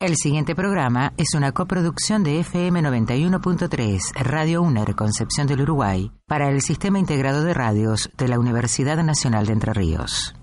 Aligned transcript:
El 0.00 0.14
siguiente 0.14 0.54
programa 0.54 1.12
es 1.16 1.34
una 1.34 1.50
coproducción 1.50 2.22
de 2.22 2.38
FM 2.38 2.82
91.3, 2.82 4.12
Radio 4.14 4.62
UNER 4.62 4.94
Concepción 4.94 5.48
del 5.48 5.62
Uruguay, 5.62 6.12
para 6.24 6.48
el 6.50 6.62
Sistema 6.62 7.00
Integrado 7.00 7.42
de 7.42 7.52
Radios 7.52 8.08
de 8.16 8.28
la 8.28 8.38
Universidad 8.38 9.02
Nacional 9.02 9.46
de 9.46 9.54
Entre 9.54 9.72
Ríos. 9.72 10.36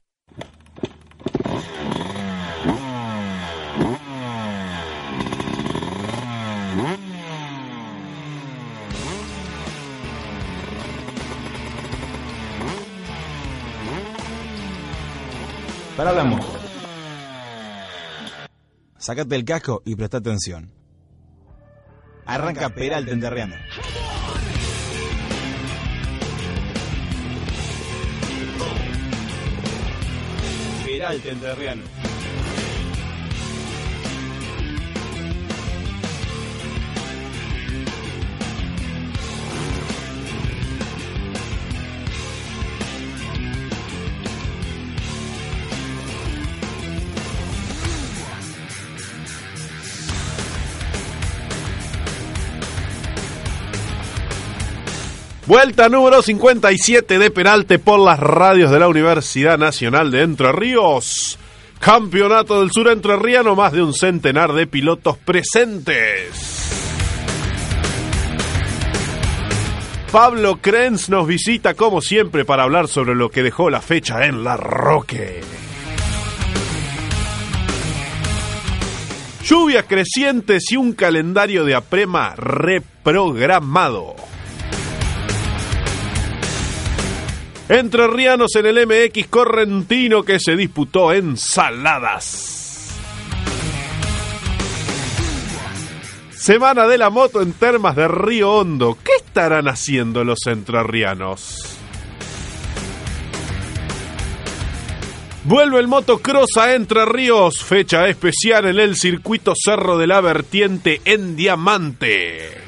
Para 15.96 16.12
la 16.12 16.26
moto. 19.06 19.12
Sácate 19.14 19.36
el 19.36 19.46
casco 19.46 19.82
y 19.86 19.96
presta 19.96 20.18
atención. 20.18 20.72
Arranca 22.26 22.70
Peralta 22.70 23.12
Enterriano. 23.12 23.56
Peralta 30.84 31.30
Enterriano. 31.30 31.95
Vuelta 55.48 55.90
número 55.90 56.24
57 56.24 57.20
de 57.20 57.30
Peralte 57.30 57.78
por 57.78 58.00
las 58.00 58.20
radios 58.20 58.72
de 58.72 58.80
la 58.80 58.88
Universidad 58.88 59.60
Nacional 59.60 60.10
de 60.10 60.24
Entre 60.24 60.52
Ríos. 60.52 61.38
Campeonato 61.80 62.62
del 62.62 62.72
Sur 62.72 62.88
Entre 62.88 63.16
Ríos, 63.16 63.56
más 63.56 63.72
de 63.72 63.84
un 63.84 63.94
centenar 63.94 64.54
de 64.54 64.66
pilotos 64.66 65.20
presentes. 65.20 66.66
Pablo 70.12 70.58
Krenz 70.62 71.10
nos 71.10 71.28
visita 71.28 71.76
como 71.76 72.02
siempre 72.02 72.44
para 72.44 72.64
hablar 72.64 72.88
sobre 72.88 73.14
lo 73.14 73.30
que 73.30 73.44
dejó 73.44 73.70
la 73.70 73.82
fecha 73.82 74.26
en 74.26 74.44
La 74.44 74.58
Roque. 74.58 75.42
Lluvias 79.44 79.86
crecientes 79.88 80.72
y 80.72 80.78
un 80.78 80.94
calendario 80.94 81.66
de 81.66 81.76
aprema 81.76 82.34
reprogramado. 82.36 84.16
Entre 87.68 88.08
Rianos 88.08 88.56
en 88.56 88.68
el 88.68 88.86
MX 88.86 89.28
Correntino 89.28 90.22
que 90.22 90.40
se 90.40 90.56
disputó 90.56 91.12
en 91.12 91.36
Saladas. 91.36 92.56
Semana 96.30 96.88
de 96.88 97.00
la 97.00 97.10
moto 97.10 97.42
en 97.42 97.54
Termas 97.54 97.96
de 97.96 98.08
Río 98.08 98.52
Hondo. 98.52 98.96
¿Qué 99.04 99.14
estarán 99.18 99.68
haciendo 99.68 100.24
los 100.24 100.46
entrerrianos? 100.46 101.58
Vuelve 105.46 105.80
el 105.80 105.88
motocross 105.88 106.58
a 106.58 106.76
Entre 106.76 107.04
Ríos, 107.06 107.64
fecha 107.64 108.08
especial 108.08 108.68
en 108.68 108.80
el 108.80 108.96
circuito 108.96 109.54
Cerro 109.56 109.98
de 109.98 110.06
la 110.06 110.22
Vertiente 110.22 111.02
en 111.06 111.36
Diamante. 111.36 112.65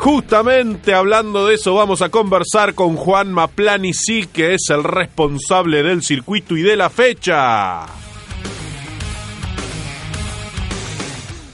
Justamente 0.00 0.94
hablando 0.94 1.46
de 1.46 1.56
eso 1.56 1.74
vamos 1.74 2.00
a 2.00 2.08
conversar 2.08 2.74
con 2.74 2.96
Juan 2.96 3.34
Maplani, 3.34 3.92
sí, 3.92 4.26
que 4.32 4.54
es 4.54 4.70
el 4.70 4.82
responsable 4.82 5.82
del 5.82 6.02
circuito 6.02 6.56
y 6.56 6.62
de 6.62 6.74
la 6.74 6.88
fecha. 6.88 7.84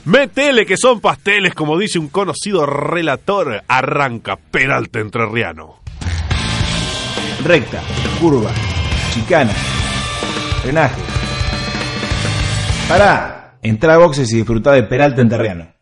Metele 0.05 0.65
que 0.65 0.77
son 0.77 1.01
pasteles, 1.01 1.53
como 1.53 1.77
dice 1.77 1.99
un 1.99 2.07
conocido 2.07 2.65
relator, 2.65 3.63
arranca 3.67 4.37
Peralta 4.37 4.99
Entrerriano. 4.99 5.81
Recta, 7.43 7.83
curva, 8.21 8.51
chicana, 9.13 9.51
frenaje. 10.61 11.01
Pará, 12.87 13.57
entra 13.61 13.95
a 13.95 13.97
boxes 13.97 14.31
y 14.31 14.37
disfruta 14.37 14.71
de 14.71 14.83
Peralta 14.83 15.21
Enterriano. 15.21 15.76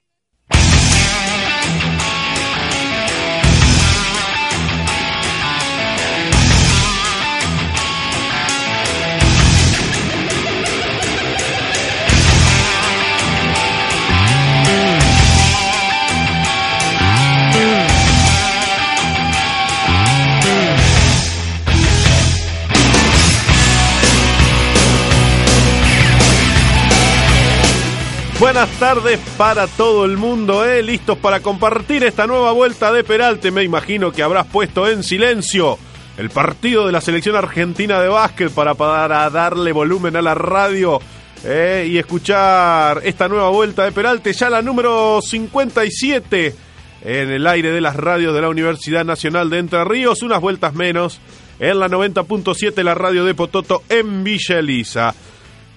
Buenas 28.45 28.69
tardes 28.78 29.19
para 29.39 29.66
todo 29.66 30.06
el 30.06 30.17
mundo, 30.17 30.63
¿eh? 30.63 30.83
Listos 30.83 31.17
para 31.17 31.39
compartir 31.39 32.03
esta 32.03 32.28
nueva 32.28 32.51
vuelta 32.51 32.91
de 32.94 33.03
Peralte. 33.03 33.50
Me 33.50 33.63
imagino 33.63 34.11
que 34.11 34.22
habrás 34.22 34.45
puesto 34.45 34.88
en 34.88 35.01
silencio 35.01 35.79
el 36.16 36.29
partido 36.29 36.85
de 36.85 36.91
la 36.91 37.01
selección 37.01 37.35
argentina 37.35 38.00
de 38.00 38.07
básquet 38.07 38.51
para, 38.51 38.75
para 38.75 39.31
darle 39.31 39.72
volumen 39.72 40.16
a 40.16 40.22
la 40.22 40.35
radio 40.35 41.01
¿eh? 41.44 41.88
y 41.89 41.97
escuchar 41.97 43.01
esta 43.03 43.28
nueva 43.28 43.50
vuelta 43.50 43.83
de 43.83 43.91
Peralte, 43.91 44.31
ya 44.31 44.51
la 44.51 44.62
número 44.62 45.22
57 45.23 46.56
en 47.01 47.31
el 47.31 47.47
aire 47.47 47.72
de 47.72 47.81
las 47.81 47.95
radios 47.95 48.35
de 48.35 48.41
la 48.41 48.50
Universidad 48.50 49.03
Nacional 49.03 49.50
de 49.50 49.57
Entre 49.57 49.83
Ríos, 49.85 50.22
unas 50.22 50.39
vueltas 50.39 50.75
menos 50.75 51.19
en 51.57 51.79
la 51.79 51.88
90.7 51.88 52.83
la 52.83 52.94
radio 52.94 53.25
de 53.25 53.33
Pototo 53.33 53.81
en 53.89 54.23
Villa 54.23 54.59
Elisa 54.59 55.16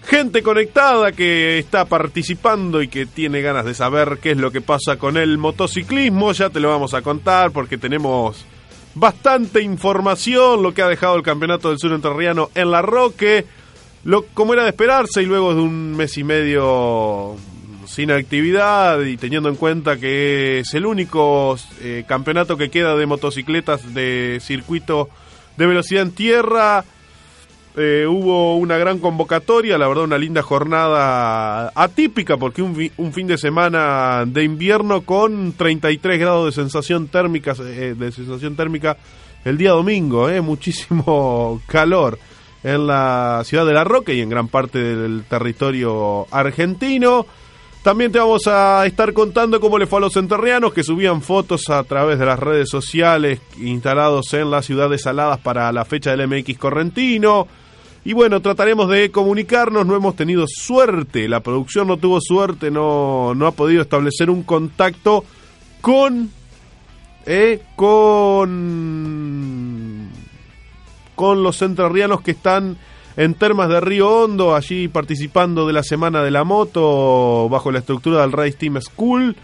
gente 0.09 0.43
conectada 0.43 1.13
que 1.13 1.59
está 1.59 1.85
participando 1.85 2.81
y 2.81 2.89
que 2.89 3.05
tiene 3.05 3.43
ganas 3.43 3.67
de 3.67 3.75
saber 3.75 4.19
qué 4.23 4.31
es 4.31 4.39
lo 4.39 4.51
que 4.51 4.63
pasa 4.63 4.97
con 4.97 5.19
el 5.19 5.37
motociclismo. 5.37 6.33
Ya 6.33 6.49
te 6.49 6.61
lo 6.61 6.71
vamos 6.71 6.95
a 6.95 7.03
contar 7.03 7.51
porque 7.51 7.77
tenemos 7.77 8.47
bastante 8.95 9.61
información, 9.63 10.63
lo 10.63 10.73
que 10.73 10.81
ha 10.81 10.89
dejado 10.89 11.15
el 11.17 11.23
Campeonato 11.23 11.69
del 11.69 11.79
Sur 11.79 11.93
Entrerriano 11.93 12.51
en 12.55 12.71
La 12.71 12.81
Roque, 12.81 13.45
lo, 14.05 14.25
como 14.33 14.55
era 14.55 14.63
de 14.63 14.71
esperarse 14.71 15.23
y 15.23 15.27
luego 15.27 15.55
de 15.55 15.61
un 15.61 15.95
mes 15.95 16.17
y 16.17 16.25
medio 16.25 17.37
sin 17.87 18.11
actividad 18.11 19.03
y 19.03 19.19
teniendo 19.19 19.51
en 19.51 19.57
cuenta 19.57 19.99
que 19.99 20.61
es 20.61 20.73
el 20.73 20.87
único 20.87 21.57
eh, 21.81 22.05
campeonato 22.09 22.57
que 22.57 22.71
queda 22.71 22.97
de 22.97 23.07
motocicletas 23.07 23.95
de 23.95 24.39
circuito 24.41 25.11
de 25.59 25.67
velocidad 25.67 26.03
en 26.03 26.13
tierra, 26.13 26.85
eh, 27.79 28.07
hubo 28.09 28.57
una 28.57 28.77
gran 28.77 28.99
convocatoria, 28.99 29.79
la 29.79 29.87
verdad 29.87 30.05
una 30.05 30.19
linda 30.19 30.43
jornada 30.43 31.73
atípica 31.77 32.37
porque 32.37 32.61
un, 32.61 33.13
fin 33.13 33.27
de 33.29 33.39
semana 33.39 34.25
de 34.27 34.43
invierno 34.43 35.03
con 35.03 35.53
33 35.53 36.19
grados 36.19 36.47
de 36.47 36.61
sensación 36.61 37.07
térmica, 37.07 37.55
eh, 37.61 37.95
de 37.97 38.11
sensación 38.11 38.57
térmica 38.57 38.97
el 39.45 39.57
día 39.57 39.71
domingo, 39.71 40.29
eh, 40.29 40.41
muchísimo 40.41 41.61
calor 41.67 42.19
en 42.65 42.89
la 42.89 43.43
ciudad 43.45 43.65
de 43.65 43.73
La 43.73 43.85
Roque 43.85 44.13
y 44.13 44.23
en 44.23 44.29
gran 44.31 44.49
parte 44.49 44.79
del 44.79 45.23
territorio 45.25 46.27
argentino. 46.33 47.27
También 47.85 48.11
te 48.11 48.19
vamos 48.19 48.47
a 48.49 48.85
estar 48.87 49.13
contando 49.13 49.61
cómo 49.61 49.79
le 49.79 49.87
fue 49.87 49.99
a 49.99 50.01
los 50.01 50.17
enterrianos 50.17 50.73
que 50.73 50.83
subían 50.83 51.23
fotos 51.23 51.71
a 51.71 51.85
través 51.85 52.19
de 52.19 52.27
las 52.27 52.39
redes 52.39 52.69
sociales 52.69 53.41
instalados 53.61 54.35
en 54.35 54.51
la 54.51 54.63
ciudad 54.63 54.91
de 54.91 54.99
Saladas 54.99 55.39
para 55.39 55.71
la 55.71 55.85
fecha 55.85 56.15
del 56.15 56.27
MX 56.27 56.59
Correntino. 56.59 57.47
Y 58.05 58.13
bueno, 58.13 58.41
trataremos 58.41 58.89
de 58.89 59.11
comunicarnos, 59.11 59.85
no 59.87 59.97
hemos 59.97 60.17
tenido 60.17 60.47
suerte, 60.47 61.29
la 61.29 61.41
producción 61.41 61.89
no 61.89 61.97
tuvo 61.97 62.21
suerte, 62.21 62.71
no, 62.71 63.35
no 63.35 63.47
ha 63.47 63.53
podido 63.53 63.83
establecer 63.83 64.31
un 64.31 64.45
contacto 64.45 65.25
con, 65.81 66.31
eh, 67.27 67.61
con, 67.77 68.49
con 71.15 71.43
los 71.43 71.61
entrerrianos 71.61 72.21
que 72.23 72.31
están 72.31 72.79
en 73.17 73.35
Termas 73.35 73.69
de 73.69 73.81
Río 73.81 74.09
Hondo, 74.09 74.55
allí 74.55 74.87
participando 74.87 75.67
de 75.67 75.73
la 75.73 75.83
Semana 75.83 76.23
de 76.23 76.31
la 76.31 76.45
Moto 76.45 77.49
bajo 77.49 77.73
la 77.73 77.81
estructura 77.81 78.21
del 78.21 78.31
Race 78.31 78.53
Team 78.53 78.81
School. 78.81 79.35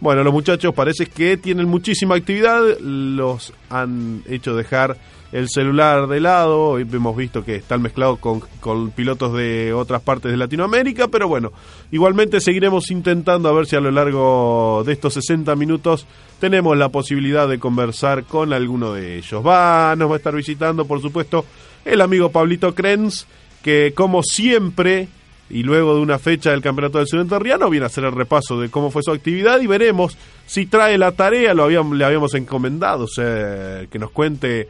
Bueno, 0.00 0.22
los 0.22 0.34
muchachos 0.34 0.74
parece 0.74 1.06
que 1.06 1.38
tienen 1.38 1.66
muchísima 1.66 2.14
actividad, 2.16 2.60
los 2.78 3.54
han 3.70 4.22
hecho 4.28 4.54
dejar 4.54 4.98
el 5.32 5.48
celular 5.48 6.06
de 6.08 6.20
lado, 6.20 6.78
hemos 6.78 7.16
visto 7.16 7.42
que 7.42 7.56
están 7.56 7.80
mezclados 7.80 8.18
con, 8.18 8.40
con, 8.60 8.90
pilotos 8.90 9.32
de 9.32 9.72
otras 9.72 10.02
partes 10.02 10.30
de 10.30 10.36
Latinoamérica, 10.36 11.08
pero 11.08 11.26
bueno, 11.26 11.52
igualmente 11.90 12.40
seguiremos 12.40 12.90
intentando 12.90 13.48
a 13.48 13.52
ver 13.52 13.66
si 13.66 13.74
a 13.74 13.80
lo 13.80 13.90
largo 13.90 14.82
de 14.84 14.92
estos 14.92 15.14
60 15.14 15.56
minutos 15.56 16.06
tenemos 16.38 16.76
la 16.76 16.90
posibilidad 16.90 17.48
de 17.48 17.58
conversar 17.58 18.24
con 18.24 18.52
alguno 18.52 18.92
de 18.92 19.16
ellos. 19.16 19.44
Va, 19.44 19.96
nos 19.96 20.10
va 20.10 20.14
a 20.14 20.18
estar 20.18 20.34
visitando, 20.34 20.84
por 20.84 21.00
supuesto, 21.00 21.46
el 21.84 22.02
amigo 22.02 22.30
Pablito 22.30 22.74
Krenz, 22.74 23.24
que 23.62 23.94
como 23.94 24.22
siempre 24.22 25.08
y 25.48 25.62
luego 25.62 25.94
de 25.94 26.00
una 26.00 26.18
fecha 26.18 26.50
del 26.50 26.62
Campeonato 26.62 26.98
del 26.98 27.06
Sudenterriano 27.06 27.70
viene 27.70 27.84
a 27.84 27.86
hacer 27.88 28.04
el 28.04 28.12
repaso 28.12 28.60
de 28.60 28.70
cómo 28.70 28.90
fue 28.90 29.02
su 29.02 29.12
actividad 29.12 29.60
y 29.60 29.66
veremos 29.66 30.16
si 30.46 30.66
trae 30.66 30.96
la 30.98 31.12
tarea, 31.12 31.54
lo 31.54 31.64
habíamos, 31.64 31.96
le 31.96 32.04
habíamos 32.04 32.34
encomendado, 32.34 33.04
o 33.04 33.08
sea, 33.08 33.86
que 33.90 33.98
nos 33.98 34.10
cuente 34.10 34.68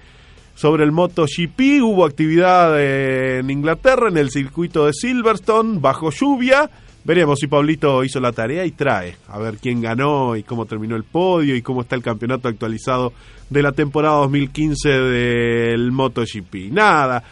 sobre 0.55 0.85
el 0.85 0.93
MotoGP, 0.93 1.83
hubo 1.83 2.05
actividad 2.05 2.81
en 2.81 3.51
Inglaterra 3.51 4.09
en 4.09 4.17
el 4.17 4.31
circuito 4.31 4.87
de 4.87 4.93
Silverstone 4.93 5.79
bajo 5.81 6.11
lluvia, 6.11 6.71
veremos 7.05 7.39
si 7.39 7.47
Pablito 7.47 8.05
hizo 8.05 8.21
la 8.21 8.33
tarea 8.33 8.65
y 8.65 8.73
trae, 8.73 9.17
a 9.29 9.39
ver 9.39 9.57
quién 9.57 9.81
ganó 9.81 10.37
y 10.37 10.43
cómo 10.43 10.67
terminó 10.67 10.97
el 10.97 11.05
podio 11.05 11.57
y 11.57 11.63
cómo 11.63 11.83
está 11.83 11.97
el 11.97 12.03
campeonato 12.03 12.49
actualizado 12.49 13.13
de 13.51 13.63
la 13.63 13.73
temporada 13.73 14.17
2015 14.19 14.89
del 14.89 15.93
MotoGP. 15.93 16.71
Nada. 16.71 17.23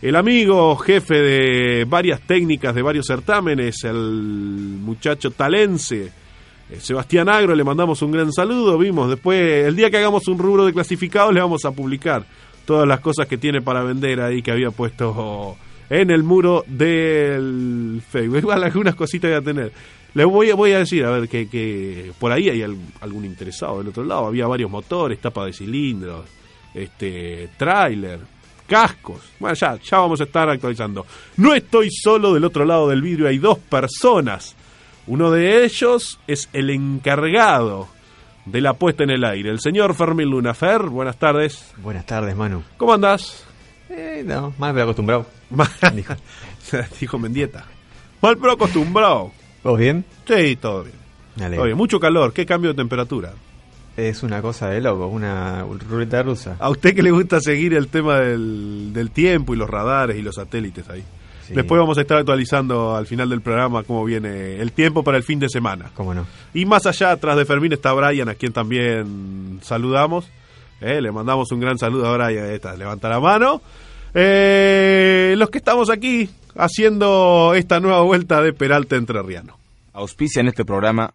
el 0.03 0.17
amigo 0.17 0.75
jefe 0.77 1.15
de 1.15 1.85
varias 1.85 2.21
técnicas, 2.23 2.75
de 2.75 2.83
varios 2.83 3.07
certámenes, 3.07 3.85
el 3.85 3.95
muchacho 3.95 5.31
talense, 5.31 6.11
eh, 6.69 6.81
Sebastián 6.81 7.29
Agro, 7.29 7.55
le 7.55 7.63
mandamos 7.63 8.03
un 8.03 8.11
gran 8.11 8.33
saludo. 8.33 8.77
Vimos 8.77 9.09
después, 9.09 9.65
el 9.65 9.77
día 9.77 9.91
que 9.91 9.99
hagamos 9.99 10.27
un 10.27 10.39
rubro 10.39 10.67
de 10.67 10.73
clasificados, 10.73 11.33
le 11.33 11.41
vamos 11.41 11.65
a 11.65 11.71
publicar 11.71 12.25
todas 12.65 12.87
las 12.89 12.99
cosas 12.99 13.29
que 13.29 13.39
tiene 13.39 13.63
para 13.63 13.85
vender 13.85 14.21
ahí 14.21 14.43
que 14.43 14.51
había 14.51 14.73
puesto 14.73 15.57
en 15.89 16.11
el 16.11 16.25
muro 16.25 16.65
del 16.67 18.03
Facebook. 18.11 18.39
Igual 18.43 18.65
algunas 18.65 18.97
cositas 18.97 19.31
voy 19.31 19.39
a 19.39 19.43
tener. 19.43 19.73
Le 20.15 20.25
voy, 20.25 20.51
a 20.73 20.79
decir, 20.79 21.05
a 21.05 21.11
ver, 21.11 21.29
que, 21.29 21.49
que 21.49 22.11
por 22.19 22.33
ahí 22.33 22.51
hay 22.51 22.63
algún 22.63 23.25
interesado 23.25 23.79
del 23.79 23.89
otro 23.89 24.03
lado. 24.03 24.27
Había 24.27 24.49
varios 24.49 24.71
motores, 24.71 25.21
tapa 25.21 25.47
de 25.47 25.53
cilindros, 25.53 26.27
este, 26.75 27.51
tráiler 27.57 28.42
cascos. 28.67 29.21
Bueno, 29.39 29.55
ya, 29.55 29.79
ya 29.79 29.99
vamos 29.99 30.21
a 30.21 30.25
estar 30.25 30.49
actualizando. 30.49 31.07
No 31.37 31.55
estoy 31.55 31.91
solo 31.91 32.35
del 32.35 32.45
otro 32.45 32.65
lado 32.65 32.89
del 32.89 33.03
vidrio, 33.03 33.29
hay 33.29 33.39
dos 33.39 33.59
personas. 33.59 34.55
Uno 35.07 35.31
de 35.31 35.65
ellos 35.65 36.21
es 36.27 36.49
el 36.53 36.71
encargado 36.71 37.89
de 38.45 38.61
la 38.61 38.75
puesta 38.75 39.05
en 39.05 39.11
el 39.11 39.25
aire, 39.25 39.51
el 39.51 39.61
señor 39.61 39.95
Fermín 39.95 40.31
Lunafer. 40.31 40.83
Buenas 40.83 41.17
tardes. 41.17 41.73
Buenas 41.79 42.07
tardes, 42.07 42.37
Manu. 42.37 42.63
¿Cómo 42.77 42.93
andás? 42.93 43.45
Eh, 43.89 44.23
no, 44.25 44.55
mal 44.59 44.73
pero 44.73 44.85
acostumbrado. 44.85 45.27
dijo. 45.95 46.15
dijo 47.01 47.19
Mendieta. 47.19 47.65
Mal 48.21 48.39
pero 48.39 48.53
acostumbrado. 48.53 49.33
¿Vos 49.63 49.79
bien? 49.79 50.05
Sí, 50.27 50.57
todo 50.57 50.85
bien. 50.85 50.97
Todo 51.37 51.65
bien. 51.65 51.77
Mucho 51.77 51.99
calor, 52.01 52.33
qué 52.33 52.47
cambio 52.47 52.71
de 52.71 52.77
temperatura. 52.77 53.33
Es 53.97 54.23
una 54.23 54.41
cosa 54.41 54.71
de 54.71 54.81
loco, 54.81 55.07
una 55.07 55.65
ruleta 55.89 56.23
rusa. 56.23 56.57
A 56.59 56.71
usted 56.71 56.95
que 56.95 57.03
le 57.03 57.11
gusta 57.11 57.41
seguir 57.41 57.75
el 57.75 57.89
tema 57.89 58.21
del, 58.21 59.11
tiempo 59.13 59.53
y 59.53 59.57
los 59.59 59.69
radares 59.69 60.17
y 60.17 60.23
los 60.23 60.37
satélites 60.37 60.89
ahí. 60.89 61.05
Después 61.51 61.79
vamos 61.79 61.99
a 61.99 62.01
estar 62.01 62.17
actualizando 62.17 62.97
al 62.97 63.07
final 63.07 63.29
del 63.29 63.43
programa 63.43 63.83
cómo 63.83 64.05
viene 64.07 64.57
el 64.57 64.73
tiempo 64.73 65.05
para 65.05 65.19
el 65.19 65.23
fin 65.23 65.39
de 65.39 65.51
semana. 65.51 65.91
¿Cómo 65.95 66.15
no? 66.15 66.27
Y 66.55 66.65
más 66.65 66.87
allá, 66.87 67.11
atrás 67.11 67.37
de 67.37 67.45
Fermín 67.45 67.75
está 67.75 67.93
Brian, 67.93 68.31
a 68.31 68.35
quien 68.35 68.55
también 68.55 69.59
saludamos. 69.61 70.31
Eh, 70.81 71.03
le 71.03 71.13
mandamos 71.13 71.53
un 71.53 71.61
gran 71.61 71.77
saludo 71.77 72.07
a 72.07 72.17
Brian. 72.17 72.47
Esta, 72.47 72.75
levanta 72.75 73.11
la 73.11 73.21
mano. 73.21 73.61
Eh, 74.15 75.35
los 75.37 75.51
que 75.51 75.59
estamos 75.59 75.91
aquí 75.91 76.31
haciendo 76.57 77.53
esta 77.55 77.81
nueva 77.81 78.01
vuelta 78.01 78.41
de 78.41 78.55
Peralta 78.55 78.97
Entrerriano. 78.97 79.59
Auspicia 79.93 80.41
en 80.41 80.49
este 80.49 80.65
programa 80.65 81.13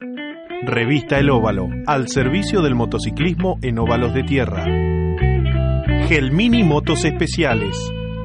Revista 0.68 1.18
El 1.18 1.30
Óvalo, 1.30 1.70
al 1.86 2.10
servicio 2.10 2.62
del 2.62 2.76
motociclismo 2.76 3.58
en 3.62 3.80
óvalos 3.80 4.14
de 4.14 4.24
tierra. 4.24 4.66
Gelmini 6.10 6.62
Motos 6.66 7.06
Especiales, 7.06 7.78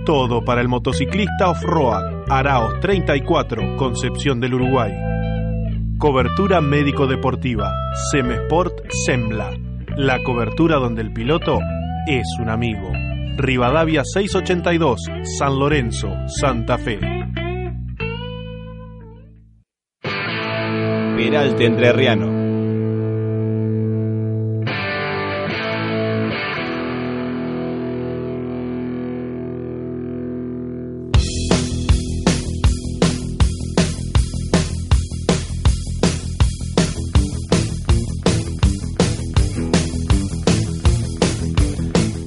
todo 0.05 0.45
para 0.45 0.61
el 0.61 0.67
motociclista 0.67 1.51
off-road, 1.51 2.25
Araos 2.29 2.81
34, 2.81 3.77
Concepción 3.77 4.41
del 4.41 4.55
Uruguay. 4.55 4.93
Cobertura 5.99 6.61
médico-deportiva, 6.61 7.73
Semesport 8.11 8.91
Sembla, 8.91 9.53
la 9.97 10.21
cobertura 10.25 10.79
donde 10.79 11.03
el 11.03 11.13
piloto 11.13 11.61
es 12.09 12.27
un 12.41 12.49
amigo. 12.49 12.91
Rivadavia 13.37 14.03
682, 14.03 15.01
San 15.39 15.61
Lorenzo, 15.61 16.09
Santa 16.27 16.77
Fe. 16.77 16.99
Peralte 21.23 21.67
Entrerriano. 21.67 22.27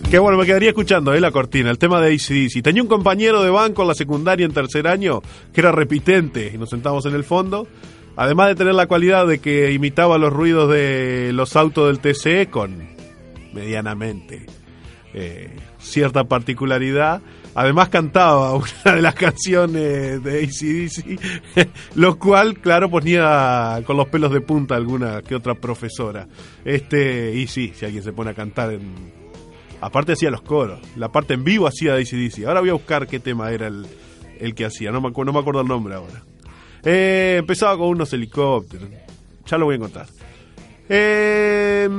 Que 0.09 0.19
bueno, 0.19 0.37
me 0.37 0.45
quedaría 0.45 0.69
escuchando 0.69 1.13
eh, 1.13 1.19
la 1.19 1.31
cortina, 1.31 1.69
el 1.69 1.77
tema 1.77 1.99
de 1.99 2.13
ACDC. 2.13 2.63
Tenía 2.63 2.81
un 2.81 2.87
compañero 2.87 3.43
de 3.43 3.49
banco 3.49 3.81
en 3.81 3.89
la 3.89 3.93
secundaria 3.93 4.45
en 4.45 4.53
tercer 4.53 4.87
año 4.87 5.21
que 5.51 5.59
era 5.59 5.73
repitente 5.73 6.49
y 6.55 6.57
nos 6.57 6.69
sentamos 6.69 7.05
en 7.05 7.13
el 7.13 7.25
fondo 7.25 7.67
Además 8.17 8.49
de 8.49 8.55
tener 8.55 8.75
la 8.75 8.87
cualidad 8.87 9.27
de 9.27 9.39
que 9.39 9.71
imitaba 9.71 10.17
los 10.17 10.31
ruidos 10.31 10.71
de 10.71 11.31
los 11.33 11.55
autos 11.55 11.87
del 11.87 11.99
TCE 11.99 12.47
con 12.47 12.87
medianamente 13.53 14.45
eh, 15.13 15.49
cierta 15.79 16.25
particularidad. 16.25 17.21
Además 17.55 17.87
cantaba 17.87 18.53
una 18.55 18.95
de 18.95 19.01
las 19.01 19.15
canciones 19.15 20.21
de 20.23 20.43
ACDC, 20.43 21.69
lo 21.95 22.19
cual, 22.19 22.59
claro, 22.59 22.89
ponía 22.89 23.81
con 23.85 23.95
los 23.95 24.09
pelos 24.09 24.31
de 24.31 24.41
punta 24.41 24.75
alguna 24.75 25.21
que 25.21 25.35
otra 25.35 25.55
profesora. 25.55 26.27
Este, 26.65 27.33
y 27.33 27.47
sí, 27.47 27.71
si 27.73 27.85
alguien 27.85 28.03
se 28.03 28.13
pone 28.13 28.31
a 28.31 28.33
cantar 28.33 28.73
en... 28.73 29.13
Aparte 29.81 30.13
hacía 30.13 30.31
los 30.31 30.41
coros, 30.41 30.79
la 30.95 31.11
parte 31.11 31.33
en 31.33 31.43
vivo 31.43 31.67
hacía 31.67 31.95
de 31.95 32.01
ACDC. 32.01 32.45
Ahora 32.45 32.61
voy 32.61 32.69
a 32.69 32.73
buscar 32.73 33.07
qué 33.07 33.19
tema 33.19 33.51
era 33.51 33.67
el, 33.67 33.85
el 34.39 34.55
que 34.55 34.65
hacía, 34.65 34.91
no 34.91 34.99
me, 34.99 35.11
no 35.11 35.33
me 35.33 35.39
acuerdo 35.39 35.61
el 35.61 35.67
nombre 35.67 35.95
ahora. 35.95 36.23
Eh, 36.85 37.37
empezaba 37.39 37.77
con 37.77 37.87
unos 37.87 38.13
helicópteros. 38.13 38.87
Ya 39.45 39.57
lo 39.57 39.65
voy 39.65 39.75
a 39.75 39.79
contar. 39.79 40.07
Eh, 40.87 41.89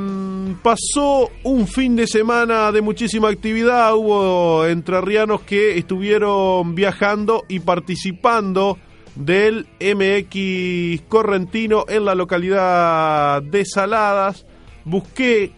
pasó 0.62 1.28
un 1.42 1.66
fin 1.66 1.96
de 1.96 2.06
semana 2.06 2.70
de 2.70 2.80
muchísima 2.80 3.28
actividad. 3.28 3.94
Hubo 3.96 4.64
entrerrianos 4.64 5.42
que 5.42 5.76
estuvieron 5.76 6.76
viajando 6.76 7.44
y 7.48 7.58
participando 7.60 8.78
del 9.16 9.66
MX 9.80 11.02
Correntino 11.08 11.84
en 11.88 12.04
la 12.04 12.14
localidad 12.14 13.42
de 13.42 13.64
Saladas. 13.64 14.46
Busqué 14.84 15.52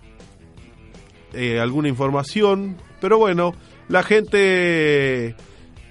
eh, 1.34 1.60
alguna 1.60 1.88
información, 1.88 2.78
pero 3.00 3.18
bueno, 3.18 3.52
la 3.88 4.02
gente 4.02 5.34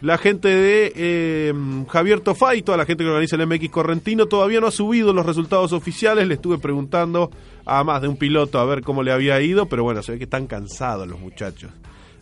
la 0.01 0.17
gente 0.17 0.47
de 0.47 0.93
eh, 0.95 1.53
Javier 1.89 2.19
Tofay, 2.21 2.61
toda 2.61 2.77
la 2.77 2.85
gente 2.85 3.03
que 3.03 3.09
organiza 3.09 3.35
el 3.35 3.47
MX 3.47 3.69
Correntino, 3.69 4.27
todavía 4.27 4.59
no 4.59 4.67
ha 4.67 4.71
subido 4.71 5.11
los 5.11 5.25
resultados 5.25 5.73
oficiales. 5.73 6.27
Le 6.27 6.35
estuve 6.35 6.59
preguntando 6.59 7.31
a 7.65 7.83
más 7.83 8.01
de 8.01 8.07
un 8.07 8.17
piloto 8.17 8.59
a 8.59 8.65
ver 8.65 8.81
cómo 8.81 9.01
le 9.01 9.11
había 9.11 9.41
ido, 9.41 9.65
pero 9.65 9.83
bueno, 9.83 10.03
se 10.03 10.11
ve 10.11 10.17
que 10.19 10.25
están 10.25 10.45
cansados 10.45 11.07
los 11.07 11.19
muchachos. 11.19 11.71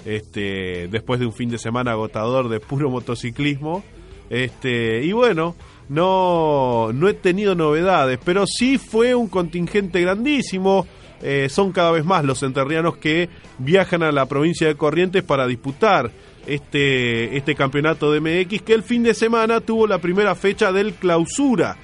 Este, 0.06 0.88
después 0.88 1.20
de 1.20 1.26
un 1.26 1.34
fin 1.34 1.50
de 1.50 1.58
semana 1.58 1.92
agotador 1.92 2.48
de 2.48 2.60
puro 2.60 2.90
motociclismo. 2.90 3.84
Este, 4.30 5.04
y 5.04 5.12
bueno, 5.12 5.56
no, 5.90 6.92
no 6.94 7.10
he 7.10 7.14
tenido 7.14 7.56
novedades, 7.56 8.20
pero 8.24 8.46
sí 8.48 8.78
fue 8.78 9.16
un 9.16 9.28
contingente 9.28 10.00
grandísimo. 10.02 10.88
Eh, 11.22 11.48
son 11.50 11.72
cada 11.72 11.92
vez 11.92 12.06
más 12.06 12.24
los 12.24 12.42
enterrianos 12.44 12.98
que 12.98 13.30
viajan 13.58 14.04
a 14.04 14.12
la 14.12 14.28
provincia 14.28 14.68
de 14.68 14.76
Corrientes 14.76 15.24
para 15.24 15.48
disputar 15.48 16.12
este, 16.48 17.38
este 17.38 17.56
campeonato 17.56 18.12
de 18.12 18.20
MX 18.20 18.62
que 18.62 18.74
el 18.74 18.84
fin 18.84 19.04
de 19.04 19.14
semana 19.14 19.62
tuvo 19.62 19.88
la 19.88 20.00
primera 20.00 20.36
fecha 20.36 20.72
del 20.72 20.94
clausura. 20.94 21.78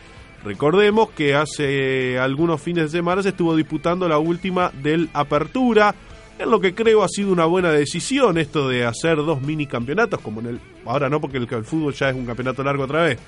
Recordemos 0.44 1.12
que 1.12 1.36
hace 1.36 2.18
algunos 2.18 2.62
fines 2.62 2.86
de 2.86 2.98
semana 2.98 3.22
se 3.22 3.30
estuvo 3.30 3.56
disputando 3.56 4.08
la 4.08 4.18
última 4.18 4.72
del 4.82 5.10
Apertura, 5.14 5.94
en 6.40 6.50
lo 6.50 6.60
que 6.60 6.74
creo 6.74 7.04
ha 7.04 7.08
sido 7.08 7.32
una 7.32 7.46
buena 7.46 7.72
decisión 7.72 8.40
esto 8.40 8.68
de 8.68 8.86
hacer 8.86 9.18
dos 9.18 9.42
mini 9.42 9.68
campeonatos, 9.68 10.20
como 10.20 10.40
en 10.42 10.48
el 10.48 10.60
ahora 10.86 11.10
no 11.10 11.22
porque 11.22 11.38
el, 11.38 11.48
fútbol 11.64 11.94
ya 11.94 12.10
es 12.10 12.16
un 12.16 12.26
campeonato 12.26 12.64
largo 12.64 12.86
otra 12.86 13.04
vez, 13.04 13.20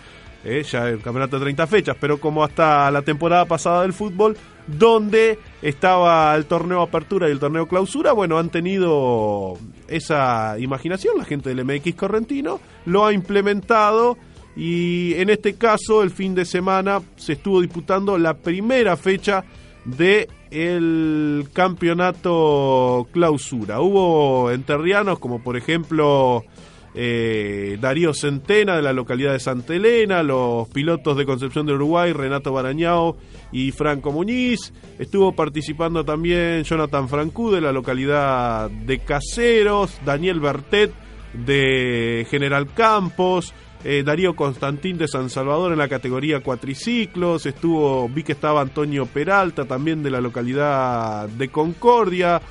eh, 0.44 0.64
ya 0.64 0.90
el 0.90 1.02
campeonato 1.02 1.38
de 1.38 1.44
30 1.44 1.68
fechas, 1.68 1.98
pero 2.00 2.18
como 2.18 2.44
hasta 2.44 2.90
la 2.90 3.04
temporada 3.04 3.46
pasada 3.46 3.84
del 3.84 3.94
fútbol, 3.94 4.36
donde 4.66 5.38
estaba 5.64 6.36
el 6.36 6.46
torneo 6.46 6.82
apertura 6.82 7.30
y 7.30 7.32
el 7.32 7.40
torneo 7.40 7.68
clausura, 7.68 8.12
bueno, 8.12 8.38
han 8.38 8.50
tenido 8.50 9.58
esa 9.88 10.60
imaginación, 10.60 11.18
la 11.18 11.24
gente 11.24 11.54
del 11.54 11.64
MX 11.66 11.96
Correntino 11.96 12.60
lo 12.86 13.06
ha 13.06 13.14
implementado 13.14 14.18
y 14.58 15.14
en 15.16 15.30
este 15.30 15.56
caso 15.56 16.04
el 16.04 16.12
fin 16.12 16.36
de 16.36 16.44
semana 16.44 17.02
se 17.16 17.34
estuvo 17.34 17.62
disputando 17.62 18.18
la 18.18 18.34
primera 18.34 18.98
fecha 18.98 19.46
de 19.86 20.28
el 20.52 21.48
campeonato 21.54 23.08
clausura. 23.12 23.80
Hubo 23.80 24.52
enterrianos 24.52 25.18
como 25.18 25.42
por 25.42 25.56
ejemplo 25.56 26.44
eh, 26.96 27.78
Darío 27.82 28.14
Centena 28.14 28.76
de 28.76 28.82
la 28.82 28.94
localidad 28.94 29.34
de 29.34 29.40
Santa 29.40 29.74
Elena, 29.74 30.24
los 30.24 30.68
pilotos 30.70 31.18
de 31.18 31.26
Concepción 31.26 31.66
de 31.66 31.74
Uruguay, 31.74 32.14
Renato 32.14 32.54
Barañao 32.54 33.18
y 33.52 33.72
Franco 33.72 34.12
Muñiz. 34.12 34.74
Estuvo 35.00 35.34
participando 35.34 36.06
también 36.06 36.64
Jonathan 36.64 37.10
Francú 37.10 37.52
de 37.52 37.62
la 37.62 37.72
localidad 37.72 38.70
de 38.70 39.00
Caseros, 39.00 40.00
Daniel 40.06 40.40
Bertet 40.40 40.92
de 41.34 42.28
General 42.30 42.68
Campos, 42.74 43.54
eh, 43.84 44.04
Darío 44.06 44.36
Constantín 44.36 44.98
de 44.98 45.10
San 45.10 45.30
Salvador 45.30 45.74
en 45.74 45.80
la 45.80 45.90
categoría 45.90 46.42
cuatriciclos, 46.42 47.46
estuvo, 47.46 48.08
vi 48.08 48.24
que 48.24 48.32
estaba 48.32 48.62
Antonio 48.62 49.06
Peralta 49.06 49.66
también 49.66 50.02
de 50.04 50.10
la 50.10 50.22
localidad 50.22 51.28
de 51.28 51.50
Concordia, 51.50 52.42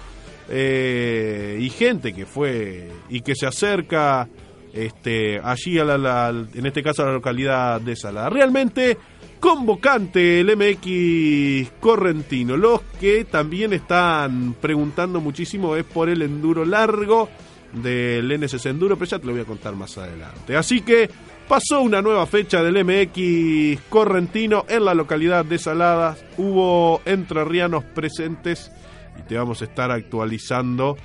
eh, 0.48 1.58
y 1.60 1.70
gente 1.70 2.12
que 2.12 2.26
fue 2.26 2.90
y 3.08 3.20
que 3.20 3.34
se 3.34 3.46
acerca 3.46 4.28
este, 4.72 5.40
allí 5.42 5.78
a 5.78 5.84
la, 5.84 6.28
en 6.30 6.66
este 6.66 6.82
caso 6.82 7.02
a 7.02 7.06
la 7.06 7.12
localidad 7.12 7.80
de 7.80 7.96
Salada. 7.96 8.30
Realmente 8.30 8.98
convocante 9.38 10.40
el 10.40 10.56
MX 10.56 11.72
Correntino. 11.80 12.56
Los 12.56 12.80
que 13.00 13.24
también 13.24 13.72
están 13.72 14.54
preguntando 14.54 15.20
muchísimo 15.20 15.76
es 15.76 15.84
por 15.84 16.08
el 16.08 16.22
enduro 16.22 16.64
largo 16.64 17.28
del 17.72 18.38
NSC 18.38 18.66
Enduro, 18.66 18.96
pero 18.96 19.10
ya 19.10 19.18
te 19.18 19.26
lo 19.26 19.32
voy 19.32 19.42
a 19.42 19.46
contar 19.46 19.74
más 19.74 19.96
adelante. 19.98 20.56
Así 20.56 20.82
que 20.82 21.10
pasó 21.48 21.80
una 21.80 22.00
nueva 22.00 22.26
fecha 22.26 22.62
del 22.62 22.84
MX 22.84 23.82
Correntino 23.88 24.64
en 24.68 24.84
la 24.84 24.94
localidad 24.94 25.44
de 25.44 25.58
Saladas. 25.58 26.24
Hubo 26.36 27.00
entrerrianos 27.04 27.84
presentes 27.84 28.70
y 29.18 29.22
te 29.22 29.36
vamos 29.36 29.62
a 29.62 29.64
estar 29.64 29.90
actualizando 29.90 30.96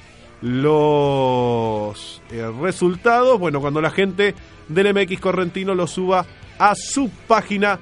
los 0.41 2.21
eh, 2.31 2.51
resultados. 2.61 3.39
Bueno, 3.39 3.59
cuando 3.61 3.81
la 3.81 3.89
gente 3.89 4.35
del 4.67 4.93
MX 4.93 5.19
Correntino 5.19 5.73
lo 5.75 5.87
suba 5.87 6.25
a 6.59 6.75
su 6.75 7.09
página 7.27 7.79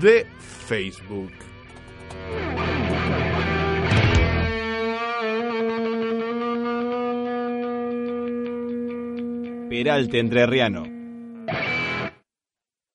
de 0.00 0.26
Facebook. 0.66 1.32
Peralte 9.68 10.18
Entrerriano. 10.18 10.82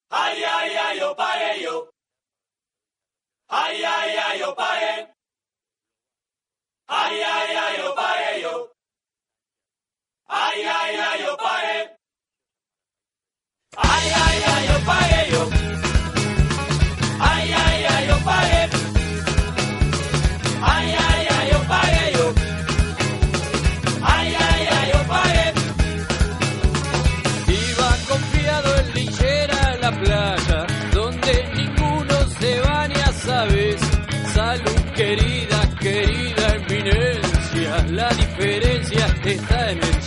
Ay, 0.10 0.44
ay, 0.44 0.72
ay, 0.88 1.00
yo 1.00 1.16
pagué 1.16 1.64
yo. 1.64 1.90
Ay, 3.50 3.84
ay, 3.84 4.16
ay, 4.26 4.40
yo 4.40 4.56
pagué. 4.56 4.87
Ay, 6.90 7.22
ay, 7.22 7.56
ay, 7.56 7.78
yo 7.80 7.96
pagué 7.96 8.42
yo. 8.42 8.72
Ay, 10.28 10.62
ay, 10.64 10.96
ay, 10.96 11.20
yo 11.26 11.36
pagué. 11.38 11.98
Ay, 13.76 14.10
ay, 14.24 14.44
ay, 14.52 14.68
yo 14.70 14.86
pagué 14.86 15.32
yo. 15.32 15.50
Ay, 17.20 17.52
ay, 17.52 17.86
ay, 17.86 18.08
yo 18.08 18.18
pagué. 18.24 18.77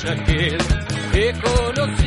Está 0.03 0.15
en 0.15 0.31
el 0.31 2.00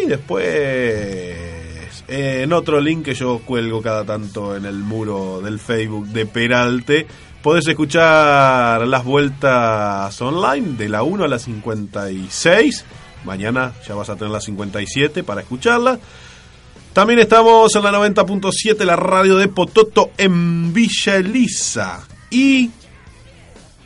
Y 0.00 0.06
después 0.06 1.64
eh, 2.08 2.42
en 2.42 2.52
otro 2.52 2.80
link 2.80 3.04
que 3.04 3.14
yo 3.14 3.40
cuelgo 3.44 3.80
cada 3.80 4.04
tanto 4.04 4.56
en 4.56 4.66
el 4.66 4.76
muro 4.76 5.40
del 5.40 5.58
Facebook 5.58 6.06
de 6.08 6.26
Peralte, 6.26 7.06
podés 7.42 7.66
escuchar 7.66 8.86
las 8.86 9.04
vueltas 9.04 10.20
online 10.20 10.76
de 10.76 10.88
la 10.88 11.02
1 11.02 11.24
a 11.24 11.28
la 11.28 11.38
56. 11.38 12.84
Mañana 13.24 13.72
ya 13.88 13.94
vas 13.94 14.10
a 14.10 14.16
tener 14.16 14.30
la 14.30 14.40
57 14.40 15.24
para 15.24 15.40
escucharla. 15.40 15.98
También 16.94 17.18
estamos 17.18 17.74
en 17.74 17.82
la 17.82 17.90
90.7, 17.90 18.84
la 18.84 18.94
radio 18.94 19.36
de 19.36 19.48
Pototo 19.48 20.12
en 20.16 20.72
Villa 20.72 21.16
Elisa. 21.16 22.06
Y 22.30 22.70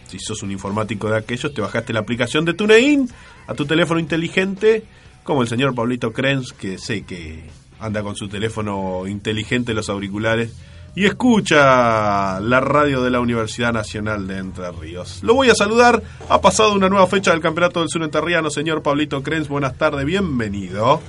si 0.09 0.19
sos 0.19 0.43
un 0.43 0.51
informático 0.51 1.09
de 1.09 1.17
aquellos, 1.17 1.55
te 1.55 1.63
bajaste 1.63 1.95
la 1.95 2.01
aplicación 2.01 2.45
de 2.45 2.53
TuneIn 2.53 3.09
a 3.47 3.55
tu 3.55 3.65
teléfono 3.65 3.99
inteligente, 3.99 4.85
como 5.25 5.41
el 5.41 5.49
señor 5.49 5.75
Pablito 5.75 6.13
Krenz, 6.13 6.53
que 6.53 6.77
sé 6.77 7.07
que 7.07 7.45
anda 7.81 8.03
con 8.03 8.15
su 8.15 8.29
teléfono 8.29 9.07
inteligente, 9.07 9.73
los 9.73 9.89
auriculares, 9.89 10.53
y 10.95 11.07
escucha 11.07 12.41
la 12.41 12.61
radio 12.61 13.03
de 13.03 13.11
la 13.11 13.21
Universidad 13.21 13.73
Nacional 13.73 14.27
de 14.27 14.37
Entre 14.37 14.71
Ríos. 14.71 15.21
Lo 15.23 15.33
voy 15.33 15.49
a 15.49 15.55
saludar. 15.55 16.03
Ha 16.29 16.43
pasado 16.43 16.75
una 16.75 16.91
nueva 16.91 17.07
fecha 17.07 17.31
del 17.31 17.41
Campeonato 17.41 17.81
del 17.81 17.89
Sur 17.89 18.03
Enterriano, 18.03 18.51
señor 18.51 18.83
Pablito 18.83 19.23
Krenz. 19.23 19.49
Buenas 19.49 19.79
tardes, 19.79 20.05
bienvenido. 20.05 21.01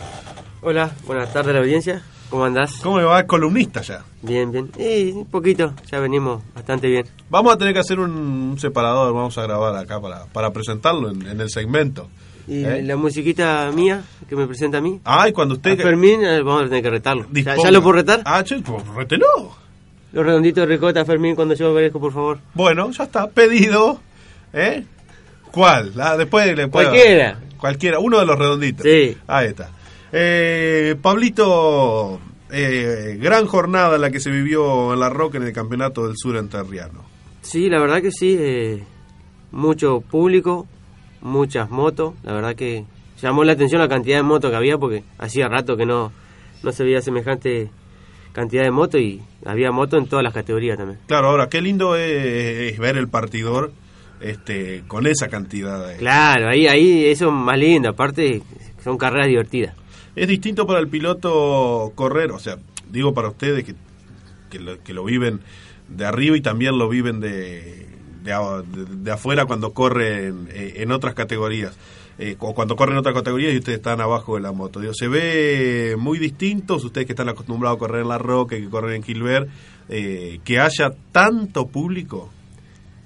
Hola, 0.62 0.92
buenas 1.06 1.32
tardes 1.32 1.52
a 1.52 1.54
la 1.54 1.60
audiencia. 1.60 2.02
¿Cómo 2.30 2.46
andás? 2.46 2.74
¿Cómo 2.84 3.00
le 3.00 3.06
va? 3.06 3.24
Columnista 3.26 3.82
ya. 3.82 4.04
Bien, 4.22 4.52
bien. 4.52 4.70
Y 4.78 5.12
un 5.12 5.26
poquito, 5.26 5.74
ya 5.92 6.00
venimos 6.00 6.44
bastante 6.54 6.88
bien. 6.88 7.06
Vamos 7.30 7.54
a 7.54 7.58
tener 7.58 7.74
que 7.74 7.80
hacer 7.80 8.00
un, 8.00 8.12
un 8.12 8.60
separador, 8.60 9.14
vamos 9.14 9.38
a 9.38 9.44
grabar 9.44 9.76
acá 9.76 10.00
para, 10.00 10.26
para 10.26 10.52
presentarlo 10.52 11.10
en, 11.10 11.26
en 11.28 11.42
el 11.42 11.50
segmento. 11.50 12.08
Y 12.48 12.64
¿Eh? 12.66 12.82
la 12.84 12.96
musiquita 12.98 13.72
mía, 13.74 14.04
que 14.28 14.36
me 14.36 14.46
presenta 14.48 14.80
a 14.80 14.82
mí. 14.82 15.00
Ay, 15.06 15.32
cuando 15.32 15.56
usted... 15.56 15.80
A 15.80 15.84
Fermín, 15.84 16.24
eh, 16.24 16.42
vamos 16.42 16.64
a 16.64 16.66
tener 16.66 16.84
que 16.84 16.90
retarlo. 16.90 17.26
¿Ya, 17.32 17.56
ya 17.56 17.72
lo 17.72 17.82
puedo 17.82 17.94
retar? 17.94 18.22
Ah, 18.26 18.44
che, 18.44 18.60
pues 18.60 18.86
rételo. 18.96 19.26
Los 20.12 20.26
redonditos 20.26 20.68
de 20.68 20.74
ricota, 20.76 21.06
Fermín, 21.06 21.36
cuando 21.36 21.54
yo 21.56 21.72
merezco, 21.74 22.00
por 22.00 22.12
favor. 22.12 22.40
Bueno, 22.54 22.90
ya 22.92 23.04
está, 23.06 23.28
pedido. 23.30 24.00
¿Eh? 24.54 24.84
¿Cuál? 25.52 25.94
Ah, 26.00 26.18
después 26.18 26.46
le 26.56 26.68
puedo- 26.68 26.90
Cualquiera. 26.90 27.40
Cualquiera, 27.58 28.00
uno 28.00 28.20
de 28.20 28.26
los 28.26 28.38
redonditos. 28.38 28.84
Sí. 28.84 29.18
Ahí 29.28 29.48
está. 29.48 29.70
Eh, 30.12 30.96
Pablito, 31.02 32.20
eh, 32.52 33.18
gran 33.22 33.46
jornada 33.46 33.98
la 33.98 34.10
que 34.10 34.20
se 34.20 34.32
vivió 34.32 34.94
en 34.94 35.00
La 35.00 35.10
Roca 35.10 35.38
en 35.38 35.44
el 35.44 35.54
Campeonato 35.54 36.08
del 36.08 36.16
Sur 36.18 36.38
Enterriano. 36.38 37.04
Sí, 37.42 37.70
la 37.70 37.80
verdad 37.80 38.02
que 38.02 38.12
sí. 38.12 38.36
eh, 38.40 38.84
mucho 39.52 40.02
público, 40.02 40.68
muchas 41.22 41.70
motos. 41.70 42.16
La 42.24 42.34
verdad 42.34 42.56
que 42.56 42.86
llamó 43.22 43.44
la 43.44 43.54
atención 43.54 43.82
la 43.82 43.88
cantidad 43.88 44.18
de 44.18 44.24
motos 44.24 44.52
que 44.52 44.58
había 44.58 44.78
porque 44.78 45.04
hacía 45.18 45.48
rato 45.48 45.78
que 45.78 45.86
no, 45.86 46.12
no 46.64 46.72
se 46.72 46.84
veía 46.84 47.02
semejante 47.02 47.70
cantidad 48.32 48.64
de 48.64 48.72
motos 48.72 49.02
y 49.02 49.22
había 49.46 49.72
motos 49.72 50.00
en 50.02 50.08
todas 50.08 50.24
las 50.24 50.34
categorías 50.34 50.78
también. 50.78 51.00
Claro, 51.08 51.30
ahora, 51.30 51.50
qué 51.50 51.62
lindo 51.62 51.96
es, 51.96 52.74
es 52.74 52.80
ver 52.80 52.98
el 52.98 53.08
partidor 53.08 53.72
este, 54.22 54.84
con 54.88 55.08
esa 55.08 55.28
cantidad 55.30 55.88
de... 55.88 55.98
Claro, 55.98 56.50
ahí, 56.50 56.68
ahí 56.68 57.06
eso 57.06 57.28
es 57.28 57.34
más 57.34 57.58
lindo. 57.58 57.90
Aparte, 57.90 58.42
son 58.84 58.98
carreras 58.98 59.28
divertidas. 59.28 59.76
Es 60.22 60.28
distinto 60.28 60.66
para 60.68 60.80
el 60.80 60.88
piloto 60.88 61.92
correr, 61.96 62.32
o 62.32 62.40
sea, 62.40 62.58
digo 62.92 63.14
para 63.14 63.30
ustedes 63.30 63.64
que, 63.64 63.76
que, 64.50 64.60
lo, 64.60 64.82
que 64.84 64.94
lo 64.94 65.04
viven 65.04 65.40
de 65.88 66.06
arriba 66.06 66.36
y 66.38 66.42
también 66.42 66.78
lo 66.78 66.90
viven 66.90 67.20
de, 67.20 67.88
de, 68.24 68.34
a- 68.34 68.62
de- 68.62 68.86
de 69.04 69.12
afuera 69.12 69.46
cuando 69.46 69.74
corren 69.74 70.48
eh, 70.52 70.74
en 70.78 70.92
otras 70.92 71.14
categorías. 71.14 71.78
eh, 72.22 72.36
o 72.40 72.54
cuando 72.54 72.76
corren 72.76 72.96
en 72.96 73.00
otras 73.00 73.16
categorías 73.16 73.54
y 73.54 73.58
ustedes 73.60 73.78
están 73.78 74.02
abajo 74.02 74.36
de 74.36 74.42
la 74.42 74.52
moto. 74.52 74.82
Digo, 74.82 74.94
se 74.94 75.08
ve 75.08 75.96
muy 75.98 76.20
distintos, 76.20 76.84
ustedes 76.84 77.08
que 77.08 77.14
están 77.14 77.30
acostumbrados 77.30 77.78
a 77.78 77.80
correr 77.80 78.02
en 78.02 78.10
La 78.10 78.18
Roca, 78.18 78.58
que 78.58 78.70
corren 78.70 78.98
en 78.98 79.04
Gilbert, 79.04 79.48
eh, 79.88 80.40
que 80.44 80.60
haya 80.60 80.92
tanto 81.14 81.68
público. 81.68 82.30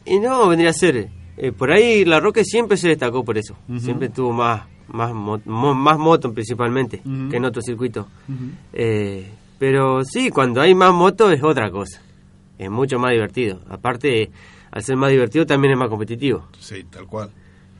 Y 0.05 0.19
no, 0.19 0.47
vendría 0.47 0.71
a 0.71 0.73
ser. 0.73 1.09
eh, 1.37 1.51
por 1.51 1.71
ahí 1.71 2.05
la 2.05 2.19
Roque 2.19 2.43
siempre 2.43 2.75
se 2.75 2.87
destacó 2.89 3.23
por 3.23 3.37
eso. 3.37 3.55
Siempre 3.79 4.09
tuvo 4.09 4.33
más 4.33 4.63
más 4.93 5.13
mo- 5.13 5.41
mo- 5.45 5.73
más 5.75 5.97
moto 5.99 6.31
principalmente 6.33 7.01
que 7.29 7.35
en 7.37 7.43
otros 7.45 7.65
circuitos. 7.65 8.05
Eh, 8.71 9.29
pero 9.59 10.03
sí, 10.03 10.29
cuando 10.29 10.61
hay 10.61 10.73
más 10.75 10.93
motos 10.93 11.33
es 11.33 11.43
otra 11.43 11.69
cosa. 11.69 12.01
Es 12.57 12.69
mucho 12.69 12.99
más 12.99 13.11
divertido. 13.11 13.59
Aparte, 13.69 14.31
al 14.71 14.83
ser 14.83 14.95
más 14.95 15.11
divertido 15.11 15.45
también 15.45 15.73
es 15.73 15.79
más 15.79 15.89
competitivo. 15.89 16.47
Sí, 16.59 16.83
tal 16.89 17.07
cual. 17.07 17.29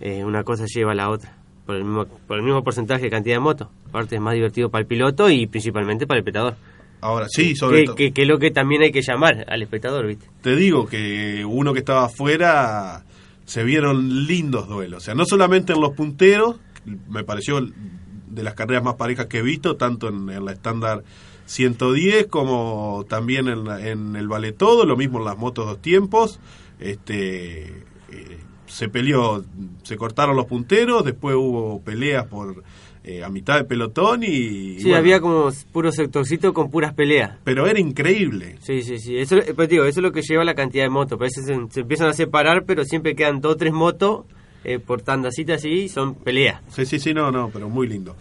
Eh, 0.02 0.24
una 0.24 0.44
cosa 0.44 0.66
lleva 0.66 0.92
a 0.92 0.96
la 0.96 1.10
otra. 1.10 1.38
Por 1.66 1.76
el, 1.78 1.86
mismo, 1.86 2.06
por 2.06 2.38
el 2.38 2.44
mismo 2.44 2.62
porcentaje 2.64 3.04
de 3.04 3.10
cantidad 3.10 3.36
de 3.36 3.40
motos. 3.40 3.68
Aparte 3.88 4.16
es 4.16 4.22
más 4.22 4.34
divertido 4.34 4.70
para 4.70 4.82
el 4.82 4.88
piloto 4.88 5.30
y 5.30 5.48
principalmente 5.48 6.06
para 6.06 6.18
el 6.18 6.24
espectador. 6.24 6.56
Ahora, 7.00 7.28
sí, 7.30 7.56
sobre 7.56 7.80
que, 7.82 7.86
todo. 7.86 7.96
que, 7.96 8.12
que 8.14 8.22
es 8.24 8.28
lo 8.28 8.40
que 8.40 8.52
también 8.52 8.82
hay 8.82 8.92
que 8.92 9.02
llamar 9.02 9.46
al 9.48 9.62
espectador, 9.62 10.08
¿viste? 10.08 10.26
te 10.42 10.56
digo 10.56 10.86
que 10.88 11.44
uno 11.46 11.74
que 11.74 11.80
estaba 11.80 12.06
afuera 12.06 13.04
se 13.46 13.64
vieron 13.64 14.26
lindos 14.26 14.68
duelos. 14.70 15.04
O 15.04 15.06
sea, 15.06 15.14
no 15.16 15.26
solamente 15.26 15.74
en 15.74 15.82
los 15.82 15.92
punteros, 15.96 16.60
me 16.86 17.24
pareció 17.24 17.60
de 17.62 18.44
las 18.44 18.54
carreras 18.56 18.84
más 18.84 18.96
parejas 18.96 19.28
que 19.28 19.40
he 19.40 19.42
visto, 19.44 19.76
tanto 19.76 20.10
en, 20.10 20.30
en 20.30 20.46
la 20.46 20.52
estándar 20.52 21.04
110 21.46 22.28
como 22.28 23.06
también 23.08 23.48
en, 23.48 23.68
en 23.68 24.16
el 24.16 24.28
vale 24.28 24.52
todo, 24.54 24.86
lo 24.86 24.96
mismo 24.98 25.20
en 25.20 25.26
las 25.26 25.38
motos 25.38 25.66
dos 25.66 25.82
tiempos. 25.82 26.40
Este 26.80 27.66
eh, 28.12 28.38
se 28.66 28.90
peleó, 28.90 29.44
se 29.84 29.98
cortaron 29.98 30.36
los 30.36 30.46
punteros, 30.46 31.04
después 31.06 31.36
hubo 31.36 31.82
peleas 31.82 32.26
por 32.26 32.64
eh, 33.04 33.24
a 33.24 33.30
mitad 33.30 33.58
de 33.58 33.66
pelotón 33.66 34.24
y 34.24 34.78
Sí, 34.80 34.84
bueno, 34.84 34.98
había 34.98 35.20
como 35.20 35.50
puro 35.72 35.92
sectorcito 35.92 36.54
con 36.54 36.72
puras 36.72 36.94
peleas. 36.94 37.38
pero 37.44 37.68
era 37.68 37.80
increíble. 37.80 38.56
Sí, 38.62 38.82
sí, 38.82 38.98
sí. 38.98 39.18
Eso, 39.18 39.38
eh, 39.38 39.54
pues 39.56 39.68
digo, 39.70 39.84
eso 39.84 40.00
es 40.00 40.04
lo 40.04 40.12
que 40.12 40.22
lleva 40.22 40.44
la 40.46 40.56
cantidad 40.56 40.86
de 40.86 40.90
motos. 40.90 41.20
A 41.20 41.24
veces 41.24 41.46
se, 41.46 41.56
se 41.70 41.82
empiezan 41.82 42.08
a 42.08 42.14
separar, 42.14 42.64
pero 42.66 42.84
siempre 42.86 43.16
quedan 43.16 43.42
dos 43.42 43.54
o 43.54 43.58
tres 43.58 43.74
motos 43.74 44.26
eh, 44.64 44.80
por 44.80 45.02
tandacita 45.02 45.56
así 45.56 45.70
y 45.70 45.90
son 45.90 46.16
peleas. 46.16 46.62
Sí, 46.70 46.86
sí, 46.86 47.00
sí, 47.00 47.14
no, 47.14 47.32
no, 47.32 47.50
pero 47.50 47.70
muy 47.70 47.88
lindo. 47.88 48.16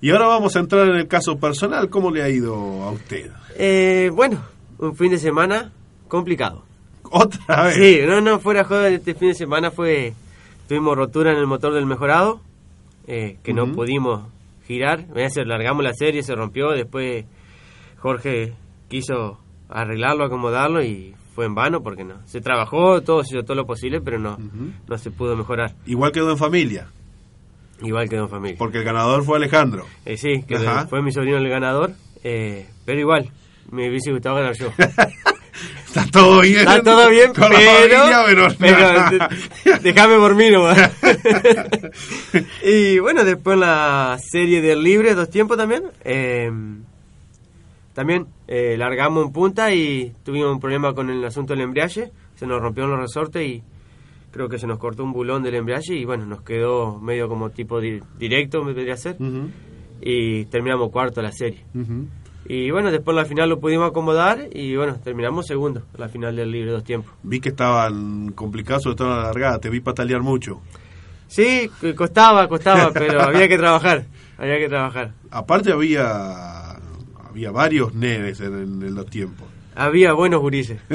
Y 0.00 0.10
ahora 0.10 0.26
vamos 0.26 0.56
a 0.56 0.60
entrar 0.60 0.88
en 0.88 0.96
el 0.96 1.08
caso 1.08 1.38
personal. 1.38 1.90
¿Cómo 1.90 2.10
le 2.10 2.22
ha 2.22 2.28
ido 2.28 2.54
a 2.54 2.90
usted? 2.90 3.30
Eh, 3.56 4.10
bueno, 4.14 4.42
un 4.78 4.96
fin 4.96 5.10
de 5.10 5.18
semana 5.18 5.72
complicado. 6.08 6.64
Otra 7.10 7.64
vez. 7.64 7.74
Sí, 7.74 8.00
no, 8.06 8.20
no, 8.20 8.38
fuera 8.38 8.64
joda, 8.64 8.88
este 8.88 9.14
fin 9.14 9.28
de 9.28 9.34
semana 9.34 9.70
fue... 9.70 10.14
Tuvimos 10.68 10.96
rotura 10.96 11.32
en 11.32 11.38
el 11.38 11.48
motor 11.48 11.74
del 11.74 11.84
mejorado, 11.84 12.40
eh, 13.08 13.38
que 13.42 13.52
no 13.52 13.72
pudimos 13.72 14.22
girar. 14.68 15.04
Se 15.30 15.44
largamos 15.44 15.82
la 15.82 15.92
serie, 15.92 16.22
se 16.22 16.36
rompió, 16.36 16.70
después 16.70 17.24
Jorge 17.98 18.52
quiso 18.88 19.40
arreglarlo, 19.68 20.24
acomodarlo 20.24 20.82
y 20.84 21.14
fue 21.40 21.46
en 21.46 21.54
vano 21.54 21.82
porque 21.82 22.04
no. 22.04 22.16
Se 22.26 22.42
trabajó, 22.42 23.00
todo, 23.00 23.24
se 23.24 23.34
hizo 23.34 23.44
todo 23.46 23.54
lo 23.54 23.64
posible, 23.64 24.02
pero 24.02 24.18
no, 24.18 24.34
Ujú. 24.34 24.72
no 24.86 24.98
se 24.98 25.10
pudo 25.10 25.34
mejorar. 25.38 25.72
Igual 25.86 26.12
quedó 26.12 26.30
en 26.32 26.36
familia. 26.36 26.88
Igual 27.80 28.10
quedó 28.10 28.24
en 28.24 28.28
familia. 28.28 28.56
Porque 28.58 28.76
el 28.76 28.84
ganador 28.84 29.24
fue 29.24 29.38
Alejandro. 29.38 29.86
Eh, 30.04 30.18
sí, 30.18 30.42
que 30.46 30.58
fue 30.90 31.00
mi 31.00 31.12
sobrino 31.12 31.38
el 31.38 31.48
ganador, 31.48 31.92
eh, 32.22 32.68
pero 32.84 33.00
igual, 33.00 33.30
me 33.70 33.88
hubiese 33.88 34.12
gustado 34.12 34.36
ganar 34.36 34.54
yo. 34.54 34.68
Está 35.86 36.04
todo 36.12 36.42
bien. 36.42 36.58
Está 36.58 36.82
todo 36.82 37.08
bien, 37.08 37.32
con 37.32 37.50
la 37.50 37.58
pero, 37.58 38.50
familia, 38.50 38.54
pero, 38.58 39.28
pero 39.64 39.78
déjame 39.80 40.16
por 40.18 40.34
mí 40.34 40.50
nomás. 40.50 40.92
y 42.64 42.98
bueno, 42.98 43.24
después 43.24 43.56
la 43.56 44.18
serie 44.22 44.60
del 44.60 44.82
libre, 44.82 45.14
dos 45.14 45.30
tiempos 45.30 45.56
también. 45.56 45.84
eh, 46.04 46.50
también 48.00 48.28
eh, 48.48 48.76
largamos 48.78 49.26
en 49.26 49.32
punta 49.32 49.74
y 49.74 50.14
tuvimos 50.24 50.50
un 50.52 50.58
problema 50.58 50.94
con 50.94 51.10
el 51.10 51.22
asunto 51.22 51.52
del 51.52 51.60
embriaje. 51.64 52.10
Se 52.34 52.46
nos 52.46 52.62
rompieron 52.62 52.90
los 52.92 53.00
resortes 53.00 53.46
y 53.46 53.62
creo 54.30 54.48
que 54.48 54.58
se 54.58 54.66
nos 54.66 54.78
cortó 54.78 55.04
un 55.04 55.12
bulón 55.12 55.42
del 55.42 55.56
embriaje 55.56 55.92
y 55.96 56.06
bueno, 56.06 56.24
nos 56.24 56.40
quedó 56.40 56.98
medio 56.98 57.28
como 57.28 57.50
tipo 57.50 57.78
di- 57.78 58.00
directo, 58.18 58.64
me 58.64 58.72
podría 58.72 58.96
ser. 58.96 59.16
Ujú, 59.20 59.50
Y 60.00 60.46
terminamos 60.46 60.90
cuarto 60.90 61.20
la 61.20 61.30
serie. 61.30 61.62
Y 62.46 62.70
bueno, 62.70 62.90
después 62.90 63.12
en 63.14 63.22
la 63.22 63.24
final 63.26 63.50
lo 63.50 63.60
pudimos 63.60 63.90
acomodar 63.90 64.48
y 64.50 64.74
bueno, 64.76 64.96
terminamos 65.04 65.46
segundo 65.46 65.82
en 65.92 66.00
la 66.00 66.08
final 66.08 66.34
del 66.34 66.50
libre 66.50 66.70
dos 66.72 66.84
tiempos. 66.84 67.12
Vi 67.22 67.38
que 67.38 67.50
estaban 67.50 68.32
complicados, 68.32 68.82
sobre 68.84 68.96
todo 68.96 69.10
en 69.10 69.16
la 69.18 69.22
largada. 69.24 69.58
Te 69.58 69.68
vi 69.68 69.80
patalear 69.80 70.22
mucho. 70.22 70.62
Sí, 71.28 71.70
costaba, 71.94 72.48
costaba, 72.48 72.92
pero 72.94 73.20
había 73.20 73.46
que 73.46 73.58
trabajar, 73.58 74.06
había 74.38 74.58
que 74.58 74.68
trabajar. 74.70 75.12
Aparte 75.30 75.70
había 75.70 76.59
había 77.30 77.50
varios 77.50 77.94
nenes 77.94 78.40
en, 78.40 78.54
en- 78.54 78.82
en 78.82 78.94
los 78.94 79.06
tiempos. 79.06 79.46
Había 79.74 80.12
buenos 80.12 80.40
gurises. 80.40 80.80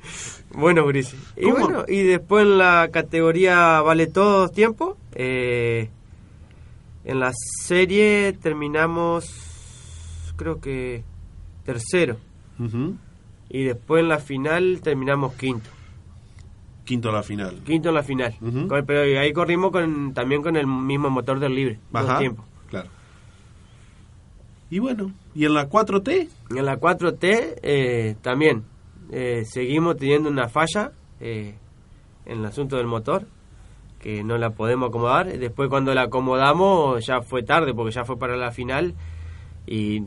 buenos 0.52 0.84
gurises. 0.84 1.18
Y 1.36 1.42
¿Cómo? 1.42 1.58
bueno, 1.58 1.84
y 1.88 2.02
después 2.02 2.44
en 2.44 2.58
la 2.58 2.88
categoría 2.92 3.80
vale 3.82 4.06
todos 4.06 4.52
tiempo, 4.52 4.96
eh, 5.14 5.90
en 7.04 7.20
la 7.20 7.32
serie 7.64 8.32
terminamos, 8.40 10.32
creo 10.36 10.60
que 10.60 11.02
tercero. 11.64 12.16
Y 13.48 13.64
después 13.64 14.02
en 14.02 14.08
la 14.08 14.18
final 14.18 14.80
terminamos 14.82 15.34
quinto. 15.34 15.68
Quinto 16.84 17.08
a 17.08 17.12
la 17.12 17.22
final. 17.22 17.60
Quinto 17.64 17.88
en 17.88 17.94
la 17.94 18.02
final. 18.02 18.34
Pero 18.86 19.20
ahí 19.20 19.32
corrimos 19.32 19.70
con, 19.70 20.12
también 20.12 20.42
con 20.42 20.56
el 20.56 20.66
mismo 20.66 21.08
motor 21.10 21.38
del 21.40 21.54
libre. 21.54 21.78
Ajá, 21.92 22.18
tiempos. 22.18 22.44
Claro. 22.44 22.49
Y 24.70 24.78
bueno, 24.78 25.12
¿y 25.34 25.44
en 25.46 25.54
la 25.54 25.68
4T? 25.68 26.28
En 26.56 26.64
la 26.64 26.78
4T 26.78 27.58
eh, 27.62 28.16
también 28.22 28.62
eh, 29.10 29.44
seguimos 29.44 29.96
teniendo 29.96 30.30
una 30.30 30.48
falla 30.48 30.92
eh, 31.20 31.54
en 32.26 32.38
el 32.38 32.44
asunto 32.46 32.76
del 32.76 32.86
motor 32.86 33.26
que 33.98 34.22
no 34.22 34.38
la 34.38 34.50
podemos 34.50 34.88
acomodar. 34.88 35.26
Después 35.38 35.68
cuando 35.68 35.92
la 35.92 36.02
acomodamos 36.02 37.04
ya 37.04 37.20
fue 37.20 37.42
tarde 37.42 37.74
porque 37.74 37.92
ya 37.92 38.04
fue 38.04 38.16
para 38.18 38.36
la 38.36 38.50
final 38.52 38.94
y 39.66 40.00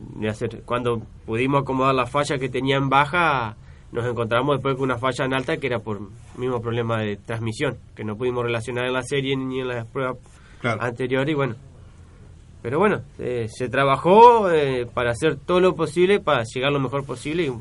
cuando 0.65 1.01
pudimos 1.25 1.61
acomodar 1.61 1.93
la 1.93 2.05
falla 2.07 2.37
que 2.39 2.49
tenía 2.49 2.77
en 2.77 2.89
baja 2.89 3.55
nos 3.91 4.05
encontramos 4.07 4.55
después 4.55 4.75
con 4.75 4.85
una 4.85 4.97
falla 4.97 5.25
en 5.25 5.33
alta 5.35 5.57
que 5.57 5.67
era 5.67 5.77
por 5.79 6.01
mismo 6.37 6.59
problema 6.59 6.99
de 6.99 7.17
transmisión 7.17 7.77
que 7.95 8.03
no 8.03 8.17
pudimos 8.17 8.43
relacionar 8.43 8.85
en 8.87 8.93
la 8.93 9.03
serie 9.03 9.37
ni 9.37 9.59
en 9.59 9.67
las 9.67 9.85
pruebas 9.85 10.17
Claro. 10.59 10.81
anteriores 10.81 11.31
y 11.31 11.35
bueno 11.35 11.55
pero 12.63 12.79
bueno, 12.79 13.01
eh, 13.19 13.49
se 13.53 13.67
trabajó 13.67 14.49
eh, 14.49 14.87
para 14.91 15.11
hacer 15.11 15.35
todo 15.35 15.59
lo 15.59 15.75
posible 15.75 16.21
para 16.21 16.45
llegar 16.45 16.71
lo 16.71 16.79
mejor 16.79 17.05
posible 17.05 17.51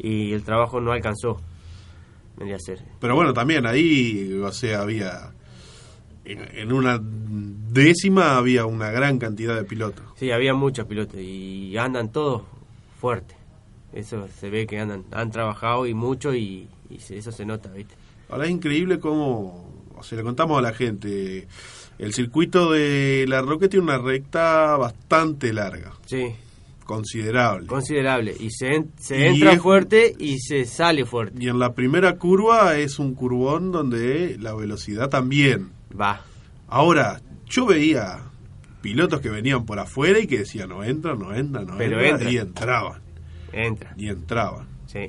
y, 0.00 0.06
y 0.08 0.32
el 0.32 0.42
trabajo 0.42 0.80
no 0.80 0.90
alcanzó. 0.90 1.40
Vendría 2.36 2.56
a 2.56 2.58
ser. 2.58 2.80
Pero 3.00 3.14
bueno, 3.14 3.32
también 3.32 3.64
ahí, 3.64 4.32
o 4.44 4.50
sea, 4.50 4.82
había. 4.82 5.32
En, 6.24 6.72
una 6.72 7.00
décima 7.00 8.36
había 8.36 8.66
una 8.66 8.90
gran 8.90 9.18
cantidad 9.18 9.54
de 9.56 9.64
pilotos. 9.64 10.04
Sí, 10.16 10.30
había 10.32 10.52
muchos 10.52 10.86
pilotos 10.86 11.18
y 11.20 11.76
andan 11.78 12.10
todos 12.10 12.42
fuertes. 13.00 13.36
Eso 13.92 14.28
se 14.28 14.50
ve 14.50 14.66
que 14.66 14.80
andan, 14.80 15.04
han 15.12 15.30
trabajado 15.30 15.86
y 15.86 15.94
mucho 15.94 16.34
y, 16.34 16.68
y 16.90 16.96
eso 16.96 17.32
se 17.32 17.46
nota, 17.46 17.70
¿viste? 17.70 17.94
Ahora 18.28 18.46
es 18.46 18.50
increíble 18.50 18.98
cómo. 18.98 19.72
O 19.96 20.02
sea, 20.02 20.18
le 20.18 20.24
contamos 20.24 20.58
a 20.58 20.62
la 20.62 20.72
gente. 20.72 21.46
El 21.98 22.12
circuito 22.14 22.70
de 22.72 23.24
la 23.28 23.42
Roque 23.42 23.68
tiene 23.68 23.84
una 23.84 23.98
recta 23.98 24.76
bastante 24.76 25.52
larga, 25.52 25.92
Sí, 26.06 26.32
considerable. 26.84 27.66
considerable. 27.66 28.34
Y 28.38 28.50
se, 28.50 28.74
en- 28.76 28.92
se 28.98 29.18
Y 29.18 29.24
entra 29.24 29.52
es- 29.52 29.60
fuerte 29.60 30.14
y 30.18 30.38
se 30.38 30.64
sale 30.64 31.04
fuerte. 31.04 31.36
Y 31.42 31.48
en 31.48 31.58
la 31.58 31.74
primera 31.74 32.16
curva 32.16 32.76
es 32.76 32.98
un 32.98 33.14
curvón 33.14 33.72
donde 33.72 34.36
la 34.38 34.54
velocidad 34.54 35.08
también. 35.08 35.70
Va. 35.98 36.24
Ahora, 36.68 37.20
yo 37.46 37.66
veía 37.66 38.20
pilotos 38.80 39.20
que 39.20 39.28
venían 39.30 39.66
por 39.66 39.78
afuera 39.80 40.18
y 40.20 40.26
que 40.26 40.38
decían 40.38 40.68
no 40.68 40.84
entra, 40.84 41.14
no 41.16 41.34
entra, 41.34 41.62
no 41.62 41.76
Pero 41.76 42.00
entra, 42.00 42.10
entra. 42.16 42.30
y 42.30 42.36
entraban, 42.38 43.02
Entra. 43.52 43.94
y 43.96 44.08
entraban. 44.08 44.68
Sí. 44.86 45.08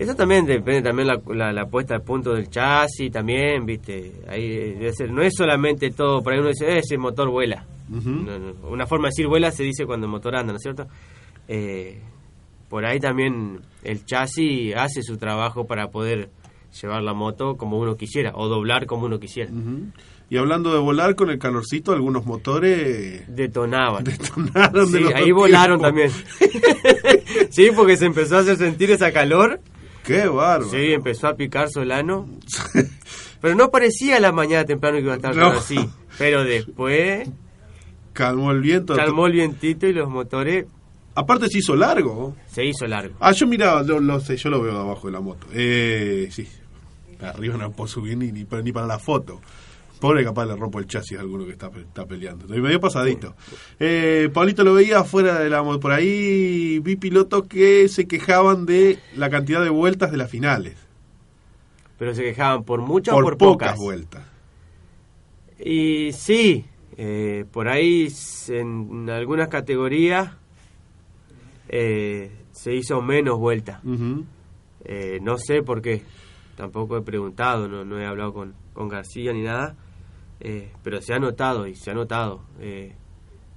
Eso 0.00 0.14
también 0.14 0.46
depende 0.46 0.82
también 0.82 1.08
la, 1.08 1.20
la, 1.34 1.52
la 1.52 1.66
puesta 1.66 1.96
a 1.96 1.98
punto 2.00 2.32
del 2.34 2.48
chasis 2.48 3.12
también, 3.12 3.66
viste. 3.66 4.12
Ahí 4.28 4.48
debe 4.74 4.92
ser, 4.94 5.10
no 5.12 5.22
es 5.22 5.34
solamente 5.36 5.90
todo, 5.90 6.22
por 6.22 6.32
ahí 6.32 6.38
uno 6.38 6.48
dice, 6.48 6.66
"Eh, 6.66 6.78
ese 6.78 6.96
motor 6.96 7.28
vuela. 7.28 7.66
Ujú. 7.92 8.08
No, 8.08 8.38
no, 8.38 8.52
Una 8.68 8.86
forma 8.86 9.08
de 9.08 9.10
decir 9.10 9.26
vuela 9.26 9.50
se 9.50 9.62
dice 9.62 9.84
cuando 9.84 10.06
el 10.06 10.10
motor 10.12 10.36
anda, 10.36 10.52
¿no 10.52 10.56
es 10.56 10.62
cierto? 10.62 10.86
Eh, 11.48 12.00
por 12.68 12.86
ahí 12.86 12.98
también 13.00 13.60
el 13.82 14.04
chasis 14.06 14.74
hace 14.76 15.02
su 15.02 15.16
trabajo 15.18 15.66
para 15.66 15.88
poder 15.88 16.30
llevar 16.80 17.02
la 17.02 17.12
moto 17.14 17.56
como 17.56 17.78
uno 17.78 17.96
quisiera 17.96 18.32
o 18.34 18.48
doblar 18.48 18.86
como 18.86 19.06
uno 19.06 19.18
quisiera. 19.18 19.50
Y 20.30 20.36
hablando 20.36 20.72
de 20.72 20.78
volar 20.78 21.16
con 21.16 21.28
el 21.30 21.38
calorcito, 21.40 21.92
algunos 21.92 22.24
motores 22.24 23.24
Detonaban. 23.26 24.04
detonaron 24.04 24.92
de 24.92 24.98
Sí, 24.98 25.04
ahí 25.12 25.32
volaron 25.32 25.80
tiempos. 25.80 26.12
también. 26.40 27.50
sí, 27.50 27.70
porque 27.74 27.96
se 27.96 28.06
empezó 28.06 28.36
a 28.36 28.40
hacer 28.40 28.56
sentir 28.56 28.90
esa 28.92 29.12
calor 29.12 29.60
¡Qué 30.04 30.26
bárbaro! 30.26 30.70
Sí, 30.70 30.92
empezó 30.92 31.28
a 31.28 31.34
picar 31.36 31.68
Solano. 31.70 32.28
Pero 33.40 33.54
no 33.54 33.70
parecía 33.70 34.16
a 34.16 34.20
la 34.20 34.32
mañana 34.32 34.64
temprano 34.64 34.96
que 34.98 35.02
iba 35.04 35.12
a 35.12 35.16
estar 35.16 35.34
No. 35.36 35.48
así. 35.50 35.78
Pero 36.18 36.44
después 36.44 37.28
Calmó 38.12 38.50
el 38.50 38.60
viento. 38.60 38.94
calmó 38.96 39.26
el 39.26 39.32
vientito 39.32 39.86
y 39.86 39.92
los 39.92 40.08
motores 40.08 40.66
Aparte 41.14 41.48
se 41.48 41.58
hizo 41.58 41.74
largo. 41.76 42.36
se 42.50 42.64
hizo 42.64 42.86
largo. 42.86 43.14
Ah, 43.20 43.32
yo 43.32 43.46
miraba, 43.46 43.82
lo, 43.82 43.98
lo 44.00 44.20
sé, 44.20 44.36
yo 44.36 44.48
lo 44.50 44.60
veo 44.62 44.72
de 44.74 44.80
abajo 44.80 45.06
de 45.08 45.12
la 45.12 45.20
moto. 45.20 45.46
Eh, 45.52 46.28
sí, 46.30 46.46
arriba 47.20 47.56
no 47.56 47.72
puedo 47.72 47.88
subir 47.88 48.16
ni, 48.16 48.30
ni 48.32 48.44
para 48.44 48.86
la 48.86 48.98
foto. 48.98 49.40
Pobre 50.00 50.24
capaz 50.24 50.46
le 50.46 50.56
rompo 50.56 50.78
el 50.78 50.86
chasis 50.86 51.18
a 51.18 51.20
alguno 51.20 51.44
que 51.44 51.52
está, 51.52 51.70
está 51.76 52.06
peleando. 52.06 52.46
Estoy 52.46 52.62
medio 52.62 52.80
pasadito. 52.80 53.34
Eh, 53.78 54.30
Pablito 54.32 54.64
lo 54.64 54.74
veía 54.74 55.00
afuera 55.00 55.38
de 55.38 55.50
la. 55.50 55.62
Por 55.62 55.92
ahí 55.92 56.78
vi 56.78 56.96
pilotos 56.96 57.46
que 57.46 57.86
se 57.88 58.08
quejaban 58.08 58.64
de 58.64 58.98
la 59.14 59.28
cantidad 59.28 59.62
de 59.62 59.68
vueltas 59.68 60.10
de 60.10 60.16
las 60.16 60.30
finales. 60.30 60.76
Pero 61.98 62.14
se 62.14 62.22
quejaban 62.22 62.64
por 62.64 62.80
muchas 62.80 63.12
por 63.14 63.24
o 63.24 63.26
por 63.26 63.36
pocas 63.36 63.72
pocas. 63.72 63.78
vueltas. 63.78 64.22
Y 65.62 66.12
sí, 66.12 66.64
eh, 66.96 67.44
por 67.52 67.68
ahí 67.68 68.08
en 68.48 69.10
algunas 69.10 69.48
categorías 69.48 70.32
eh, 71.68 72.30
se 72.52 72.74
hizo 72.74 73.02
menos 73.02 73.38
vueltas. 73.38 73.80
Eh, 74.84 75.18
no 75.20 75.36
sé 75.36 75.62
por 75.62 75.82
qué. 75.82 76.02
Tampoco 76.56 76.96
he 76.96 77.02
preguntado, 77.02 77.68
no, 77.68 77.84
no 77.84 77.98
he 78.00 78.06
hablado 78.06 78.32
con, 78.32 78.54
con 78.72 78.88
García 78.88 79.32
ni 79.32 79.42
nada. 79.42 79.76
Eh, 80.40 80.70
pero 80.82 81.02
se 81.02 81.12
ha 81.14 81.18
notado 81.18 81.66
y 81.66 81.74
se 81.74 81.90
ha 81.90 81.94
notado. 81.94 82.40
Eh, 82.60 82.94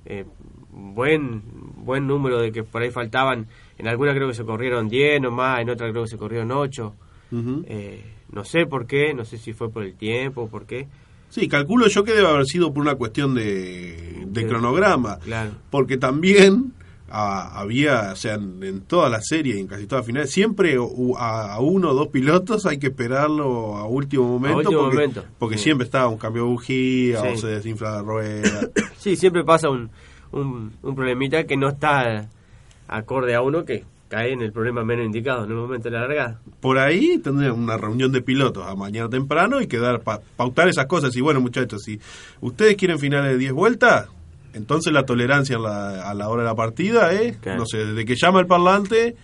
eh, 0.05 0.25
buen 0.71 1.41
buen 1.77 2.07
número 2.07 2.39
de 2.39 2.51
que 2.51 2.63
por 2.63 2.81
ahí 2.81 2.91
faltaban. 2.91 3.47
En 3.77 3.87
alguna 3.87 4.13
creo 4.13 4.27
que 4.27 4.33
se 4.33 4.43
corrieron 4.45 4.87
10 4.89 5.21
nomás, 5.21 5.61
en 5.61 5.69
otra 5.69 5.89
creo 5.91 6.03
que 6.03 6.09
se 6.09 6.17
corrieron 6.17 6.51
8. 6.51 6.93
Ujú. 7.31 7.63
Eh, 7.67 8.03
no 8.31 8.43
sé 8.43 8.65
por 8.65 8.85
qué, 8.87 9.13
no 9.13 9.25
sé 9.25 9.37
si 9.37 9.53
fue 9.53 9.69
por 9.69 9.83
el 9.83 9.93
tiempo, 9.95 10.47
por 10.49 10.65
qué. 10.65 10.87
Sí, 11.29 11.47
calculo 11.47 11.87
yo 11.87 12.03
que 12.03 12.13
debe 12.13 12.27
haber 12.27 12.45
sido 12.45 12.73
por 12.73 12.81
una 12.81 12.95
cuestión 12.95 13.33
de, 13.33 14.23
de 14.27 14.41
Sí. 14.41 14.47
cronograma. 14.47 15.19
Claro. 15.19 15.51
Porque 15.71 15.97
también 15.97 16.73
ah, 17.15 17.51
había, 17.59 18.11
o 18.11 18.15
sea, 18.15 18.33
en, 18.33 18.61
en 18.63 18.81
toda 18.81 19.07
la 19.07 19.21
serie 19.21 19.55
y 19.55 19.59
en 19.59 19.67
casi 19.67 19.85
todas 19.85 20.01
las 20.01 20.07
finales, 20.07 20.31
siempre 20.31 20.79
u- 20.79 21.15
a, 21.17 21.53
a 21.53 21.59
uno 21.61 21.91
o 21.91 21.93
dos 21.93 22.07
pilotos 22.07 22.65
hay 22.65 22.79
que 22.79 22.87
esperarlo 22.87 23.77
a 23.77 23.85
último 23.87 24.23
momento. 24.27 24.57
último 24.57 24.81
porque 24.81 24.95
momento. 24.97 25.23
porque 25.37 25.57
Sí. 25.57 25.63
siempre 25.65 25.85
está 25.85 26.07
un 26.07 26.17
cambio 26.17 26.43
de 26.43 26.49
bujía 26.49 27.21
o 27.21 27.37
se 27.37 27.47
desinfla 27.47 27.91
la 27.91 28.01
rueda. 28.01 28.67
Sí, 28.97 29.15
siempre 29.15 29.43
pasa 29.43 29.69
un, 29.69 29.89
un, 30.31 30.71
un 30.81 30.95
problemita 30.95 31.43
que 31.45 31.55
no 31.57 31.69
está 31.69 32.29
acorde 32.87 33.35
a 33.35 33.41
uno 33.41 33.65
que 33.65 33.83
cae 34.07 34.31
en 34.31 34.41
el 34.41 34.51
problema 34.51 34.83
menos 34.83 35.05
indicado 35.05 35.43
en 35.43 35.49
el 35.51 35.57
momento 35.57 35.89
de 35.89 35.95
la 35.95 36.01
largada. 36.07 36.39
Por 36.61 36.77
ahí 36.77 37.17
tendrían 37.17 37.53
una 37.53 37.77
reunión 37.77 38.11
de 38.11 38.21
pilotos 38.21 38.65
a 38.65 38.75
mañana 38.75 39.09
temprano 39.09 39.59
y 39.59 39.67
quedar 39.67 40.01
pa- 40.01 40.21
pautar 40.37 40.67
esas 40.69 40.85
cosas. 40.85 41.15
Y 41.15 41.21
bueno, 41.21 41.41
muchachos, 41.41 41.81
si 41.83 41.99
ustedes 42.41 42.75
quieren 42.75 42.99
finales 42.99 43.31
de 43.33 43.37
10 43.39 43.53
vueltas, 43.53 44.07
entonces 44.53 44.93
la 44.93 45.03
tolerancia 45.05 45.55
en 45.57 45.63
la- 45.63 46.09
a 46.09 46.13
la 46.13 46.29
hora 46.29 46.43
de 46.43 46.49
la 46.49 46.55
partida 46.55 47.11
es, 47.11 47.37
Claro. 47.37 47.59
no 47.59 47.65
sé, 47.65 47.79
desde 47.85 48.05
que 48.05 48.15
llama 48.15 48.39
el 48.39 48.47
parlante, 48.47 49.15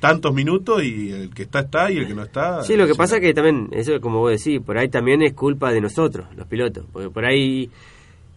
tantos 0.00 0.34
minutos 0.34 0.82
y 0.82 1.10
el 1.10 1.30
que 1.34 1.42
está 1.42 1.60
está 1.60 1.90
y 1.90 1.98
el 1.98 2.06
que 2.08 2.14
no 2.14 2.22
está. 2.22 2.62
Sí, 2.64 2.76
lo 2.76 2.86
que 2.86 2.94
pasa 2.94 3.16
es 3.16 3.20
que 3.22 3.32
también, 3.34 3.68
eso 3.72 4.00
como 4.00 4.18
vos 4.18 4.30
decís, 4.32 4.60
por 4.60 4.76
ahí 4.78 4.88
también 4.88 5.22
es 5.22 5.34
culpa 5.34 5.70
de 5.72 5.80
nosotros, 5.80 6.26
los 6.36 6.46
pilotos, 6.48 6.84
porque 6.92 7.10
por 7.10 7.24
ahí 7.24 7.70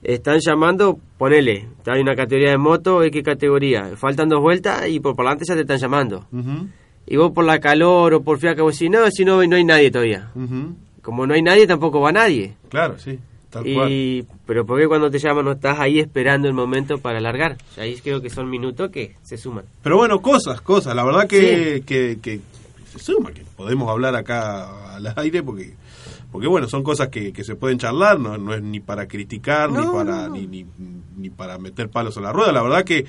están 0.03 0.39
llamando, 0.39 0.99
ponele, 1.17 1.67
hay 1.87 2.01
una 2.01 2.15
categoría 2.15 2.51
de 2.51 2.57
moto, 2.59 2.99
¿qué 3.11 3.23
categoría? 3.23 3.91
Faltan 3.95 4.29
dos 4.29 4.39
vueltas 4.41 4.87
y 4.87 4.99
por 4.99 5.15
delante 5.15 5.45
ya 5.47 5.55
te 5.55 5.61
están 5.61 5.79
llamando. 5.79 6.27
Y 7.07 7.17
vos 7.17 7.31
por 7.31 7.43
la 7.45 7.59
calor 7.59 8.13
o 8.13 8.21
por 8.21 8.37
fiaca, 8.39 8.61
vos 8.61 8.77
decís, 8.77 8.91
no, 8.91 9.09
si 9.09 9.25
no, 9.25 9.43
no 9.45 9.55
hay 9.55 9.63
nadie 9.63 9.89
todavía. 9.91 10.29
ujú. 10.35 10.75
Como 11.01 11.25
no 11.27 11.33
hay 11.35 11.41
nadie, 11.43 11.67
tampoco 11.67 12.01
va 12.01 12.11
nadie. 12.11 12.55
Claro, 12.69 12.97
sí. 12.97 13.19
Y, 13.63 14.25
pero 14.45 14.65
¿por 14.65 14.79
qué 14.79 14.87
cuando 14.87 15.09
te 15.09 15.19
llaman 15.19 15.45
no 15.45 15.51
estás 15.53 15.79
ahí 15.79 15.99
esperando 15.99 16.47
el 16.47 16.53
momento 16.53 16.97
para 16.97 17.19
largar? 17.21 17.57
Y 17.77 17.79
ahí 17.79 17.95
creo 18.03 18.21
que 18.21 18.29
son 18.29 18.49
minutos 18.49 18.89
que 18.91 19.15
se 19.21 19.37
suman. 19.37 19.65
Pero 19.83 19.97
bueno, 19.97 20.21
cosas, 20.21 20.61
cosas. 20.61 20.95
La 20.95 21.03
verdad 21.03 21.27
que, 21.27 21.83
que, 21.85 22.19
que 22.21 22.41
se 22.91 22.99
suma, 22.99 23.31
que 23.31 23.43
podemos 23.55 23.89
hablar 23.89 24.15
acá 24.15 24.95
al 24.95 25.13
aire 25.17 25.43
porque 25.43 25.73
porque 26.35 26.47
bueno, 26.49 26.67
son 26.67 26.83
cosas 26.83 27.07
que, 27.07 27.31
que 27.31 27.45
se 27.45 27.55
pueden 27.55 27.77
charlar, 27.77 28.19
no, 28.19 28.37
no 28.37 28.53
es 28.53 28.61
ni 28.61 28.81
para 28.81 29.07
criticar, 29.07 29.71
ni 29.71 29.85
para 29.87 30.27
no. 30.27 30.33
Ni, 30.35 30.47
ni, 30.47 30.65
ni 31.15 31.29
para 31.29 31.57
meter 31.57 31.89
palos 31.89 32.17
a 32.17 32.19
la 32.19 32.33
rueda. 32.33 32.51
La 32.51 32.61
verdad 32.61 32.83
que 32.83 33.05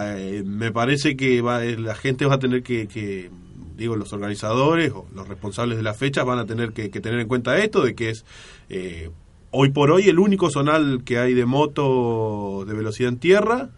eh, 0.00 0.42
me 0.46 0.72
parece 0.72 1.14
que 1.14 1.42
va, 1.42 1.62
eh, 1.62 1.76
la 1.76 1.94
gente 1.94 2.24
va 2.24 2.36
a 2.36 2.38
tener 2.38 2.62
que, 2.62 2.88
que, 2.88 3.30
digo, 3.76 3.96
los 3.96 4.14
organizadores 4.14 4.92
o 4.92 5.06
los 5.14 5.28
responsables 5.28 5.76
de 5.76 5.82
las 5.82 5.98
fechas 5.98 6.24
van 6.24 6.38
a 6.38 6.46
tener 6.46 6.72
que, 6.72 6.90
que 6.90 7.00
tener 7.00 7.20
en 7.20 7.28
cuenta 7.28 7.58
esto, 7.58 7.82
de 7.82 7.94
que 7.94 8.08
es 8.08 8.24
eh, 8.70 9.10
hoy 9.50 9.70
por 9.70 9.90
hoy 9.90 10.08
el 10.08 10.18
único 10.18 10.50
zonal 10.50 11.02
que 11.04 11.18
hay 11.18 11.34
de 11.34 11.44
moto 11.44 12.64
de 12.66 12.74
velocidad 12.74 13.10
en 13.10 13.18
tierra, 13.18 13.70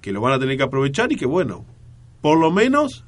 que 0.00 0.12
lo 0.12 0.20
van 0.20 0.32
a 0.32 0.38
tener 0.38 0.56
que 0.56 0.62
aprovechar 0.62 1.12
y 1.12 1.16
que 1.16 1.26
bueno, 1.26 1.64
por 2.20 2.38
lo 2.38 2.50
menos 2.50 3.04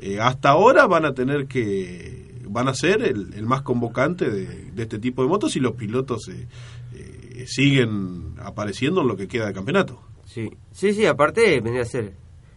eh, 0.00 0.20
hasta 0.20 0.50
ahora 0.50 0.86
van 0.86 1.04
a 1.04 1.14
tener 1.14 1.46
que 1.46 2.24
van 2.48 2.68
a 2.68 2.74
ser 2.74 3.02
el, 3.02 3.34
el 3.34 3.46
más 3.46 3.62
convocante 3.62 4.30
de, 4.30 4.70
de 4.70 4.82
este 4.82 4.98
tipo 4.98 5.22
de 5.22 5.28
motos 5.28 5.56
y 5.56 5.60
los 5.60 5.72
pilotos 5.72 6.28
eh, 6.28 6.46
eh, 6.94 7.44
siguen 7.46 8.34
apareciendo 8.38 9.00
en 9.00 9.08
lo 9.08 9.16
que 9.16 9.28
queda 9.28 9.46
de 9.46 9.52
campeonato. 9.52 10.00
Sí, 10.24 10.50
sí, 10.72 10.92
sí, 10.92 11.06
aparte 11.06 11.60
vendría 11.60 11.82
a 11.82 11.86
ser, 11.86 12.14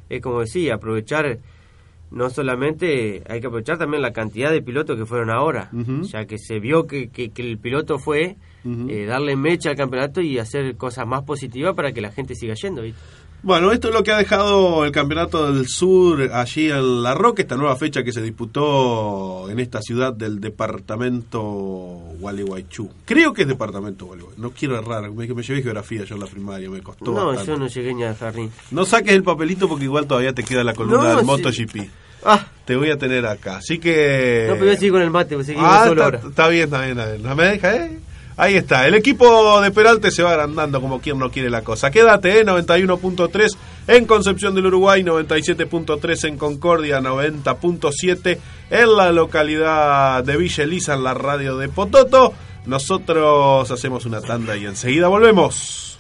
es 0.10 0.22
como 0.22 0.42
decía, 0.42 0.76
aprovechar, 0.76 1.40
no 2.12 2.30
solamente, 2.30 3.24
hay 3.28 3.42
que 3.42 3.48
aprovechar 3.48 3.78
también 3.78 4.02
la 4.02 4.14
cantidad 4.14 4.52
de 4.52 4.62
pilotos 4.62 4.98
que 4.98 5.06
fueron 5.06 5.30
ahora, 5.30 5.70
ya 6.04 6.26
que 6.26 6.38
se 6.38 6.60
vio 6.60 6.88
que, 6.88 7.10
que, 7.10 7.30
que 7.30 7.42
el 7.42 7.58
piloto 7.58 8.00
fue, 8.00 8.38
Eh, 8.90 9.06
darle 9.06 9.36
mecha 9.36 9.70
al 9.70 9.76
campeonato 9.76 10.22
y 10.22 10.40
hacer 10.40 10.76
cosas 10.78 11.06
más 11.08 11.24
positivas 11.24 11.74
para 11.76 11.92
que 11.92 12.02
la 12.02 12.12
gente 12.12 12.36
siga 12.36 12.54
yendo, 12.56 12.82
¿viste? 12.82 13.00
Bueno, 13.44 13.72
esto 13.72 13.90
es 13.90 13.94
lo 13.94 14.02
que 14.02 14.12
ha 14.12 14.18
dejado 14.18 14.84
el 14.84 14.92
Campeonato 14.92 15.54
del 15.54 15.68
Sur 15.68 16.32
allí 16.34 16.72
en 16.72 17.04
La 17.04 17.14
Roca, 17.14 17.44
esta 17.44 17.56
nueva 17.56 17.76
fecha 17.76 18.04
que 18.04 18.12
se 18.12 18.20
disputó 18.22 19.48
en 19.52 19.60
esta 19.60 19.80
ciudad 19.80 20.12
del 20.12 20.40
departamento 20.40 21.40
Gualeguaychú. 22.20 22.90
Creo 23.06 23.34
que 23.34 23.44
es 23.44 23.48
departamento 23.48 24.06
Gualeguaychú. 24.08 24.42
No 24.42 24.52
quiero 24.52 24.78
errar, 24.80 25.12
me, 25.12 25.28
llevé 25.28 25.44
geografía 25.62 26.04
yo 26.04 26.16
en 26.16 26.22
la 26.22 26.28
primaria, 26.28 26.70
me 26.70 26.82
costó 26.82 27.12
No, 27.12 27.28
bastante. 27.28 27.52
yo 27.52 27.58
no 27.58 27.68
llegué 27.68 27.94
ni 27.94 28.04
a 28.04 28.16
Jardín. 28.16 28.52
No 28.72 28.86
saques 28.86 29.14
el 29.14 29.24
papelito 29.24 29.68
porque 29.70 29.84
igual 29.86 30.08
todavía 30.08 30.34
te 30.34 30.44
queda 30.44 30.64
la 30.64 30.74
columna 30.74 31.04
No, 31.04 31.10
del 31.10 31.20
sí. 31.20 31.26
MotoGP. 31.26 31.90
Ah, 32.26 32.48
Te 32.66 32.76
voy 32.76 32.90
a 32.90 32.98
tener 32.98 33.26
acá. 33.28 33.58
Así 33.58 33.78
que... 33.78 34.46
no, 34.48 34.54
pero 34.56 34.66
voy 34.66 34.74
a 34.74 34.78
seguir 34.78 34.92
con 34.92 35.02
el 35.04 35.12
mate, 35.12 35.36
porque 35.36 35.46
seguimos 35.46 35.70
Ah, 35.72 35.84
solo 35.88 35.92
está, 36.04 36.04
ahora. 36.06 36.30
está 36.30 36.48
bien, 36.50 36.64
está 36.66 36.82
bien, 36.86 36.98
está 36.98 37.12
bien. 37.12 37.24
¿No 37.24 37.36
me 37.36 37.44
deja, 37.46 37.76
eh? 37.86 38.00
Ahí 38.38 38.56
está. 38.56 38.88
El 38.88 38.94
equipo 38.94 39.60
de 39.62 39.72
Peralte 39.72 40.12
se 40.12 40.22
va 40.22 40.32
agrandando 40.32 40.80
como 40.80 41.02
quien 41.02 41.18
no 41.18 41.32
quiere 41.32 41.50
la 41.50 41.64
cosa. 41.64 41.90
Quédate, 41.90 42.40
¿eh? 42.40 42.46
91.3 42.46 43.58
en 43.88 44.06
Concepción 44.06 44.54
del 44.54 44.68
Uruguay, 44.68 45.02
97.3 45.02 46.28
en 46.28 46.38
Concordia, 46.38 47.00
90.7 47.00 48.38
en 48.70 48.96
la 48.96 49.12
localidad 49.12 50.24
de 50.24 50.38
Villa 50.38 50.64
Elisa, 50.64 50.94
en 50.94 51.04
la 51.04 51.16
radio 51.16 51.58
de 51.58 51.68
Pototo. 51.68 52.34
Nosotros 52.68 53.72
hacemos 53.72 54.06
una 54.06 54.22
tanda 54.22 54.56
y 54.56 54.66
enseguida 54.66 55.08
volvemos. 55.08 55.98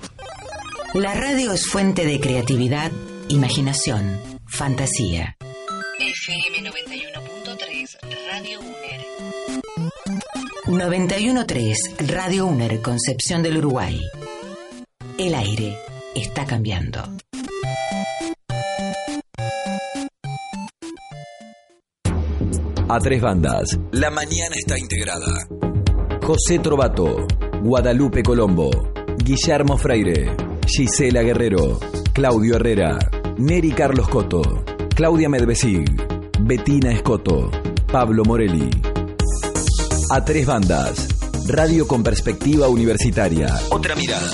La 0.93 1.15
radio 1.15 1.53
es 1.53 1.65
fuente 1.65 2.05
de 2.05 2.19
creatividad, 2.19 2.91
imaginación, 3.29 4.19
fantasía. 4.45 5.37
FM 5.99 6.69
91.3 6.69 6.96
913 10.67 11.95
Radio 12.09 12.45
UNER 12.45 12.81
Concepción 12.81 13.41
del 13.41 13.57
Uruguay. 13.59 14.01
El 15.17 15.33
aire 15.33 15.77
está 16.13 16.45
cambiando. 16.45 17.01
A 22.89 22.99
tres 22.99 23.21
bandas. 23.21 23.79
La 23.91 24.11
mañana 24.11 24.55
está 24.55 24.77
integrada. 24.77 25.47
José 26.21 26.59
Trovato, 26.59 27.25
Guadalupe 27.61 28.21
Colombo, 28.21 28.69
Guillermo 29.23 29.77
Freire, 29.77 30.35
Gisela 30.65 31.21
Guerrero, 31.21 31.79
Claudio 32.11 32.55
Herrera, 32.57 32.99
Neri 33.37 33.71
Carlos 33.71 34.09
Coto, 34.09 34.65
Claudia 34.93 35.29
Medvesig, 35.29 35.85
Betina 36.41 36.91
Escoto, 36.91 37.49
Pablo 37.89 38.25
Morelli. 38.25 38.86
A 40.09 40.23
tres 40.23 40.45
bandas. 40.45 41.05
Radio 41.49 41.85
con 41.85 42.01
perspectiva 42.01 42.69
universitaria. 42.69 43.53
Otra 43.71 43.93
mirada. 43.93 44.25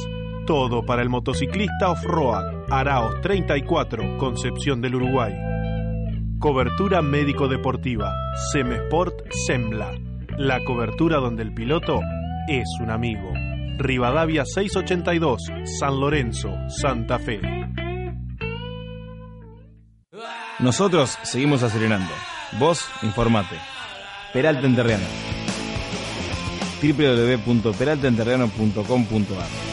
todo 0.48 0.86
para 0.86 1.02
el 1.02 1.10
motociclista 1.10 1.92
off-road, 1.92 2.63
Araos 2.76 3.22
34, 3.22 4.18
Concepción 4.18 4.82
del 4.82 4.96
Uruguay. 4.96 5.32
Cobertura 6.40 7.04
médico-deportiva, 7.04 8.12
Semesport 8.52 9.32
Sembla, 9.46 9.92
la 10.40 10.60
cobertura 10.66 11.18
donde 11.18 11.44
el 11.44 11.54
piloto 11.54 12.00
es 12.48 12.68
un 12.82 12.90
amigo. 12.90 13.32
Rivadavia 13.78 14.44
682, 14.44 15.40
San 15.80 16.00
Lorenzo, 16.00 16.50
Santa 16.68 17.20
Fe. 17.20 17.42
Nosotros 20.58 21.20
seguimos 21.22 21.62
acelerando. 21.62 22.12
Vos, 22.58 22.90
informate. 23.04 23.56
Peralta 24.34 24.66
Enterriano. 24.66 25.06
www.peraltaenterriano.com.ar 26.82 29.73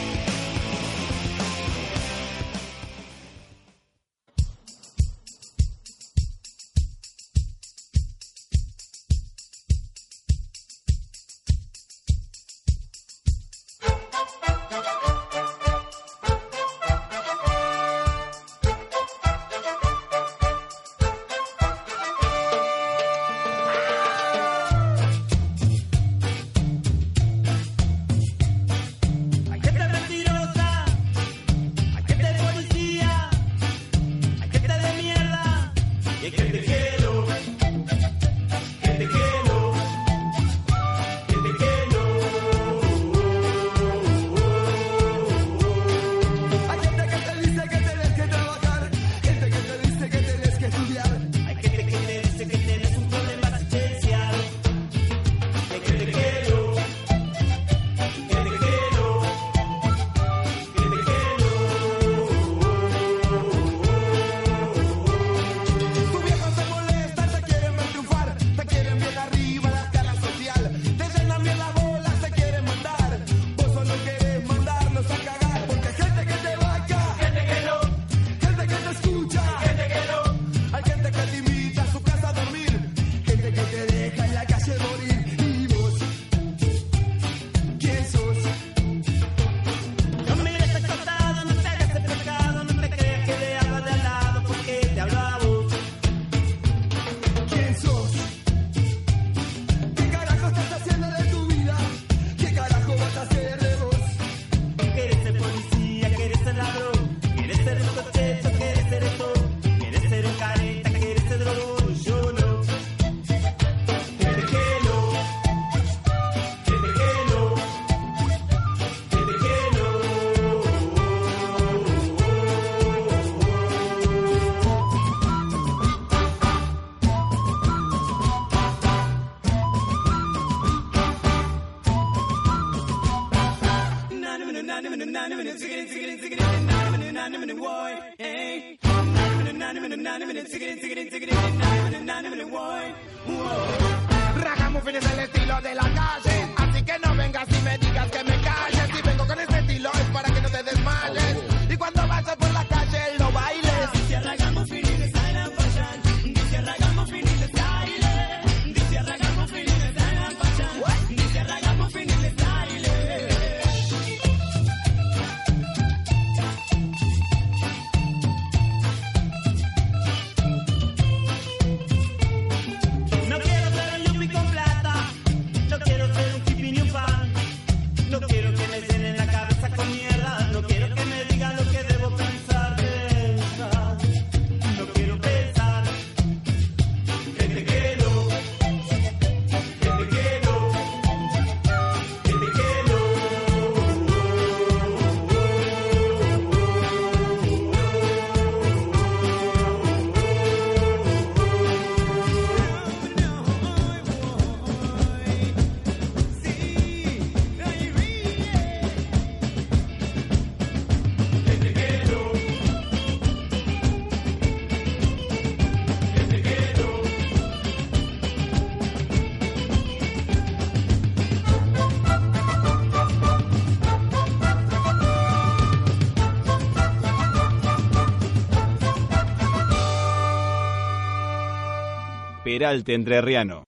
Peralte 232.61 232.93
Entrerriano. 232.93 233.63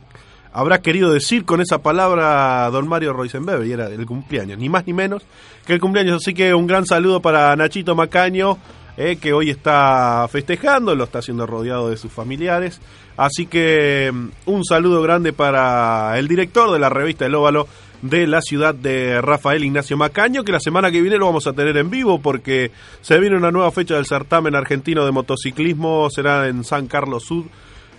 habrá 0.52 0.82
querido 0.82 1.10
decir 1.10 1.46
con 1.46 1.62
esa 1.62 1.78
palabra 1.78 2.68
don 2.70 2.86
Mario 2.86 3.14
Roisenweber? 3.14 3.66
Y 3.66 3.72
era 3.72 3.88
el 3.88 4.04
cumpleaños, 4.04 4.58
ni 4.58 4.68
más 4.68 4.86
ni 4.86 4.92
menos 4.92 5.24
que 5.66 5.72
el 5.72 5.80
cumpleaños. 5.80 6.22
Así 6.22 6.34
que 6.34 6.54
un 6.54 6.66
gran 6.66 6.84
saludo 6.84 7.20
para 7.20 7.56
Nachito 7.56 7.96
Macaño, 7.96 8.58
eh, 8.98 9.16
que 9.16 9.32
hoy 9.32 9.48
está 9.48 10.28
festejando, 10.30 10.94
lo 10.94 11.04
está 11.04 11.20
haciendo 11.20 11.46
rodeado 11.46 11.88
de 11.88 11.96
sus 11.96 12.12
familiares. 12.12 12.78
Así 13.16 13.46
que 13.46 14.10
mm, 14.12 14.28
un 14.50 14.64
saludo 14.64 15.00
grande 15.00 15.32
para 15.32 16.18
el 16.18 16.28
director 16.28 16.70
de 16.70 16.78
la 16.78 16.90
revista 16.90 17.24
El 17.24 17.34
Óvalo 17.34 17.66
de 18.02 18.26
la 18.26 18.40
ciudad 18.42 18.74
de 18.74 19.20
Rafael 19.22 19.64
Ignacio 19.64 19.96
Macaño, 19.96 20.44
que 20.44 20.52
la 20.52 20.60
semana 20.60 20.90
que 20.90 21.00
viene 21.00 21.16
lo 21.16 21.26
vamos 21.26 21.46
a 21.46 21.52
tener 21.52 21.76
en 21.76 21.88
vivo 21.88 22.20
porque 22.20 22.72
se 23.00 23.18
viene 23.18 23.36
una 23.36 23.50
nueva 23.50 23.70
fecha 23.70 23.94
del 23.94 24.06
certamen 24.06 24.54
argentino 24.54 25.04
de 25.06 25.12
motociclismo, 25.12 26.10
será 26.10 26.48
en 26.48 26.64
San 26.64 26.88
Carlos 26.88 27.24
Sud, 27.24 27.46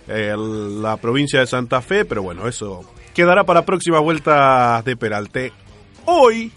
eh, 0.06 0.34
la 0.36 0.98
provincia 0.98 1.40
de 1.40 1.46
Santa 1.46 1.80
Fe, 1.80 2.04
pero 2.04 2.22
bueno, 2.22 2.46
eso 2.46 2.84
quedará 3.14 3.44
para 3.44 3.64
próximas 3.64 4.02
vueltas 4.02 4.84
de 4.84 4.96
Peralte. 4.96 5.52
Hoy 6.04 6.52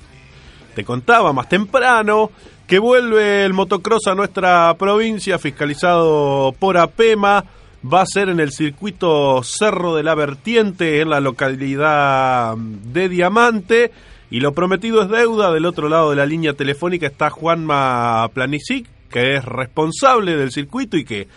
te 0.76 0.84
contaba 0.84 1.32
más 1.32 1.48
temprano 1.48 2.32
que 2.68 2.80
vuelve 2.80 3.46
el 3.46 3.54
motocross 3.54 4.08
a 4.08 4.16
nuestra 4.16 4.76
provincia, 4.78 5.40
fiscalizado 5.40 6.54
por 6.60 6.78
APEMA. 6.78 7.46
Va 7.94 8.02
a 8.02 8.06
ser 8.06 8.28
en 8.28 8.40
el 8.40 8.52
circuito 8.52 9.42
Cerro 9.44 9.96
de 9.96 10.04
la 10.04 10.14
Vertiente, 10.14 11.00
en 11.00 11.10
la 11.10 11.22
localidad 11.22 12.58
de 12.58 13.08
Diamante. 13.08 13.92
Y 14.30 14.42
lo 14.42 14.52
prometido 14.52 15.02
es 15.02 15.10
deuda. 15.10 15.54
Del 15.54 15.66
otro 15.66 15.88
lado 15.88 16.10
de 16.10 16.18
la 16.18 16.26
línea 16.26 16.54
telefónica 16.54 17.08
está 17.08 17.30
Juanma 17.30 18.28
Planisic, 18.34 18.90
que 19.10 19.36
es 19.36 19.46
responsable 19.46 20.36
del 20.36 20.52
circuito 20.52 20.98
y 20.98 21.06
que, 21.06 21.30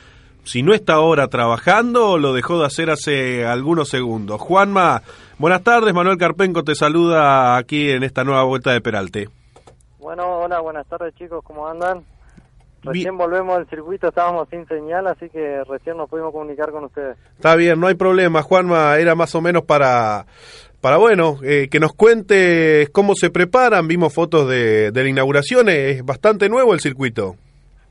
si 0.43 0.63
no 0.63 0.75
está 0.75 0.95
ahora 0.95 1.29
trabajando, 1.29 2.19
lo 2.19 2.33
dejó 2.33 2.59
de 2.59 2.67
hacer 2.67 2.91
hace 2.91 3.47
algunos 3.47 3.89
segundos. 3.89 4.41
Juanma, 4.41 5.03
buenas 5.39 5.63
tardes. 5.63 5.95
Manuel 5.95 6.19
Carpenco 6.19 6.65
te 6.65 6.75
saluda 6.75 7.59
aquí 7.59 7.91
en 7.91 8.03
esta 8.03 8.25
nueva 8.25 8.43
vuelta 8.43 8.73
de 8.73 8.81
Peralte. 8.81 9.29
Bueno, 10.01 10.39
hola, 10.39 10.59
buenas 10.61 10.87
tardes 10.89 11.15
chicos, 11.15 11.45
¿cómo 11.45 11.69
andan? 11.69 12.03
Recién 12.83 13.17
volvemos 13.17 13.57
al 13.57 13.69
circuito, 13.69 14.09
estábamos 14.09 14.49
sin 14.49 14.67
señal, 14.67 15.07
así 15.07 15.29
que 15.29 15.63
recién 15.65 15.97
nos 15.97 16.09
pudimos 16.09 16.33
comunicar 16.33 16.71
con 16.71 16.85
ustedes. 16.85 17.17
Está 17.37 17.55
bien, 17.57 17.79
no 17.79 17.87
hay 17.87 17.95
problema. 17.95 18.43
Juanma, 18.43 18.97
era 18.99 19.15
más 19.15 19.35
o 19.35 19.41
menos 19.41 19.65
para, 19.65 20.27
para 20.81 20.97
bueno, 20.97 21.37
eh, 21.43 21.69
que 21.71 21.79
nos 21.79 21.93
cuentes 21.93 22.89
cómo 22.91 23.15
se 23.15 23.31
preparan. 23.31 23.87
Vimos 23.87 24.15
fotos 24.15 24.49
de, 24.49 24.93
de 24.93 25.03
la 25.03 25.09
inauguración, 25.09 25.69
es 25.69 26.05
bastante 26.05 26.49
nuevo 26.49 26.73
el 26.73 26.81
circuito. 26.81 27.37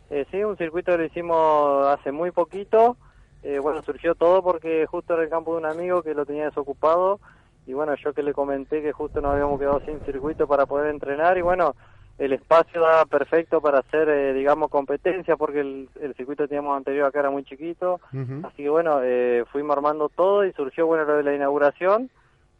Eh, 0.09 0.25
sí, 0.31 0.43
un 0.43 0.57
circuito 0.57 0.91
que 0.91 0.97
lo 0.97 1.05
hicimos 1.05 1.87
hace 1.87 2.11
muy 2.11 2.31
poquito. 2.31 2.97
Eh, 3.43 3.59
bueno, 3.59 3.81
surgió 3.83 4.15
todo 4.15 4.41
porque 4.43 4.85
justo 4.87 5.13
era 5.13 5.23
el 5.23 5.29
campo 5.29 5.53
de 5.53 5.59
un 5.59 5.65
amigo 5.65 6.01
que 6.01 6.13
lo 6.13 6.25
tenía 6.25 6.45
desocupado 6.45 7.19
y 7.65 7.73
bueno, 7.73 7.93
yo 8.03 8.13
que 8.13 8.23
le 8.23 8.33
comenté 8.33 8.81
que 8.81 8.91
justo 8.91 9.21
nos 9.21 9.33
habíamos 9.33 9.59
quedado 9.59 9.79
sin 9.85 9.99
circuito 10.01 10.47
para 10.47 10.65
poder 10.65 10.89
entrenar 10.89 11.37
y 11.37 11.41
bueno, 11.41 11.75
el 12.19 12.33
espacio 12.33 12.81
daba 12.81 13.05
perfecto 13.05 13.59
para 13.61 13.79
hacer, 13.79 14.07
eh, 14.09 14.33
digamos, 14.33 14.69
competencia 14.69 15.35
porque 15.37 15.61
el, 15.61 15.89
el 16.01 16.13
circuito 16.15 16.43
que 16.43 16.49
teníamos 16.49 16.77
anterior 16.77 17.07
acá 17.07 17.21
era 17.21 17.31
muy 17.31 17.43
chiquito, 17.43 17.99
así 18.45 18.63
que 18.63 18.69
bueno, 18.69 18.99
eh, 19.03 19.43
fuimos 19.51 19.75
armando 19.75 20.09
todo 20.09 20.45
y 20.45 20.51
surgió 20.53 20.85
bueno 20.85 21.05
lo 21.05 21.15
de 21.17 21.23
la 21.23 21.33
inauguración 21.33 22.09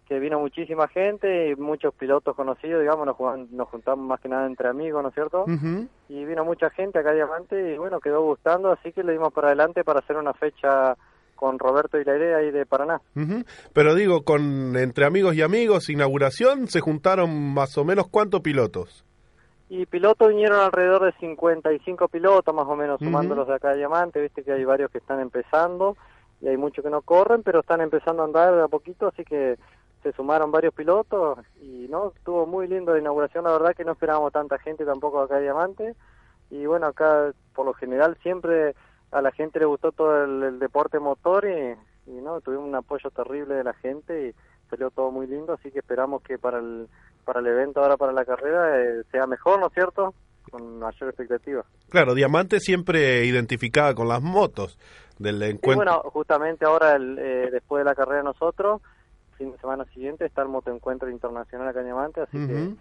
que 0.08 0.18
vino 0.20 0.40
muchísima 0.40 0.88
gente 0.88 1.50
y 1.50 1.56
muchos 1.56 1.94
pilotos 1.94 2.36
conocidos, 2.36 2.82
digamos, 2.82 3.06
nos, 3.06 3.16
jugan- 3.16 3.48
nos 3.52 3.68
juntamos 3.68 4.08
más 4.08 4.20
que 4.20 4.28
nada 4.28 4.48
entre 4.48 4.68
amigos, 4.68 5.04
¿no 5.04 5.10
es 5.10 5.14
cierto? 5.14 5.46
Y 6.10 6.26
vino 6.26 6.44
mucha 6.44 6.72
gente 6.72 6.98
acá 6.98 7.12
a 7.12 7.14
Diamante 7.14 7.76
y 7.76 7.78
bueno, 7.78 8.00
quedó 8.00 8.24
gustando, 8.24 8.72
así 8.72 8.92
que 8.92 9.04
le 9.04 9.12
dimos 9.12 9.32
para 9.32 9.50
adelante 9.50 9.84
para 9.84 10.00
hacer 10.00 10.18
una 10.18 10.34
fecha 10.34 10.96
con 11.36 11.60
Roberto 11.60 12.00
y 12.00 12.04
la 12.06 12.18
idea 12.18 12.38
ahí 12.38 12.50
de 12.50 12.66
Paraná. 12.66 13.00
Pero 13.72 13.94
digo, 13.94 14.24
con 14.24 14.76
entre 14.78 15.06
amigos 15.06 15.36
y 15.36 15.44
amigos, 15.44 15.90
inauguración, 15.92 16.68
se 16.68 16.80
juntaron 16.80 17.54
más 17.54 17.78
o 17.78 17.86
menos 17.86 18.08
cuántos 18.10 18.42
pilotos. 18.42 19.06
Y 19.70 19.86
pilotos 19.86 20.30
vinieron 20.30 20.60
alrededor 20.60 21.06
de 21.06 21.12
55 21.20 22.08
pilotos, 22.08 22.56
más 22.56 22.66
o 22.66 22.76
menos, 22.76 23.00
sumándolos 23.00 23.48
de 23.48 23.54
acá 23.54 23.70
a 23.70 23.76
Diamante, 23.76 24.20
viste 24.20 24.44
que 24.44 24.52
hay 24.52 24.66
varios 24.66 24.90
que 24.90 24.98
están 24.98 25.20
empezando 25.20 25.96
y 26.42 26.48
hay 26.48 26.58
muchos 26.58 26.84
que 26.84 26.90
no 26.90 27.04
corren, 27.04 27.44
pero 27.44 27.60
están 27.60 27.80
empezando 27.82 28.24
a 28.24 28.26
andar 28.26 28.56
de 28.56 28.64
a 28.64 28.68
poquito, 28.68 29.08
así 29.08 29.24
que 29.24 29.60
se 30.02 30.12
sumaron 30.14 30.52
varios 30.52 30.74
pilotos 30.74 31.38
y 31.62 31.88
no, 31.88 32.14
estuvo 32.16 32.48
muy 32.48 32.68
lindo 32.68 32.94
la 32.94 33.00
inauguración, 33.00 33.44
la 33.44 33.52
verdad 33.52 33.76
que 33.76 33.86
no 33.86 33.92
esperábamos 33.92 34.32
tanta 34.32 34.58
gente 34.58 34.86
tampoco 34.86 35.22
acá 35.22 35.36
a 35.36 35.40
Diamante. 35.40 35.96
Y 36.50 36.66
bueno, 36.66 36.88
acá 36.88 37.32
por 37.54 37.68
lo 37.68 37.74
general 37.74 38.18
siempre 38.24 38.74
a 39.12 39.22
la 39.22 39.32
gente 39.32 39.60
le 39.60 39.66
gustó 39.66 39.92
todo 39.92 40.24
el, 40.24 40.42
el 40.42 40.60
deporte 40.60 41.00
motor 41.00 41.46
y, 41.46 41.76
y 42.10 42.22
no, 42.22 42.42
tuvimos 42.42 42.66
un 42.66 42.76
apoyo 42.76 43.12
terrible 43.12 43.54
de 43.54 43.64
la 43.64 43.74
gente 43.74 44.30
y 44.30 44.34
salió 44.70 44.90
todo 44.90 45.12
muy 45.12 45.28
lindo, 45.28 45.54
así 45.54 45.72
que 45.72 45.80
esperamos 45.80 46.24
que 46.24 46.40
para 46.40 46.60
el, 46.60 46.88
para 47.26 47.40
el 47.40 47.48
evento 47.48 47.82
ahora 47.82 47.98
para 47.98 48.12
la 48.12 48.26
carrera 48.26 48.80
eh, 48.82 49.04
sea 49.12 49.26
mejor, 49.28 49.60
¿no 49.60 49.68
es 49.68 49.74
cierto? 49.74 50.14
Con 50.50 50.80
mayor 50.80 51.10
expectativa. 51.10 51.64
Claro, 51.90 52.16
Diamante 52.16 52.60
siempre 52.60 53.26
identificada 53.26 53.94
con 53.94 54.08
las 54.08 54.22
motos 54.22 54.78
del 55.20 55.42
encuentro. 55.44 55.76
bueno, 55.76 56.02
justamente 56.12 56.66
ahora, 56.66 56.96
el, 56.96 57.18
eh, 57.20 57.50
después 57.52 57.82
de 57.82 57.86
la 57.90 57.96
carrera 57.96 58.24
nosotros, 58.24 58.82
fin 59.38 59.52
de 59.52 59.58
semana 59.60 59.86
siguiente 59.94 60.26
está 60.26 60.42
el 60.42 60.48
motoencuentro 60.50 61.10
internacional 61.10 61.68
acá 61.68 61.80
en 61.80 61.86
Diamante, 61.86 62.22
así 62.22 62.38
Ujú. 62.38 62.48
que 62.48 62.74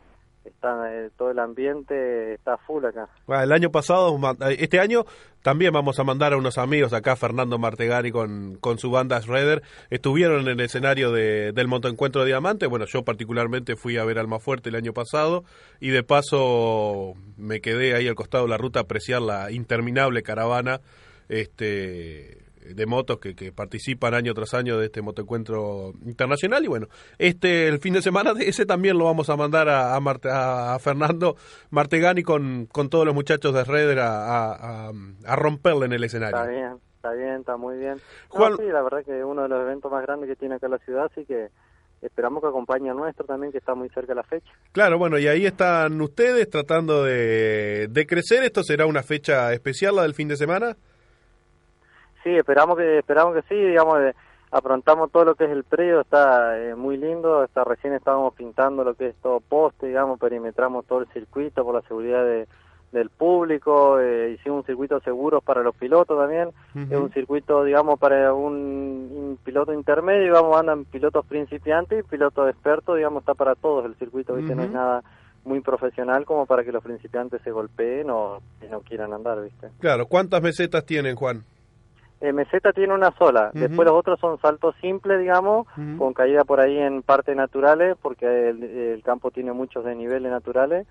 está 0.45 0.93
eh, 0.95 1.11
todo 1.17 1.31
el 1.31 1.39
ambiente 1.39 2.35
está 2.35 2.57
full 2.59 2.85
acá. 2.85 3.09
El 3.43 3.53
año 3.53 3.71
pasado, 3.71 4.17
ma- 4.19 4.37
este 4.59 4.81
año 4.81 5.05
también 5.43 5.73
vamos 5.73 5.99
a 5.99 6.05
mandar 6.05 6.33
a 6.33 6.37
unos 6.37 6.59
amigos 6.59 6.93
acá, 6.93 7.17
Fernando 7.17 7.59
Martegari 7.59 8.11
con, 8.11 8.57
con 8.57 8.79
su 8.79 8.91
banda 8.91 9.21
Shredder. 9.21 9.63
Estuvieron 9.91 10.41
en 10.43 10.49
el 10.49 10.61
escenario 10.61 11.13
de, 11.13 11.53
del 11.53 11.69
Motoencuentro 11.69 12.23
de 12.23 12.29
Diamante. 12.29 12.67
Bueno, 12.67 12.87
yo 12.87 13.05
particularmente 13.05 13.77
fui 13.77 13.99
a 13.99 14.05
ver 14.05 14.19
Almafuerte 14.19 14.69
el 14.71 14.75
año 14.77 14.93
pasado 14.93 15.45
y 15.81 15.91
de 15.91 16.03
paso 16.03 17.15
me 17.37 17.61
quedé 17.61 17.95
ahí 17.95 18.09
al 18.09 18.15
costado 18.15 18.45
de 18.45 18.51
la 18.51 18.57
ruta 18.59 18.81
a 18.81 18.83
apreciar 18.83 19.23
la 19.23 19.51
interminable 19.53 20.23
caravana 20.23 20.81
este 21.29 22.48
de 22.75 22.87
motos 22.87 23.19
que, 23.19 23.35
que 23.35 23.53
participan 23.53 24.15
año 24.15 24.35
tras 24.35 24.55
año 24.55 24.79
de 24.79 24.87
este 24.87 25.03
motoencuentro 25.03 25.93
internacional 26.05 26.65
y 26.65 26.69
bueno 26.69 26.89
este 27.19 27.69
el 27.69 27.79
fin 27.79 27.95
de 27.95 28.03
semana 28.03 28.35
de 28.35 28.49
ese 28.49 28.67
también 28.67 28.99
lo 28.99 29.05
vamos 29.05 29.31
a 29.31 29.37
mandar 29.37 29.69
a, 29.69 29.95
a, 29.95 30.01
Marte- 30.01 30.31
a- 30.31 30.75
a 30.75 30.79
Fernando 30.79 31.37
Martegani 31.71 32.23
con, 32.23 32.67
con 32.67 32.89
todos 32.89 33.05
los 33.07 33.15
muchachos 33.15 33.53
de 33.55 33.65
Redder 33.65 33.99
a, 34.01 34.93
romperle 35.37 35.87
en 35.87 35.93
el 35.93 36.05
escenario 36.05 36.39
Está 36.39 36.51
bien, 36.51 36.73
está 36.97 37.13
bien, 37.13 37.35
está 37.41 37.57
muy 37.57 37.77
bien. 37.79 37.95
No, 37.95 38.01
Juan- 38.29 38.57
sí, 38.57 38.65
la 38.65 38.83
verdad 38.83 39.05
que 39.05 39.19
es 39.19 39.25
uno 39.25 39.43
de 39.43 39.49
los 39.49 39.61
eventos 39.63 39.91
más 39.91 40.03
grandes 40.03 40.29
que 40.29 40.37
tiene 40.37 40.57
acá 40.57 40.69
la 40.69 40.79
ciudad, 40.79 41.07
así 41.11 41.25
que 41.25 41.49
esperamos 42.03 42.43
que 42.43 42.49
acompañe 42.49 42.91
a 42.91 42.95
nuestro 42.95 43.25
también, 43.25 43.51
que 43.53 43.59
está 43.59 43.75
muy 43.75 43.89
cerca 43.89 44.15
la 44.15 44.23
fecha. 44.23 44.51
claro 44.73 44.99
bueno 44.99 45.19
y 45.19 45.27
ahí 45.27 45.47
están 45.47 46.01
ustedes 46.01 46.49
tratando 46.49 47.03
de, 47.05 47.89
de 47.91 48.07
crecer 48.07 48.45
esto 48.45 48.63
será 48.63 48.87
una 48.87 49.03
fecha 49.03 49.53
especial 49.53 49.97
la 49.97 50.03
del 50.03 50.15
fin 50.15 50.29
de 50.29 50.37
semana 50.37 50.77
Sí, 52.29 52.37
esperamos 52.37 52.77
que 52.77 52.99
esperamos 52.99 53.35
que 53.35 53.43
sí, 53.49 53.55
digamos, 53.55 54.01
eh, 54.01 54.15
aprontamos 54.51 55.11
todo 55.11 55.25
lo 55.25 55.35
que 55.35 55.45
es 55.45 55.51
el 55.51 55.65
predio, 55.65 56.03
está 56.03 56.59
eh, 56.59 56.75
muy 56.75 56.99
lindo, 56.99 57.43
está 57.43 57.65
recién 57.65 57.95
estábamos 57.95 58.35
pintando 58.35 58.85
lo 58.85 58.93
que 58.93 59.09
es 59.09 59.17
todo 59.23 59.41
poste, 59.41 59.87
digamos, 59.87 60.21
perimetramos 60.21 60.85
todo 60.85 61.01
el 61.01 61.09
circuito 61.09 61.65
por 61.65 61.75
la 61.75 61.81
seguridad 61.89 62.23
de, 62.23 62.47
del 62.93 63.09
público, 63.09 63.99
eh, 63.99 64.37
hicimos 64.39 64.59
un 64.59 64.67
circuito 64.67 65.01
seguro 65.01 65.41
para 65.41 65.63
los 65.63 65.75
pilotos 65.75 66.19
también, 66.19 66.51
es 66.75 66.99
un 66.99 67.11
circuito, 67.15 67.65
digamos, 67.65 67.99
para 67.99 68.35
un, 68.35 68.53
un 68.53 69.39
piloto 69.43 69.73
intermedio, 69.73 70.25
digamos, 70.25 70.55
andan 70.55 70.85
pilotos 70.85 71.25
principiantes 71.25 72.01
y 72.01 72.03
pilotos 72.11 72.51
expertos, 72.51 72.97
digamos, 72.97 73.23
está 73.23 73.33
para 73.33 73.55
todos 73.55 73.87
el 73.87 73.95
circuito, 73.95 74.35
¿viste? 74.35 74.55
No 74.55 74.65
es 74.65 74.71
nada 74.71 75.03
muy 75.45 75.63
profesional 75.63 76.27
como 76.27 76.45
para 76.45 76.63
que 76.63 76.73
los 76.73 76.85
principiantes 76.85 77.41
se 77.41 77.51
golpeen 77.51 78.11
o 78.11 78.43
no 78.71 78.81
quieran 78.83 79.15
andar, 79.15 79.41
¿viste? 79.41 79.69
claro 79.79 80.05
¿cuántas 80.05 80.43
mesetas 80.43 80.85
tienen 80.85 81.17
Juan? 81.17 81.43
Eh, 82.21 82.33
meseta 82.33 82.73
tiene 82.73 82.93
una 82.95 83.13
sola, 83.13 83.51
después 83.61 83.87
los 83.87 83.95
otros 83.95 84.19
son 84.19 84.41
saltos 84.41 84.75
simples, 84.81 85.21
digamos, 85.21 85.69
con 85.99 86.13
caída 86.15 86.43
por 86.45 86.59
ahí 86.59 86.77
en 86.77 87.03
partes 87.03 87.37
naturales, 87.37 87.97
porque 88.03 88.49
el, 88.49 88.65
el 88.65 89.03
campo 89.05 89.31
tiene 89.31 89.53
muchos 89.53 89.85
desniveles 89.85 90.29
naturales, 90.33 90.87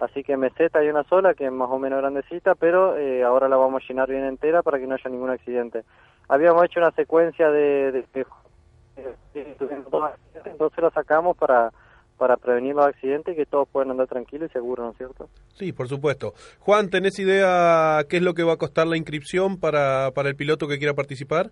así 0.00 0.22
que 0.22 0.36
meseta 0.36 0.78
hay 0.78 0.88
una 0.88 1.02
sola, 1.04 1.34
que 1.34 1.46
es 1.46 1.52
más 1.52 1.68
o 1.70 1.80
menos 1.80 1.98
grandecita, 1.98 2.54
pero 2.54 2.96
eh, 2.96 3.24
ahora 3.24 3.48
la 3.48 3.56
vamos 3.56 3.82
a 3.82 3.86
llenar 3.88 4.08
bien 4.08 4.24
entera 4.24 4.62
para 4.62 4.78
que 4.78 4.86
no 4.86 4.94
haya 4.94 5.10
ningún 5.10 5.30
accidente. 5.30 5.82
Habíamos 6.28 6.64
hecho 6.64 6.78
una 6.78 6.92
secuencia 6.92 7.50
de... 7.50 7.90
de- 7.90 8.04
de- 8.14 8.26
de- 9.34 9.44
de- 9.44 10.50
entonces 10.50 10.78
la 10.84 10.90
sacamos 10.90 11.36
para 11.36 11.72
para 12.18 12.36
prevenir 12.36 12.74
los 12.74 12.84
accidentes 12.86 13.32
y 13.32 13.36
que 13.36 13.46
todos 13.46 13.68
puedan 13.68 13.90
andar 13.92 14.08
tranquilos 14.08 14.50
y 14.50 14.52
seguros, 14.52 14.84
¿no 14.84 14.90
es 14.92 14.98
cierto? 14.98 15.28
Sí, 15.54 15.72
por 15.72 15.88
supuesto. 15.88 16.34
Juan, 16.58 16.90
¿tenés 16.90 17.18
idea 17.18 18.04
qué 18.08 18.18
es 18.18 18.22
lo 18.22 18.34
que 18.34 18.42
va 18.42 18.54
a 18.54 18.56
costar 18.58 18.86
la 18.86 18.96
inscripción 18.96 19.58
para, 19.58 20.10
para 20.10 20.28
el 20.28 20.36
piloto 20.36 20.68
que 20.68 20.78
quiera 20.78 20.94
participar? 20.94 21.50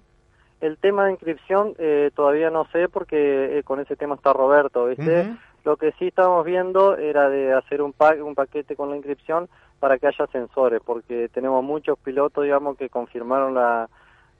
El 0.60 0.76
tema 0.78 1.04
de 1.06 1.12
inscripción 1.12 1.74
eh, 1.78 2.10
todavía 2.14 2.50
no 2.50 2.66
sé 2.72 2.88
porque 2.88 3.58
eh, 3.58 3.62
con 3.62 3.78
ese 3.80 3.94
tema 3.96 4.14
está 4.16 4.32
Roberto, 4.32 4.86
¿viste? 4.86 5.34
Lo 5.64 5.76
que 5.76 5.92
sí 5.98 6.06
estábamos 6.08 6.44
viendo 6.46 6.96
era 6.96 7.28
de 7.28 7.52
hacer 7.52 7.82
un, 7.82 7.92
pa- 7.92 8.14
un 8.14 8.34
paquete 8.34 8.76
con 8.76 8.88
la 8.90 8.96
inscripción 8.96 9.48
para 9.80 9.98
que 9.98 10.06
haya 10.06 10.26
sensores, 10.28 10.80
porque 10.84 11.28
tenemos 11.28 11.62
muchos 11.62 11.98
pilotos, 11.98 12.44
digamos, 12.44 12.76
que 12.78 12.88
confirmaron 12.88 13.54
la, 13.54 13.88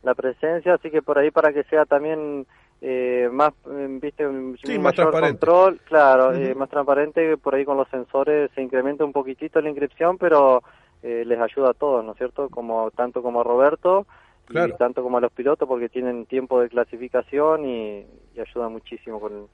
la 0.03 0.15
presencia, 0.15 0.75
así 0.75 0.91
que 0.91 1.03
por 1.03 1.19
ahí 1.19 1.31
para 1.31 1.53
que 1.53 1.65
sea 1.65 1.85
también 1.85 2.47
eh, 2.81 3.29
más, 3.33 3.53
eh, 3.71 3.87
viste, 4.01 4.27
un 4.27 4.57
Sí, 4.63 4.79
más 4.79 4.97
mayor 4.97 5.19
control, 5.19 5.81
claro, 5.85 6.35
eh, 6.35 6.55
más 6.55 6.69
transparente, 6.69 7.37
por 7.37 7.55
ahí 7.55 7.65
con 7.65 7.77
los 7.77 7.89
sensores 7.89 8.51
se 8.55 8.63
incrementa 8.63 9.05
un 9.05 9.13
poquitito 9.13 9.61
la 9.61 9.71
inscripción, 9.71 10.19
pero 10.19 10.63
eh, 11.03 11.25
les 11.27 11.39
ayuda 11.41 11.71
a 11.71 11.75
todos, 11.75 12.05
¿no 12.05 12.13
es 12.13 12.19
cierto? 12.19 12.49
Como 12.49 12.91
tanto 12.91 13.23
como 13.23 13.41
a 13.41 13.45
Roberto 13.45 14.07
Claro. 14.47 14.73
y 14.75 14.77
tanto 14.77 15.03
como 15.03 15.19
a 15.19 15.21
los 15.21 15.33
pilotos 15.33 15.67
porque 15.67 15.89
tienen 15.89 16.25
tiempo 16.27 16.61
de 16.61 16.69
clasificación 16.69 17.65
y, 17.67 18.07
y 18.37 18.41
ayuda 18.41 18.69
muchísimo 18.69 19.19
con 19.19 19.49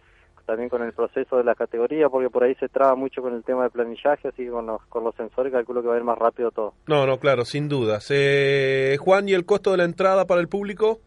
también 0.45 0.69
con 0.69 0.83
el 0.83 0.93
proceso 0.93 1.39
de 1.39 1.45
la 1.45 1.55
categoría 1.55 2.11
porque 2.11 2.29
por 2.29 2.43
ahí 2.45 2.55
se 2.57 2.69
traba 2.69 2.95
mucho 2.95 3.23
con 3.23 3.33
el 3.35 3.43
tema 3.43 3.63
de 3.63 3.71
planillaje 3.71 4.29
así 4.29 4.45
que 4.45 4.51
con 4.51 4.67
los 4.67 4.83
con 4.91 5.03
los 5.05 5.15
sensores 5.15 5.51
calculo 5.51 5.81
que 5.81 5.89
va 5.89 5.95
a 5.95 5.99
ir 5.99 6.05
más 6.05 6.19
rápido 6.19 6.51
todo 6.51 6.75
No, 6.89 7.07
no, 7.07 7.19
claro, 7.19 7.45
sin 7.47 7.69
dudas. 7.71 8.07
Eh, 8.11 8.97
Juan, 9.01 9.29
¿y 9.31 9.33
el 9.33 9.47
costo 9.47 9.71
de 9.71 9.79
la 9.79 9.85
entrada 9.85 10.27
para 10.27 10.41
el 10.43 10.49
público? 10.49 10.99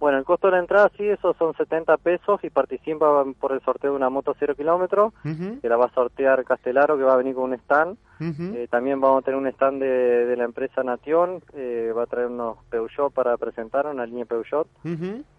Bueno 0.00 0.18
el 0.18 0.24
costo 0.24 0.48
de 0.48 0.54
la 0.54 0.58
entrada 0.58 0.90
sí 0.96 1.06
esos 1.06 1.36
son 1.36 1.54
70 1.54 1.96
pesos 1.98 2.42
y 2.42 2.50
participan 2.50 3.34
por 3.34 3.52
el 3.52 3.60
sorteo 3.60 3.92
de 3.92 3.96
una 3.96 4.10
moto 4.10 4.34
cero 4.38 4.54
kilómetros 4.56 5.12
que 5.22 5.68
la 5.68 5.76
va 5.76 5.84
a 5.86 5.94
sortear 5.94 6.44
Castelaro 6.44 6.96
que 6.96 7.04
va 7.04 7.12
a 7.12 7.18
venir 7.18 7.34
con 7.34 7.44
un 7.44 7.54
stand 7.54 7.96
Eh, 8.20 8.68
también 8.70 9.00
vamos 9.00 9.22
a 9.22 9.24
tener 9.24 9.38
un 9.40 9.46
stand 9.46 9.80
de, 9.80 10.26
de 10.26 10.36
la 10.36 10.44
empresa 10.44 10.82
Nation, 10.82 11.42
eh, 11.54 11.90
va 11.96 12.02
a 12.02 12.06
traer 12.06 12.26
unos 12.26 12.58
Peugeot 12.68 13.10
para 13.12 13.36
presentar, 13.38 13.86
una 13.86 14.04
línea 14.04 14.26
Peugeot. 14.26 14.66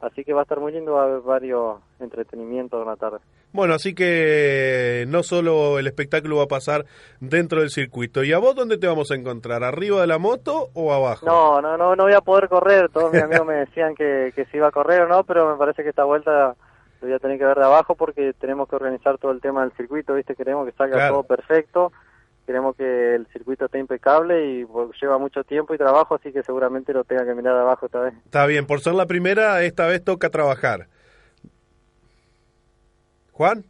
Así 0.01 0.23
que 0.23 0.33
va 0.33 0.39
a 0.41 0.43
estar 0.43 0.59
muy 0.59 0.71
lindo, 0.71 0.93
va 0.93 1.03
a 1.03 1.05
haber 1.05 1.21
varios 1.21 1.77
entretenimientos 1.99 2.79
de 2.79 2.83
una 2.85 2.95
tarde. 2.95 3.19
Bueno, 3.53 3.73
así 3.73 3.93
que 3.93 5.05
no 5.09 5.23
solo 5.23 5.77
el 5.77 5.85
espectáculo 5.87 6.37
va 6.37 6.43
a 6.43 6.47
pasar 6.47 6.85
dentro 7.19 7.59
del 7.59 7.69
circuito. 7.69 8.23
¿Y 8.23 8.33
a 8.33 8.39
vos 8.39 8.55
dónde 8.55 8.77
te 8.77 8.87
vamos 8.87 9.11
a 9.11 9.15
encontrar? 9.15 9.63
¿Arriba 9.63 10.01
de 10.01 10.07
la 10.07 10.17
moto 10.17 10.69
o 10.73 10.93
abajo? 10.93 11.25
No, 11.25 11.61
no, 11.61 11.77
no, 11.77 11.95
no 11.95 12.03
voy 12.05 12.13
a 12.13 12.21
poder 12.21 12.47
correr. 12.49 12.89
Todos 12.89 13.11
mis 13.11 13.21
amigos 13.23 13.45
me 13.45 13.55
decían 13.55 13.93
que, 13.93 14.31
que 14.35 14.45
si 14.45 14.57
iba 14.57 14.67
a 14.67 14.71
correr 14.71 15.01
o 15.01 15.07
no, 15.07 15.23
pero 15.23 15.51
me 15.51 15.57
parece 15.57 15.83
que 15.83 15.89
esta 15.89 16.05
vuelta 16.05 16.55
lo 17.01 17.07
voy 17.07 17.13
a 17.13 17.19
tener 17.19 17.37
que 17.37 17.45
ver 17.45 17.57
de 17.57 17.65
abajo 17.65 17.95
porque 17.95 18.33
tenemos 18.39 18.69
que 18.69 18.75
organizar 18.75 19.17
todo 19.17 19.31
el 19.31 19.41
tema 19.41 19.61
del 19.61 19.71
circuito, 19.73 20.13
¿viste? 20.13 20.35
Queremos 20.35 20.65
que 20.65 20.71
salga 20.73 20.95
Claro. 20.95 21.13
todo 21.15 21.23
perfecto. 21.23 21.91
Queremos 22.51 22.75
que 22.75 23.15
el 23.15 23.27
circuito 23.27 23.63
esté 23.63 23.79
impecable 23.79 24.45
y 24.45 24.65
pues, 24.65 24.89
lleva 25.01 25.17
mucho 25.17 25.41
tiempo 25.45 25.73
y 25.73 25.77
trabajo, 25.77 26.15
así 26.15 26.33
que 26.33 26.43
seguramente 26.43 26.91
lo 26.91 27.05
tenga 27.05 27.23
que 27.23 27.33
mirar 27.33 27.55
abajo 27.55 27.85
esta 27.85 28.01
vez. 28.01 28.13
Está 28.25 28.45
bien, 28.45 28.67
por 28.67 28.81
ser 28.81 28.93
la 28.93 29.05
primera, 29.05 29.63
esta 29.63 29.87
vez 29.87 30.03
toca 30.03 30.29
trabajar. 30.29 30.87
¿Juan? 33.31 33.63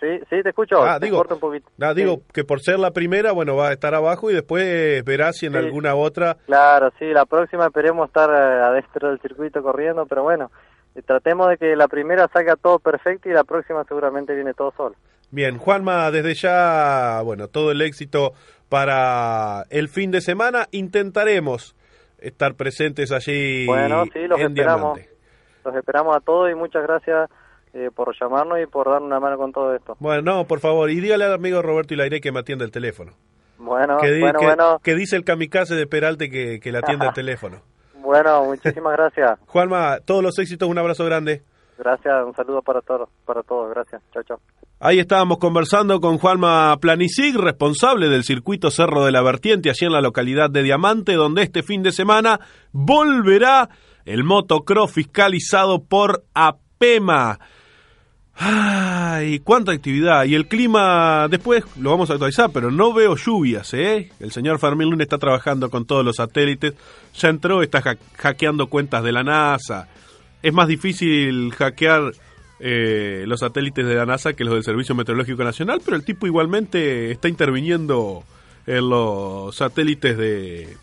Sí, 0.00 0.18
sí, 0.30 0.42
te 0.42 0.48
escucho. 0.48 0.82
Ah, 0.82 0.98
te 0.98 1.04
digo, 1.04 1.20
un 1.28 1.38
poquito. 1.38 1.68
ah, 1.82 1.92
digo 1.92 2.22
que 2.32 2.44
por 2.44 2.60
ser 2.62 2.78
la 2.78 2.92
primera, 2.92 3.32
bueno, 3.32 3.56
va 3.56 3.68
a 3.68 3.72
estar 3.74 3.94
abajo 3.94 4.30
y 4.30 4.34
después 4.34 5.04
verás 5.04 5.36
si 5.36 5.44
en 5.44 5.52
Sí. 5.52 5.58
alguna 5.58 5.94
otra... 5.94 6.38
Claro, 6.46 6.90
sí, 6.98 7.04
la 7.12 7.26
próxima 7.26 7.66
esperemos 7.66 8.08
estar 8.08 8.30
eh, 8.30 8.62
adentro 8.64 9.10
del 9.10 9.20
circuito 9.20 9.62
corriendo, 9.62 10.06
pero 10.06 10.22
bueno, 10.22 10.50
eh, 10.94 11.02
tratemos 11.02 11.50
de 11.50 11.58
que 11.58 11.76
la 11.76 11.88
primera 11.88 12.26
salga 12.32 12.56
todo 12.56 12.78
perfecto 12.78 13.28
y 13.28 13.32
la 13.34 13.44
próxima 13.44 13.84
seguramente 13.84 14.34
viene 14.34 14.54
todo 14.54 14.72
solo. 14.74 14.94
Bien, 15.34 15.58
Juanma, 15.58 16.10
desde 16.12 16.34
ya, 16.34 17.20
bueno, 17.24 17.48
todo 17.48 17.72
el 17.72 17.80
éxito 17.82 18.32
para 18.68 19.64
el 19.70 19.88
fin 19.88 20.10
de 20.12 20.20
semana. 20.20 20.68
Intentaremos 20.70 21.74
estar 22.18 22.54
presentes 22.54 23.10
allí 23.10 23.66
Bueno, 23.66 24.04
sí, 24.12 24.26
los 24.28 24.38
en 24.38 24.46
esperamos. 24.48 24.94
Diamante. 24.94 25.08
Los 25.64 25.74
esperamos 25.74 26.16
a 26.16 26.20
todos 26.20 26.50
y 26.50 26.54
muchas 26.54 26.82
gracias 26.84 27.28
eh, 27.72 27.90
por 27.92 28.14
llamarnos 28.18 28.60
y 28.62 28.66
por 28.66 28.88
dar 28.88 29.02
una 29.02 29.18
mano 29.18 29.36
con 29.36 29.50
todo 29.52 29.74
esto. 29.74 29.96
Bueno, 29.98 30.22
no, 30.22 30.44
por 30.44 30.60
favor, 30.60 30.88
y 30.90 31.00
dígale 31.00 31.24
al 31.24 31.32
amigo 31.32 31.62
Roberto 31.62 31.94
Ilaire 31.94 32.20
que 32.20 32.30
me 32.30 32.38
atienda 32.40 32.64
el 32.64 32.70
teléfono. 32.70 33.12
Bueno, 33.58 33.96
que, 33.98 34.12
di- 34.12 34.20
bueno, 34.20 34.38
que- 34.38 34.46
bueno, 34.46 34.78
que 34.84 34.94
dice 34.94 35.16
el 35.16 35.24
kamikaze 35.24 35.74
de 35.74 35.86
Peralte 35.88 36.30
que, 36.30 36.60
que 36.60 36.70
le 36.70 36.78
atienda 36.78 37.06
el 37.08 37.12
teléfono. 37.14 37.62
bueno, 37.96 38.44
muchísimas 38.44 38.92
gracias. 38.96 39.38
Juanma, 39.46 39.98
todos 40.04 40.22
los 40.22 40.38
éxitos, 40.38 40.68
un 40.68 40.78
abrazo 40.78 41.04
grande. 41.04 41.42
Gracias, 41.76 42.24
un 42.24 42.34
saludo 42.36 42.62
para 42.62 42.80
todos, 42.82 43.08
para 43.24 43.42
todos, 43.42 43.68
gracias. 43.70 44.00
Chao, 44.12 44.22
chao. 44.22 44.38
Ahí 44.86 44.98
estábamos 44.98 45.38
conversando 45.38 45.98
con 45.98 46.18
Juanma 46.18 46.76
Planisig, 46.78 47.34
responsable 47.38 48.10
del 48.10 48.22
circuito 48.22 48.70
Cerro 48.70 49.06
de 49.06 49.12
la 49.12 49.22
Vertiente, 49.22 49.70
allí 49.70 49.86
en 49.86 49.92
la 49.92 50.02
localidad 50.02 50.50
de 50.50 50.62
Diamante, 50.62 51.14
donde 51.14 51.42
este 51.42 51.62
fin 51.62 51.82
de 51.82 51.90
semana 51.90 52.38
volverá 52.70 53.70
el 54.04 54.24
motocross 54.24 54.92
fiscalizado 54.92 55.82
por 55.82 56.24
APEMA. 56.34 57.38
Ay, 58.34 59.38
cuánta 59.38 59.72
actividad. 59.72 60.26
Y 60.26 60.34
el 60.34 60.48
clima, 60.48 61.28
después 61.28 61.64
lo 61.80 61.88
vamos 61.88 62.10
a 62.10 62.12
actualizar, 62.12 62.50
pero 62.52 62.70
no 62.70 62.92
veo 62.92 63.16
lluvias, 63.16 63.72
¿eh? 63.72 64.10
El 64.20 64.32
señor 64.32 64.58
Fermín 64.58 64.90
Luna 64.90 65.04
está 65.04 65.16
trabajando 65.16 65.70
con 65.70 65.86
todos 65.86 66.04
los 66.04 66.16
satélites. 66.16 66.74
Ya 67.16 67.30
entró, 67.30 67.62
está 67.62 67.78
ha- 67.78 67.96
hackeando 68.18 68.66
cuentas 68.66 69.02
de 69.02 69.12
la 69.12 69.22
NASA. 69.22 69.88
Es 70.42 70.52
más 70.52 70.68
difícil 70.68 71.52
hackear 71.54 72.12
eh, 72.60 73.24
los 73.26 73.40
satélites 73.40 73.86
de 73.86 73.94
la 73.94 74.06
NASA 74.06 74.34
que 74.34 74.44
los 74.44 74.54
del 74.54 74.64
Servicio 74.64 74.94
Meteorológico 74.94 75.44
Nacional, 75.44 75.80
pero 75.84 75.96
el 75.96 76.04
tipo 76.04 76.26
igualmente 76.26 77.10
está 77.10 77.28
interviniendo 77.28 78.24
en 78.66 78.88
los 78.88 79.56
satélites 79.56 80.16
de, 80.16 80.76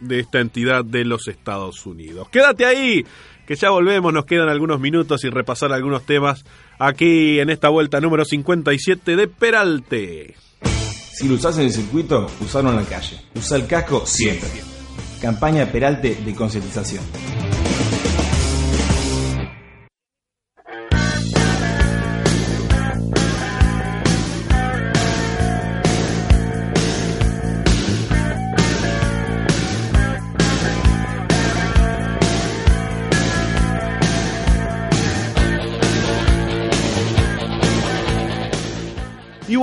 de 0.00 0.20
esta 0.20 0.40
entidad 0.40 0.84
de 0.84 1.04
los 1.04 1.28
Estados 1.28 1.86
Unidos. 1.86 2.28
Quédate 2.28 2.66
ahí, 2.66 3.04
que 3.46 3.56
ya 3.56 3.70
volvemos, 3.70 4.12
nos 4.12 4.26
quedan 4.26 4.48
algunos 4.48 4.80
minutos 4.80 5.24
y 5.24 5.30
repasar 5.30 5.72
algunos 5.72 6.04
temas 6.04 6.44
aquí 6.78 7.40
en 7.40 7.50
esta 7.50 7.68
vuelta 7.68 8.00
número 8.00 8.24
57 8.24 9.16
de 9.16 9.28
Peralte. 9.28 10.34
Si 11.16 11.28
lo 11.28 11.36
usás 11.36 11.56
en 11.58 11.64
el 11.64 11.72
circuito, 11.72 12.26
usalo 12.40 12.70
en 12.70 12.76
la 12.76 12.84
calle. 12.84 13.18
Usa 13.34 13.56
el 13.56 13.66
casco 13.66 14.04
siempre. 14.04 14.48
Campaña 15.22 15.64
Peralte 15.72 16.14
de 16.14 16.34
concientización. 16.34 17.02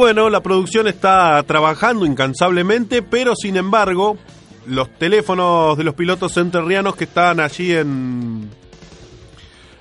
Bueno, 0.04 0.30
la 0.30 0.44
producción 0.44 0.86
está 0.90 1.42
trabajando 1.44 2.06
incansablemente, 2.06 3.02
pero 3.02 3.38
sin 3.38 3.56
embargo, 3.56 4.18
los 4.66 4.90
teléfonos 5.00 5.78
de 5.78 5.86
los 5.86 5.96
pilotos 5.96 6.36
enterrianos 6.36 6.98
que 6.98 7.06
están 7.06 7.40
allí 7.40 7.72
en 7.72 8.50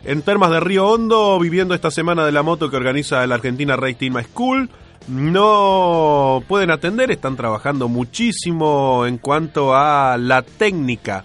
en 0.04 0.22
Termas 0.22 0.52
de 0.52 0.60
Río 0.60 0.86
Hondo, 0.86 1.40
viviendo 1.40 1.74
esta 1.74 1.90
semana 1.90 2.24
de 2.24 2.30
la 2.30 2.44
moto 2.44 2.70
que 2.70 2.76
organiza 2.76 3.26
la 3.26 3.34
Argentina 3.34 3.76
Team 3.98 4.22
School, 4.22 4.70
no 5.08 6.44
pueden 6.46 6.70
atender, 6.70 7.10
están 7.10 7.34
trabajando 7.34 7.88
muchísimo 7.88 9.04
en 9.06 9.18
cuanto 9.18 9.74
a 9.74 10.16
la 10.18 10.42
técnica, 10.42 11.24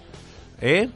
¿eh? 0.60 0.88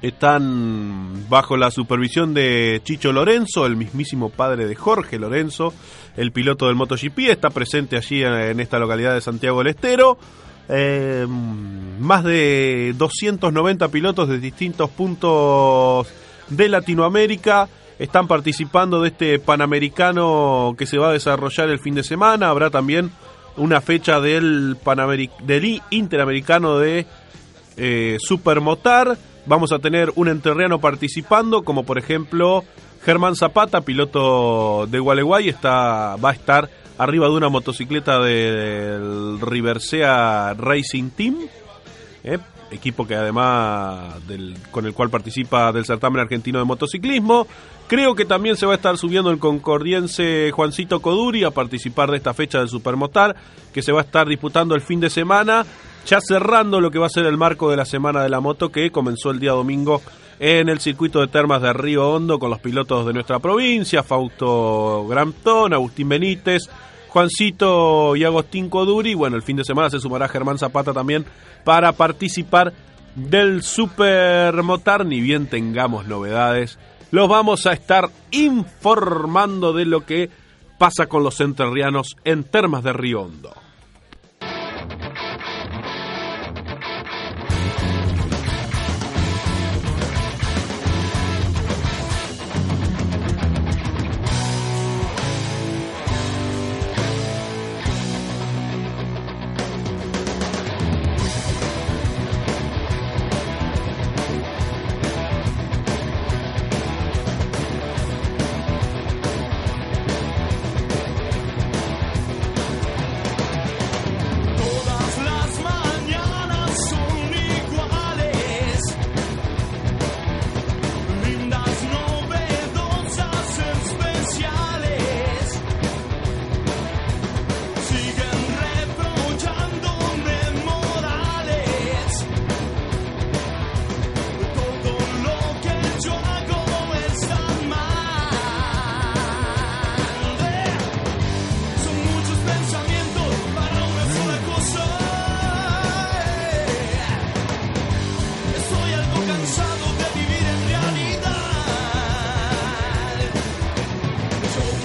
Están 0.00 1.28
bajo 1.28 1.56
la 1.56 1.70
supervisión 1.70 2.32
de 2.32 2.80
Chicho 2.84 3.12
Lorenzo, 3.12 3.66
el 3.66 3.76
mismísimo 3.76 4.30
padre 4.30 4.66
de 4.68 4.76
Jorge 4.76 5.18
Lorenzo, 5.18 5.74
el 6.16 6.30
piloto 6.30 6.66
del 6.66 6.76
MotoGP, 6.76 7.18
está 7.30 7.50
presente 7.50 7.96
allí 7.96 8.22
en 8.22 8.60
esta 8.60 8.78
localidad 8.78 9.14
de 9.14 9.20
Santiago 9.20 9.58
del 9.58 9.68
Estero. 9.68 10.18
Eh, 10.68 11.26
más 11.28 12.24
de 12.24 12.94
290 12.96 13.88
pilotos 13.88 14.28
de 14.28 14.38
distintos 14.38 14.90
puntos 14.90 16.06
de 16.48 16.68
Latinoamérica 16.68 17.68
están 17.98 18.28
participando 18.28 19.00
de 19.00 19.08
este 19.08 19.38
Panamericano 19.38 20.74
que 20.78 20.86
se 20.86 20.98
va 20.98 21.08
a 21.08 21.12
desarrollar 21.12 21.70
el 21.70 21.80
fin 21.80 21.94
de 21.94 22.04
semana. 22.04 22.50
Habrá 22.50 22.70
también 22.70 23.10
una 23.56 23.80
fecha 23.80 24.20
del, 24.20 24.76
Panameric 24.82 25.36
del 25.40 25.82
Interamericano 25.90 26.78
de 26.78 27.06
eh, 27.76 28.16
Supermotar. 28.20 29.18
Vamos 29.48 29.72
a 29.72 29.78
tener 29.78 30.12
un 30.14 30.28
enterriano 30.28 30.78
participando, 30.78 31.62
como 31.62 31.84
por 31.84 31.96
ejemplo 31.96 32.64
Germán 33.02 33.34
Zapata, 33.34 33.80
piloto 33.80 34.86
de 34.86 34.98
Gualeguay, 34.98 35.48
está, 35.48 36.16
va 36.16 36.30
a 36.30 36.34
estar 36.34 36.68
arriba 36.98 37.28
de 37.28 37.32
una 37.32 37.48
motocicleta 37.48 38.18
del 38.20 39.40
Riversea 39.40 40.52
Racing 40.52 41.08
Team, 41.16 41.36
eh, 42.24 42.38
equipo 42.70 43.06
que 43.06 43.14
además 43.14 44.16
con 44.70 44.84
el 44.84 44.92
cual 44.92 45.08
participa 45.08 45.72
del 45.72 45.86
certamen 45.86 46.20
argentino 46.20 46.58
de 46.58 46.66
motociclismo. 46.66 47.46
Creo 47.86 48.14
que 48.14 48.26
también 48.26 48.54
se 48.56 48.66
va 48.66 48.72
a 48.72 48.76
estar 48.76 48.98
subiendo 48.98 49.30
el 49.30 49.38
concordiense 49.38 50.50
Juancito 50.50 51.00
Coduri 51.00 51.44
a 51.44 51.52
participar 51.52 52.10
de 52.10 52.18
esta 52.18 52.34
fecha 52.34 52.58
del 52.58 52.68
Supermotar, 52.68 53.34
que 53.72 53.80
se 53.80 53.92
va 53.92 54.00
a 54.00 54.04
estar 54.04 54.28
disputando 54.28 54.74
el 54.74 54.82
fin 54.82 55.00
de 55.00 55.08
semana, 55.08 55.64
ya 56.06 56.20
cerrando 56.20 56.80
lo 56.80 56.90
que 56.90 56.98
va 56.98 57.06
a 57.06 57.10
ser 57.10 57.26
el 57.26 57.36
marco 57.36 57.70
de 57.70 57.76
la 57.76 57.84
Semana 57.84 58.22
de 58.22 58.28
la 58.28 58.40
Moto, 58.40 58.70
que 58.70 58.90
comenzó 58.90 59.30
el 59.30 59.40
día 59.40 59.52
domingo 59.52 60.02
en 60.40 60.68
el 60.68 60.80
circuito 60.80 61.20
de 61.20 61.28
termas 61.28 61.62
de 61.62 61.72
Río 61.72 62.10
Hondo 62.10 62.38
con 62.38 62.50
los 62.50 62.60
pilotos 62.60 63.06
de 63.06 63.12
nuestra 63.12 63.38
provincia, 63.38 64.02
Fausto 64.02 65.06
Grampton, 65.08 65.72
Agustín 65.72 66.08
Benítez, 66.08 66.68
Juancito 67.08 68.14
y 68.14 68.24
Agustín 68.24 68.68
Coduri. 68.68 69.14
Bueno, 69.14 69.36
el 69.36 69.42
fin 69.42 69.56
de 69.56 69.64
semana 69.64 69.90
se 69.90 69.98
sumará 69.98 70.28
Germán 70.28 70.58
Zapata 70.58 70.92
también 70.92 71.24
para 71.64 71.92
participar 71.92 72.72
del 73.14 73.62
Supermotar. 73.62 75.04
Ni 75.04 75.20
bien 75.20 75.46
tengamos 75.48 76.06
novedades, 76.06 76.78
los 77.10 77.28
vamos 77.28 77.66
a 77.66 77.72
estar 77.72 78.10
informando 78.30 79.72
de 79.72 79.86
lo 79.86 80.04
que 80.06 80.30
pasa 80.78 81.06
con 81.06 81.24
los 81.24 81.40
enterrianos 81.40 82.16
en 82.24 82.44
termas 82.44 82.84
de 82.84 82.92
Río 82.92 83.22
Hondo. 83.22 83.52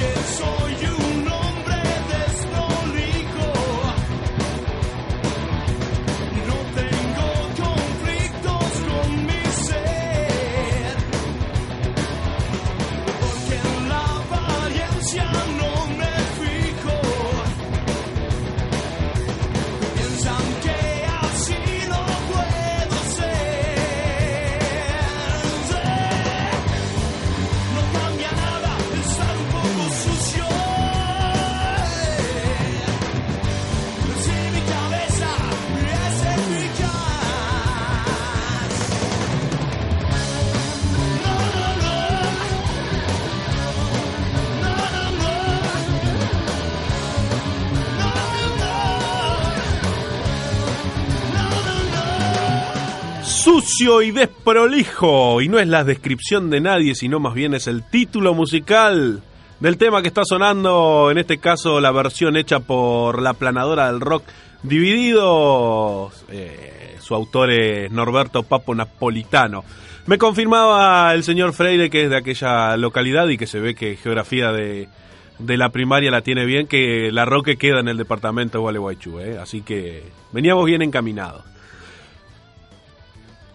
que 0.04 0.24
soy 0.24 0.76
you. 0.82 1.03
Y 53.84 54.12
desprolijo. 54.12 55.42
Y 55.42 55.50
no 55.50 55.60
es 55.60 55.68
la 55.68 55.84
descripción 55.84 56.50
de 56.50 56.62
nadie, 56.62 56.96
sino 56.96 57.20
más 57.20 57.34
bien 57.34 57.54
es 57.54 57.68
el 57.68 57.84
título 57.84 58.34
musical 58.34 59.22
del 59.60 59.78
tema 59.78 60.02
que 60.02 60.08
está 60.08 60.24
sonando, 60.26 61.10
en 61.12 61.18
este 61.18 61.38
caso 61.38 61.80
la 61.80 61.92
versión 61.92 62.36
hecha 62.36 62.60
por 62.60 63.22
la 63.22 63.34
planadora 63.34 63.88
del 63.88 64.02
rock 64.02 64.24
dividido. 64.64 66.12
eh, 66.30 66.98
su 67.00 67.14
autor 67.16 67.52
es 67.52 67.92
Norberto 67.92 68.44
Papo 68.44 68.74
Napolitano. 68.74 69.64
Me 70.06 70.18
confirmaba 70.18 71.14
el 71.14 71.24
señor 71.24 71.54
Freire 71.54 71.90
que 71.90 72.04
es 72.04 72.10
de 72.10 72.18
aquella 72.18 72.78
localidad 72.78 73.28
y 73.28 73.38
que 73.38 73.48
se 73.48 73.60
ve 73.60 73.76
que 73.76 73.98
geografía 73.98 74.52
de, 74.52 74.88
de 75.40 75.58
la 75.58 75.70
primaria 75.70 76.12
la 76.12 76.22
tiene 76.22 76.46
bien, 76.46 76.68
que 76.68 77.10
la 77.12 77.26
Roque 77.26 77.58
queda 77.58 77.80
en 77.80 77.90
el 77.90 77.98
departamento 77.98 78.58
de 78.58 78.62
Gualeguaychú, 78.62 79.20
¿eh? 79.20 79.38
así 79.38 79.62
que 79.62 80.04
veníamos 80.32 80.66
bien 80.66 80.82
encaminados. 80.82 81.53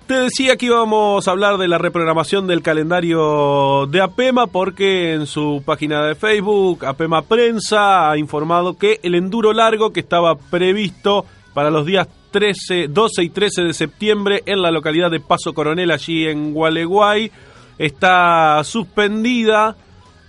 Te 0.08 0.14
decía 0.14 0.56
que 0.56 0.64
íbamos 0.64 1.28
a 1.28 1.30
hablar 1.32 1.58
de 1.58 1.68
la 1.68 1.76
reprogramación 1.76 2.46
del 2.46 2.62
calendario 2.62 3.86
de 3.88 4.00
APEMA 4.00 4.46
porque 4.46 5.12
en 5.12 5.26
su 5.26 5.62
página 5.62 6.02
de 6.06 6.14
Facebook, 6.14 6.86
APEMA 6.86 7.20
Prensa, 7.20 8.10
ha 8.10 8.16
informado 8.16 8.78
que 8.78 9.00
el 9.02 9.14
enduro 9.14 9.52
largo 9.52 9.92
que 9.92 10.00
estaba 10.00 10.38
previsto 10.38 11.26
para 11.52 11.68
los 11.68 11.84
días 11.84 12.08
13, 12.30 12.88
12 12.88 13.22
y 13.22 13.28
13 13.28 13.62
de 13.64 13.74
septiembre 13.74 14.42
en 14.46 14.62
la 14.62 14.70
localidad 14.70 15.10
de 15.10 15.20
Paso 15.20 15.52
Coronel, 15.52 15.90
allí 15.90 16.26
en 16.26 16.54
Gualeguay, 16.54 17.30
está 17.76 18.64
suspendida, 18.64 19.76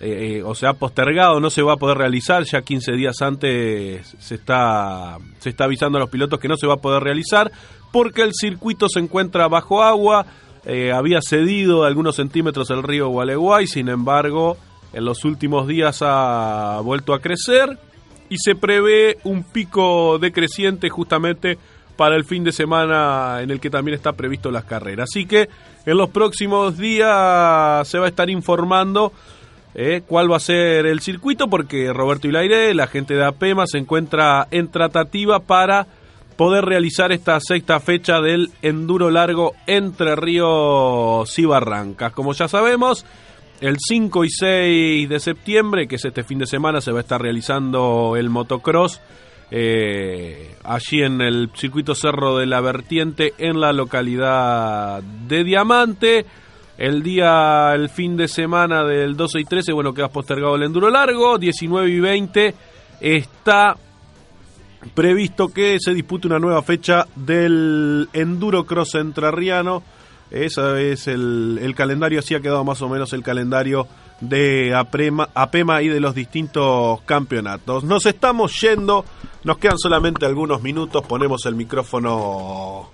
eh, 0.01 0.39
eh, 0.39 0.43
o 0.43 0.55
sea, 0.55 0.73
postergado, 0.73 1.39
no 1.39 1.49
se 1.49 1.61
va 1.61 1.73
a 1.73 1.77
poder 1.77 1.97
realizar, 1.97 2.43
ya 2.43 2.61
15 2.61 2.91
días 2.93 3.21
antes 3.21 4.13
se 4.19 4.35
está, 4.35 5.17
se 5.39 5.49
está 5.49 5.63
avisando 5.63 5.97
a 5.97 6.01
los 6.01 6.09
pilotos 6.09 6.37
que 6.37 6.49
no 6.49 6.57
se 6.57 6.67
va 6.67 6.75
a 6.75 6.81
poder 6.81 7.01
realizar, 7.01 7.49
porque 7.91 8.21
el 8.23 8.31
circuito 8.33 8.87
se 8.89 8.99
encuentra 8.99 9.47
bajo 9.47 9.83
agua, 9.83 10.25
eh, 10.65 10.91
había 10.91 11.21
cedido 11.21 11.83
algunos 11.83 12.15
centímetros 12.15 12.69
el 12.69 12.83
río 12.83 13.09
Gualeguay, 13.09 13.67
sin 13.67 13.89
embargo, 13.89 14.57
en 14.93 15.05
los 15.05 15.23
últimos 15.25 15.67
días 15.67 15.99
ha 16.01 16.81
vuelto 16.83 17.13
a 17.13 17.21
crecer 17.21 17.77
y 18.29 18.37
se 18.37 18.55
prevé 18.55 19.17
un 19.23 19.43
pico 19.43 20.19
decreciente 20.19 20.89
justamente 20.89 21.57
para 21.95 22.15
el 22.15 22.23
fin 22.23 22.43
de 22.43 22.51
semana 22.51 23.41
en 23.41 23.51
el 23.51 23.59
que 23.59 23.69
también 23.69 23.95
está 23.95 24.13
previsto 24.13 24.51
las 24.51 24.63
carreras. 24.63 25.09
Así 25.11 25.25
que 25.25 25.49
en 25.85 25.97
los 25.97 26.09
próximos 26.09 26.77
días 26.77 27.87
se 27.87 27.99
va 27.99 28.05
a 28.05 28.09
estar 28.09 28.29
informando 28.29 29.11
eh, 29.75 30.01
cuál 30.07 30.31
va 30.31 30.37
a 30.37 30.39
ser 30.39 30.85
el 30.85 31.01
circuito 31.01 31.49
porque 31.49 31.91
Roberto 31.91 32.27
Ilaire, 32.27 32.73
la 32.73 32.87
gente 32.87 33.15
de 33.15 33.25
APEMA, 33.25 33.65
se 33.67 33.79
encuentra 33.79 34.47
en 34.49 34.69
tratativa 34.69 35.39
para 35.39 35.87
poder 36.39 36.63
realizar 36.63 37.11
esta 37.11 37.37
sexta 37.41 37.81
fecha 37.81 38.21
del 38.21 38.49
enduro 38.61 39.11
largo 39.11 39.55
entre 39.67 40.15
Ríos 40.15 41.37
y 41.37 41.43
Barrancas. 41.43 42.13
Como 42.13 42.31
ya 42.31 42.47
sabemos, 42.47 43.05
el 43.59 43.75
5 43.77 44.23
y 44.23 44.29
6 44.29 45.09
de 45.09 45.19
septiembre, 45.19 45.85
que 45.85 45.97
es 45.97 46.05
este 46.05 46.23
fin 46.23 46.39
de 46.39 46.45
semana, 46.45 46.79
se 46.79 46.93
va 46.93 46.99
a 46.99 47.01
estar 47.01 47.21
realizando 47.21 48.15
el 48.15 48.29
motocross 48.29 49.01
eh, 49.51 50.55
allí 50.63 51.03
en 51.03 51.19
el 51.19 51.49
circuito 51.55 51.93
Cerro 51.93 52.37
de 52.37 52.45
la 52.45 52.61
Vertiente 52.61 53.33
en 53.37 53.59
la 53.59 53.73
localidad 53.73 55.03
de 55.03 55.43
Diamante. 55.43 56.25
El 56.77 57.03
día, 57.03 57.73
el 57.75 57.89
fin 57.89 58.15
de 58.15 58.29
semana 58.29 58.85
del 58.85 59.17
12 59.17 59.41
y 59.41 59.43
13, 59.43 59.73
bueno, 59.73 59.93
queda 59.93 60.07
postergado 60.07 60.55
el 60.55 60.63
enduro 60.63 60.89
largo. 60.89 61.37
19 61.37 61.89
y 61.89 61.99
20 61.99 62.55
está 63.01 63.75
previsto 64.93 65.49
que 65.49 65.77
se 65.79 65.93
dispute 65.93 66.27
una 66.27 66.39
nueva 66.39 66.61
fecha 66.61 67.07
del 67.15 68.09
Enduro 68.13 68.65
Cross 68.65 68.95
Entrerriano. 68.95 69.83
Ese 70.31 70.91
es 70.91 71.07
el, 71.07 71.59
el 71.61 71.75
calendario, 71.75 72.19
así 72.19 72.35
ha 72.35 72.39
quedado 72.39 72.63
más 72.63 72.81
o 72.81 72.89
menos 72.89 73.13
el 73.13 73.23
calendario 73.23 73.87
de 74.21 74.75
Aprema, 74.75 75.29
APEMA 75.33 75.81
y 75.81 75.87
de 75.87 75.99
los 75.99 76.13
distintos 76.13 77.01
campeonatos. 77.01 77.83
Nos 77.83 78.05
estamos 78.05 78.59
yendo, 78.61 79.05
nos 79.43 79.57
quedan 79.57 79.77
solamente 79.77 80.25
algunos 80.25 80.61
minutos, 80.61 81.05
ponemos 81.07 81.45
el 81.45 81.55
micrófono 81.55 82.89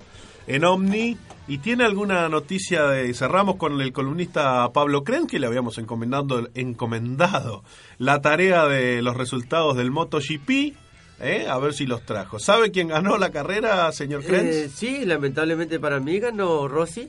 en 0.46 0.64
Omni. 0.64 1.16
¿Y 1.48 1.58
tiene 1.58 1.84
alguna 1.84 2.28
noticia 2.28 2.88
de... 2.88 3.14
Cerramos 3.14 3.54
con 3.54 3.80
el 3.80 3.92
columnista 3.92 4.68
Pablo 4.72 5.04
Cren, 5.04 5.28
que 5.28 5.38
le 5.38 5.46
habíamos 5.46 5.78
encomendado, 5.78 6.48
encomendado 6.54 7.62
la 7.98 8.20
tarea 8.20 8.66
de 8.66 9.00
los 9.00 9.16
resultados 9.16 9.76
del 9.76 9.92
MotoGP. 9.92 10.74
¿Eh? 11.20 11.46
A 11.48 11.58
ver 11.58 11.72
si 11.74 11.86
los 11.86 12.02
trajo. 12.02 12.38
¿Sabe 12.38 12.70
quién 12.70 12.88
ganó 12.88 13.16
la 13.18 13.30
carrera, 13.30 13.90
señor 13.92 14.22
Krenz? 14.24 14.54
Eh, 14.54 14.68
sí, 14.68 15.04
lamentablemente 15.04 15.78
para 15.80 16.00
mí 16.00 16.18
ganó 16.18 16.68
Rossi, 16.68 17.08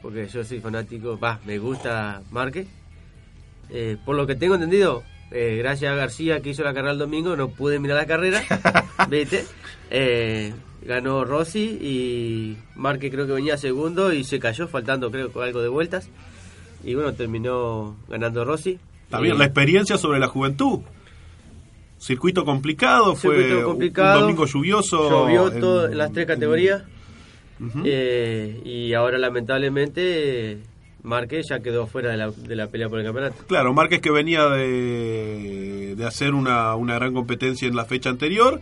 porque 0.00 0.26
yo 0.28 0.44
soy 0.44 0.60
fanático, 0.60 1.18
va, 1.18 1.40
me 1.44 1.58
gusta 1.58 2.22
Márquez. 2.30 2.66
Eh, 3.70 3.96
por 4.04 4.16
lo 4.16 4.26
que 4.26 4.34
tengo 4.34 4.54
entendido, 4.54 5.02
eh, 5.30 5.56
gracias 5.58 5.92
a 5.92 5.96
García 5.96 6.40
que 6.40 6.50
hizo 6.50 6.62
la 6.62 6.74
carrera 6.74 6.92
el 6.92 6.98
domingo, 6.98 7.36
no 7.36 7.48
pude 7.48 7.78
mirar 7.78 7.96
la 7.96 8.06
carrera, 8.06 8.42
¿viste? 9.08 9.44
Eh, 9.90 10.52
ganó 10.82 11.24
Rossi 11.24 11.78
y 11.80 12.58
Márquez 12.76 13.10
creo 13.10 13.26
que 13.26 13.32
venía 13.32 13.56
segundo 13.56 14.12
y 14.12 14.24
se 14.24 14.38
cayó 14.38 14.68
faltando 14.68 15.10
creo 15.10 15.30
algo 15.40 15.62
de 15.62 15.68
vueltas. 15.68 16.08
Y 16.84 16.94
bueno, 16.94 17.12
terminó 17.14 17.96
ganando 18.08 18.44
Rossi. 18.44 18.78
También 19.08 19.36
Eh, 19.36 19.38
la 19.38 19.44
experiencia 19.44 19.96
sobre 19.96 20.18
la 20.18 20.26
juventud. 20.26 20.80
Circuito 22.02 22.44
complicado, 22.44 23.14
fue 23.14 23.36
Circuito 23.44 23.64
complicado. 23.64 24.14
un 24.16 24.20
domingo 24.22 24.46
lluvioso. 24.46 25.08
Llovió 25.08 25.52
en- 25.52 25.60
todo- 25.60 25.86
en 25.86 25.96
las 25.98 26.12
tres 26.12 26.26
categorías. 26.26 26.82
Eh, 27.84 28.60
y 28.64 28.92
ahora 28.94 29.18
lamentablemente 29.18 30.58
Márquez 31.04 31.46
ya 31.48 31.60
quedó 31.60 31.86
fuera 31.86 32.10
de 32.10 32.16
la, 32.16 32.30
de 32.30 32.56
la 32.56 32.66
pelea 32.68 32.88
por 32.88 32.98
el 32.98 33.04
campeonato. 33.04 33.44
Claro, 33.46 33.72
Márquez 33.72 34.00
que 34.00 34.10
venía 34.10 34.46
de, 34.48 35.94
de 35.96 36.04
hacer 36.04 36.34
una, 36.34 36.74
una 36.74 36.94
gran 36.96 37.12
competencia 37.14 37.68
en 37.68 37.76
la 37.76 37.84
fecha 37.84 38.10
anterior, 38.10 38.60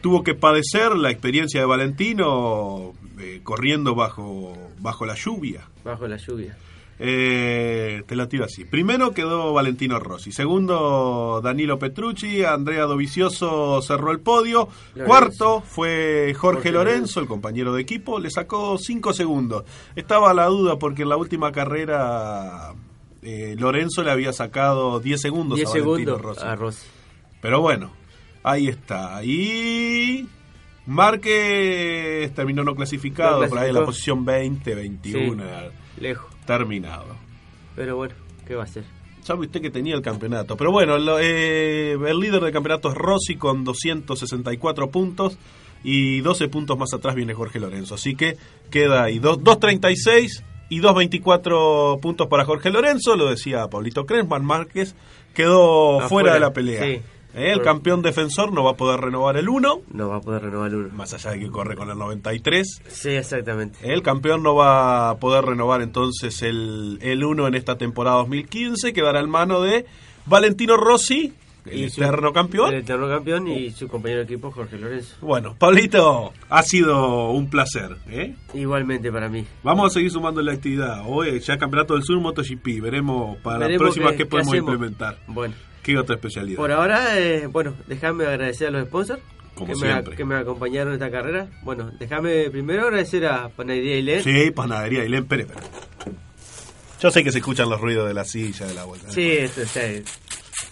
tuvo 0.00 0.24
que 0.24 0.34
padecer 0.34 0.96
la 0.96 1.10
experiencia 1.10 1.60
de 1.60 1.66
Valentino 1.66 2.92
eh, 3.20 3.40
corriendo 3.44 3.94
bajo, 3.94 4.56
bajo 4.80 5.06
la 5.06 5.14
lluvia. 5.14 5.62
Bajo 5.84 6.06
la 6.08 6.16
lluvia. 6.16 6.56
Eh, 6.98 8.02
te 8.06 8.16
la 8.16 8.28
tiro 8.28 8.44
así. 8.44 8.64
Primero 8.64 9.12
quedó 9.12 9.52
Valentino 9.52 9.98
Rossi. 9.98 10.32
Segundo, 10.32 11.40
Danilo 11.42 11.78
Petrucci. 11.78 12.42
Andrea 12.44 12.84
Dovicioso 12.84 13.82
cerró 13.82 14.12
el 14.12 14.20
podio. 14.20 14.68
Lorenzo. 14.94 15.06
Cuarto 15.06 15.60
fue 15.60 16.32
Jorge, 16.34 16.56
Jorge 16.60 16.72
Lorenzo, 16.72 16.94
Lorenzo. 16.94 17.20
el 17.20 17.26
compañero 17.26 17.74
de 17.74 17.82
equipo. 17.82 18.18
Le 18.18 18.30
sacó 18.30 18.78
5 18.78 19.12
segundos. 19.12 19.64
Estaba 19.94 20.32
la 20.32 20.46
duda 20.46 20.78
porque 20.78 21.02
en 21.02 21.10
la 21.10 21.16
última 21.16 21.52
carrera 21.52 22.72
eh, 23.22 23.56
Lorenzo 23.58 24.02
le 24.02 24.10
había 24.10 24.32
sacado 24.32 24.98
10 25.00 25.20
segundos 25.20 25.56
10 25.56 25.68
a 25.68 25.72
Valentino 25.72 25.94
segundos 25.96 26.22
Rossi. 26.22 26.46
a 26.46 26.54
Rossi. 26.56 26.86
Pero 27.42 27.60
bueno, 27.60 27.90
ahí 28.42 28.68
está. 28.68 29.22
Y 29.22 30.26
Márquez 30.86 32.32
terminó 32.34 32.64
no 32.64 32.74
clasificado, 32.74 33.42
No 33.42 33.48
por 33.48 33.58
ahí 33.58 33.68
en 33.68 33.74
la 33.74 33.84
posición 33.84 34.24
20, 34.24 34.74
21. 34.74 35.42
Sí, 35.42 36.00
lejos. 36.00 36.35
Terminado. 36.46 37.16
Pero 37.74 37.96
bueno, 37.96 38.14
¿qué 38.46 38.54
va 38.54 38.62
a 38.62 38.64
hacer? 38.64 38.84
Sabe 39.22 39.40
usted 39.46 39.60
que 39.60 39.70
tenía 39.70 39.94
el 39.94 40.02
campeonato. 40.02 40.56
Pero 40.56 40.70
bueno, 40.72 40.96
lo- 40.98 41.18
eh, 41.20 41.92
el 41.92 42.18
líder 42.20 42.40
del 42.42 42.52
campeonato 42.52 42.88
es 42.90 42.94
Rossi 42.94 43.36
con 43.36 43.64
264 43.64 44.90
puntos. 44.90 45.38
Y 45.84 46.20
12 46.20 46.48
puntos 46.48 46.76
más 46.78 46.92
atrás 46.94 47.14
viene 47.14 47.34
Jorge 47.34 47.60
Lorenzo. 47.60 47.94
Así 47.96 48.16
que 48.16 48.36
queda 48.70 49.04
ahí 49.04 49.18
dos- 49.18 49.38
2.36 49.38 50.42
y 50.68 50.80
2.24 50.80 51.98
puntos 52.00 52.26
para 52.28 52.44
Jorge 52.44 52.70
Lorenzo. 52.70 53.14
Lo 53.16 53.28
decía 53.28 53.68
Pablito 53.68 54.04
Cresman 54.06 54.44
Márquez. 54.44 54.94
Quedó 55.34 55.96
Afuera, 56.00 56.08
fuera 56.08 56.34
de 56.34 56.40
la 56.40 56.52
pelea. 56.52 56.82
sí. 56.82 57.02
Eh, 57.36 57.52
el 57.52 57.60
campeón 57.60 58.00
defensor 58.00 58.50
no 58.50 58.64
va 58.64 58.70
a 58.70 58.76
poder 58.76 58.98
renovar 58.98 59.36
el 59.36 59.50
1. 59.50 59.82
No 59.92 60.08
va 60.08 60.16
a 60.16 60.20
poder 60.22 60.42
renovar 60.44 60.70
el 60.70 60.76
1. 60.76 60.94
Más 60.94 61.12
allá 61.12 61.32
de 61.32 61.40
que 61.40 61.50
corre 61.50 61.76
con 61.76 61.90
el 61.90 61.98
93. 61.98 62.82
Sí, 62.88 63.10
exactamente. 63.10 63.78
El 63.82 64.02
campeón 64.02 64.42
no 64.42 64.54
va 64.54 65.10
a 65.10 65.18
poder 65.18 65.44
renovar 65.44 65.82
entonces 65.82 66.40
el, 66.40 66.98
el 67.02 67.22
1 67.22 67.46
en 67.46 67.54
esta 67.54 67.76
temporada 67.76 68.16
2015. 68.16 68.94
Quedará 68.94 69.20
en 69.20 69.28
mano 69.28 69.60
de 69.60 69.84
Valentino 70.24 70.78
Rossi, 70.78 71.34
el 71.70 71.84
eterno 71.84 72.32
campeón. 72.32 72.72
El 72.74 72.80
eterno 72.80 73.08
campeón 73.08 73.48
y 73.48 73.70
su 73.70 73.88
compañero 73.88 74.20
de 74.20 74.24
equipo 74.24 74.50
Jorge 74.50 74.78
Lorenzo. 74.78 75.16
Bueno, 75.20 75.54
Pablito, 75.58 76.32
ha 76.48 76.62
sido 76.62 77.30
un 77.30 77.48
placer. 77.50 77.96
¿eh? 78.08 78.34
Igualmente 78.54 79.10
para 79.12 79.28
mí. 79.28 79.44
Vamos 79.62 79.90
a 79.90 79.94
seguir 79.94 80.10
sumando 80.10 80.40
la 80.42 80.52
actividad. 80.52 81.02
Hoy 81.06 81.40
ya 81.40 81.58
Campeonato 81.58 81.94
del 81.94 82.02
Sur 82.04 82.20
MotoGP. 82.20 82.80
Veremos 82.80 83.36
para 83.38 83.60
Veremos 83.60 83.82
próximas 83.82 84.12
qué- 84.12 84.18
qué, 84.18 84.24
qué 84.24 84.30
podemos 84.30 84.52
hacemos. 84.52 84.72
implementar. 84.72 85.18
Bueno. 85.26 85.54
¿Qué 85.82 85.96
otra 85.96 86.16
especialidad? 86.16 86.56
Por 86.56 86.72
ahora, 86.72 87.18
eh, 87.20 87.46
bueno, 87.46 87.74
déjame 87.86 88.26
agradecer 88.26 88.68
a 88.68 88.70
los 88.72 88.88
sponsors 88.88 89.20
Como 89.54 89.66
que, 89.72 89.80
me, 89.80 89.86
siempre. 89.92 90.16
que 90.16 90.24
me 90.24 90.34
acompañaron 90.34 90.88
en 90.88 90.94
esta 90.94 91.10
carrera. 91.12 91.48
Bueno, 91.62 91.92
déjame 91.98 92.50
primero 92.50 92.82
agradecer 92.88 93.24
a 93.26 93.48
Panadería 93.50 93.96
Ilet. 93.96 94.24
Sí, 94.24 94.50
panadería 94.50 95.04
y 95.04 95.22
Pérez. 95.22 95.46
Yo 97.00 97.10
sé 97.10 97.22
que 97.22 97.30
se 97.30 97.38
escuchan 97.38 97.68
los 97.68 97.80
ruidos 97.80 98.08
de 98.08 98.14
la 98.14 98.24
silla, 98.24 98.66
de 98.66 98.74
la 98.74 98.84
vuelta. 98.84 99.10
Sí, 99.10 99.30
esto 99.30 99.62
está- 99.62 99.80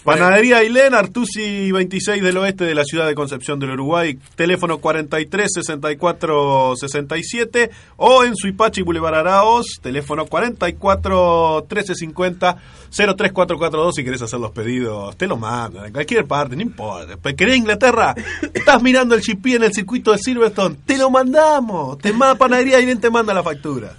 Panadería 0.04 0.58
Ailén, 0.58 0.92
Artusi 0.92 1.72
26 1.72 2.22
del 2.22 2.36
oeste 2.36 2.64
de 2.64 2.74
la 2.74 2.84
ciudad 2.84 3.06
de 3.06 3.14
Concepción 3.14 3.58
del 3.58 3.70
Uruguay, 3.70 4.18
teléfono 4.36 4.76
43 4.76 5.50
64 5.50 6.74
67 6.76 7.70
o 7.96 8.22
en 8.22 8.36
Suipachi 8.36 8.82
Boulevard 8.82 9.14
Araos, 9.14 9.78
teléfono 9.80 10.26
44 10.26 11.64
13 11.66 11.94
50 11.94 12.56
03442 12.90 13.94
si 13.94 14.04
querés 14.04 14.20
hacer 14.20 14.40
los 14.40 14.50
pedidos, 14.50 15.16
te 15.16 15.26
lo 15.26 15.38
mandan 15.38 15.86
en 15.86 15.92
cualquier 15.94 16.26
parte, 16.26 16.54
no 16.54 16.60
importa. 16.60 17.16
¿Querés 17.34 17.56
Inglaterra? 17.56 18.14
Estás 18.52 18.82
mirando 18.82 19.14
el 19.14 19.22
GP 19.22 19.56
en 19.56 19.62
el 19.62 19.72
circuito 19.72 20.12
de 20.12 20.18
Silverstone, 20.18 20.76
te 20.84 20.98
lo 20.98 21.08
mandamos. 21.08 21.96
Te 21.96 22.12
manda 22.12 22.34
Panadería 22.34 22.76
Ailén 22.76 23.00
te 23.00 23.08
manda 23.08 23.32
la 23.32 23.42
factura. 23.42 23.94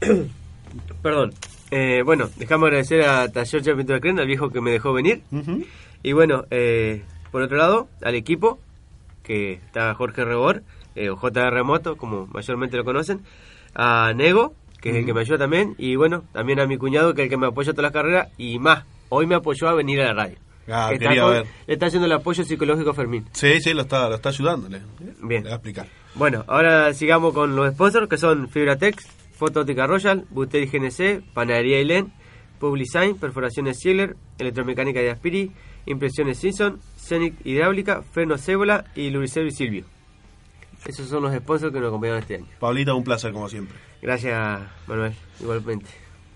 Perdón. 1.00 1.32
Eh, 1.70 2.02
bueno, 2.04 2.28
dejamos 2.36 2.66
agradecer 2.68 3.02
a 3.02 3.28
Taller 3.30 3.76
Pintura 3.76 4.00
Cren, 4.00 4.18
al 4.18 4.26
viejo 4.26 4.50
que 4.50 4.60
me 4.60 4.70
dejó 4.70 4.92
venir. 4.92 5.22
Y 6.02 6.12
bueno, 6.12 6.44
eh, 6.50 7.02
por 7.30 7.42
otro 7.42 7.56
lado, 7.56 7.88
al 8.02 8.14
equipo, 8.14 8.58
que 9.22 9.54
está 9.54 9.94
Jorge 9.94 10.24
Rebor, 10.24 10.62
eh, 10.94 11.10
o 11.10 11.16
JR 11.16 11.50
Remoto, 11.52 11.96
como 11.96 12.26
mayormente 12.28 12.76
lo 12.76 12.84
conocen. 12.84 13.20
A 13.74 14.12
Nego, 14.14 14.54
que 14.80 14.90
es 14.90 14.96
el 14.96 15.04
que 15.06 15.12
me 15.12 15.20
ayuda 15.20 15.38
también. 15.38 15.74
Y 15.78 15.96
bueno, 15.96 16.24
también 16.32 16.58
a 16.60 16.66
mi 16.66 16.78
cuñado, 16.78 17.14
que 17.14 17.22
es 17.22 17.26
el 17.26 17.30
que 17.30 17.36
me 17.36 17.46
apoya 17.48 17.72
todas 17.72 17.84
las 17.84 17.92
carreras. 17.92 18.28
Y 18.38 18.58
más, 18.58 18.84
hoy 19.10 19.26
me 19.26 19.34
apoyó 19.34 19.68
a 19.68 19.74
venir 19.74 20.00
a 20.00 20.06
la 20.06 20.14
radio. 20.14 20.38
Ah, 20.70 20.90
está 20.92 21.08
con- 21.16 21.30
ver. 21.30 21.46
le 21.66 21.74
está 21.74 21.86
haciendo 21.86 22.06
el 22.06 22.12
apoyo 22.12 22.44
psicológico 22.44 22.90
a 22.90 22.94
Fermín. 22.94 23.24
Sí, 23.32 23.60
sí, 23.60 23.72
lo 23.74 23.82
está, 23.82 24.08
lo 24.08 24.16
está 24.16 24.30
ayudándole. 24.30 24.80
Bien. 25.20 25.42
Le 25.42 25.48
voy 25.48 25.52
a 25.52 25.54
explicar. 25.54 25.86
Bueno, 26.14 26.44
ahora 26.46 26.92
sigamos 26.94 27.32
con 27.32 27.54
los 27.56 27.72
sponsors 27.74 28.08
que 28.08 28.18
son 28.18 28.48
Fibratex, 28.48 29.06
Fotótica 29.38 29.86
Royal, 29.86 30.26
Buteri 30.30 30.66
GNC, 30.66 31.22
Panadería 31.32 31.80
Ilén, 31.80 32.12
Publisign, 32.58 33.16
Perforaciones 33.16 33.78
Ziegler, 33.80 34.16
Electromecánica 34.36 34.98
de 34.98 35.12
Aspiri, 35.12 35.52
Impresiones 35.86 36.38
Simpson, 36.38 36.80
Scenic 36.98 37.34
Hidráulica, 37.46 38.02
Frenos 38.02 38.40
Cébola 38.40 38.86
y 38.96 39.10
Luriservi 39.10 39.52
Silvio. 39.52 39.84
Esos 40.84 41.08
son 41.08 41.22
los 41.22 41.34
sponsors 41.34 41.72
que 41.72 41.78
nos 41.78 41.88
acompañaron 41.88 42.20
este 42.20 42.34
año. 42.36 42.46
Pablita, 42.58 42.94
un 42.94 43.04
placer 43.04 43.32
como 43.32 43.48
siempre. 43.48 43.76
Gracias, 44.02 44.60
Manuel, 44.88 45.12
igualmente. 45.40 45.86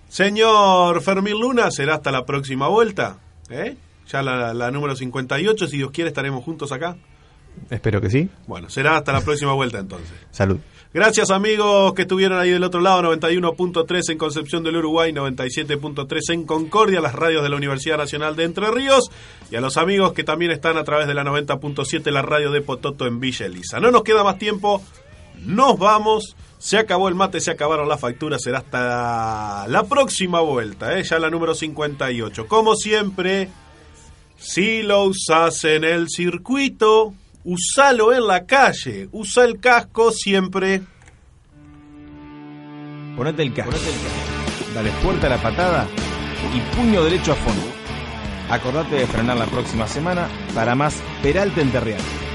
Señor 0.08 1.02
Fermín 1.02 1.40
Luna, 1.40 1.72
será 1.72 1.94
hasta 1.94 2.12
la 2.12 2.24
próxima 2.24 2.68
vuelta. 2.68 3.18
¿eh? 3.50 3.76
Ya 4.08 4.22
la, 4.22 4.54
la 4.54 4.70
número 4.70 4.94
58, 4.94 5.66
si 5.66 5.76
Dios 5.76 5.90
quiere, 5.90 6.08
estaremos 6.08 6.44
juntos 6.44 6.70
acá. 6.70 6.96
Espero 7.72 8.02
que 8.02 8.10
sí. 8.10 8.28
Bueno, 8.46 8.68
será 8.68 8.98
hasta 8.98 9.12
la 9.12 9.22
próxima 9.22 9.54
vuelta 9.54 9.78
entonces. 9.78 10.12
Salud. 10.30 10.58
Gracias 10.92 11.30
amigos 11.30 11.94
que 11.94 12.02
estuvieron 12.02 12.38
ahí 12.38 12.50
del 12.50 12.62
otro 12.64 12.82
lado, 12.82 13.02
91.3 13.02 14.10
en 14.10 14.18
Concepción 14.18 14.62
del 14.62 14.76
Uruguay, 14.76 15.10
97.3 15.10 16.34
en 16.34 16.44
Concordia, 16.44 17.00
las 17.00 17.14
radios 17.14 17.42
de 17.42 17.48
la 17.48 17.56
Universidad 17.56 17.96
Nacional 17.96 18.36
de 18.36 18.44
Entre 18.44 18.70
Ríos, 18.70 19.10
y 19.50 19.56
a 19.56 19.62
los 19.62 19.78
amigos 19.78 20.12
que 20.12 20.22
también 20.22 20.50
están 20.50 20.76
a 20.76 20.84
través 20.84 21.06
de 21.06 21.14
la 21.14 21.24
90.7, 21.24 22.10
la 22.10 22.20
radio 22.20 22.50
de 22.50 22.60
Pototo 22.60 23.06
en 23.06 23.20
Villa 23.20 23.46
Elisa. 23.46 23.80
No 23.80 23.90
nos 23.90 24.02
queda 24.02 24.22
más 24.22 24.36
tiempo, 24.36 24.82
nos 25.46 25.78
vamos, 25.78 26.36
se 26.58 26.76
acabó 26.76 27.08
el 27.08 27.14
mate, 27.14 27.40
se 27.40 27.52
acabaron 27.52 27.88
las 27.88 28.00
facturas, 28.00 28.42
será 28.42 28.58
hasta 28.58 29.66
la 29.66 29.84
próxima 29.84 30.40
vuelta, 30.40 30.98
¿eh? 30.98 31.04
ya 31.04 31.18
la 31.18 31.30
número 31.30 31.54
58. 31.54 32.46
Como 32.46 32.76
siempre, 32.76 33.48
si 34.36 34.82
lo 34.82 35.04
usas 35.04 35.64
en 35.64 35.84
el 35.84 36.10
circuito, 36.10 37.14
usalo 37.44 38.12
en 38.12 38.26
la 38.26 38.46
calle, 38.46 39.08
usa 39.12 39.44
el 39.44 39.60
casco 39.60 40.10
siempre. 40.10 40.82
Ponete 43.16 43.42
el 43.42 43.52
casco. 43.52 43.72
Dale 44.74 44.90
fuerte 45.02 45.26
a 45.26 45.30
la 45.30 45.42
patada 45.42 45.86
y 46.54 46.76
puño 46.76 47.04
derecho 47.04 47.32
a 47.32 47.36
fondo. 47.36 47.62
Acordate 48.50 48.96
de 48.96 49.06
frenar 49.06 49.36
la 49.36 49.46
próxima 49.46 49.86
semana 49.86 50.28
para 50.54 50.74
más 50.74 51.02
Peralta 51.22 51.60
Enterreal. 51.60 52.00
Este 52.00 52.31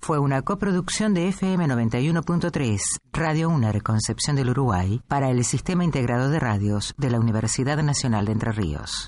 fue 0.00 0.18
una 0.18 0.42
coproducción 0.42 1.14
de 1.14 1.28
FM 1.28 1.66
91.3, 1.66 2.80
Radio 3.12 3.50
UNER 3.50 3.82
Concepción 3.82 4.36
del 4.36 4.50
Uruguay, 4.50 5.00
para 5.08 5.30
el 5.30 5.44
Sistema 5.44 5.84
Integrado 5.84 6.30
de 6.30 6.40
Radios 6.40 6.94
de 6.96 7.10
la 7.10 7.20
Universidad 7.20 7.82
Nacional 7.82 8.24
de 8.24 8.32
Entre 8.32 8.52
Ríos. 8.52 9.06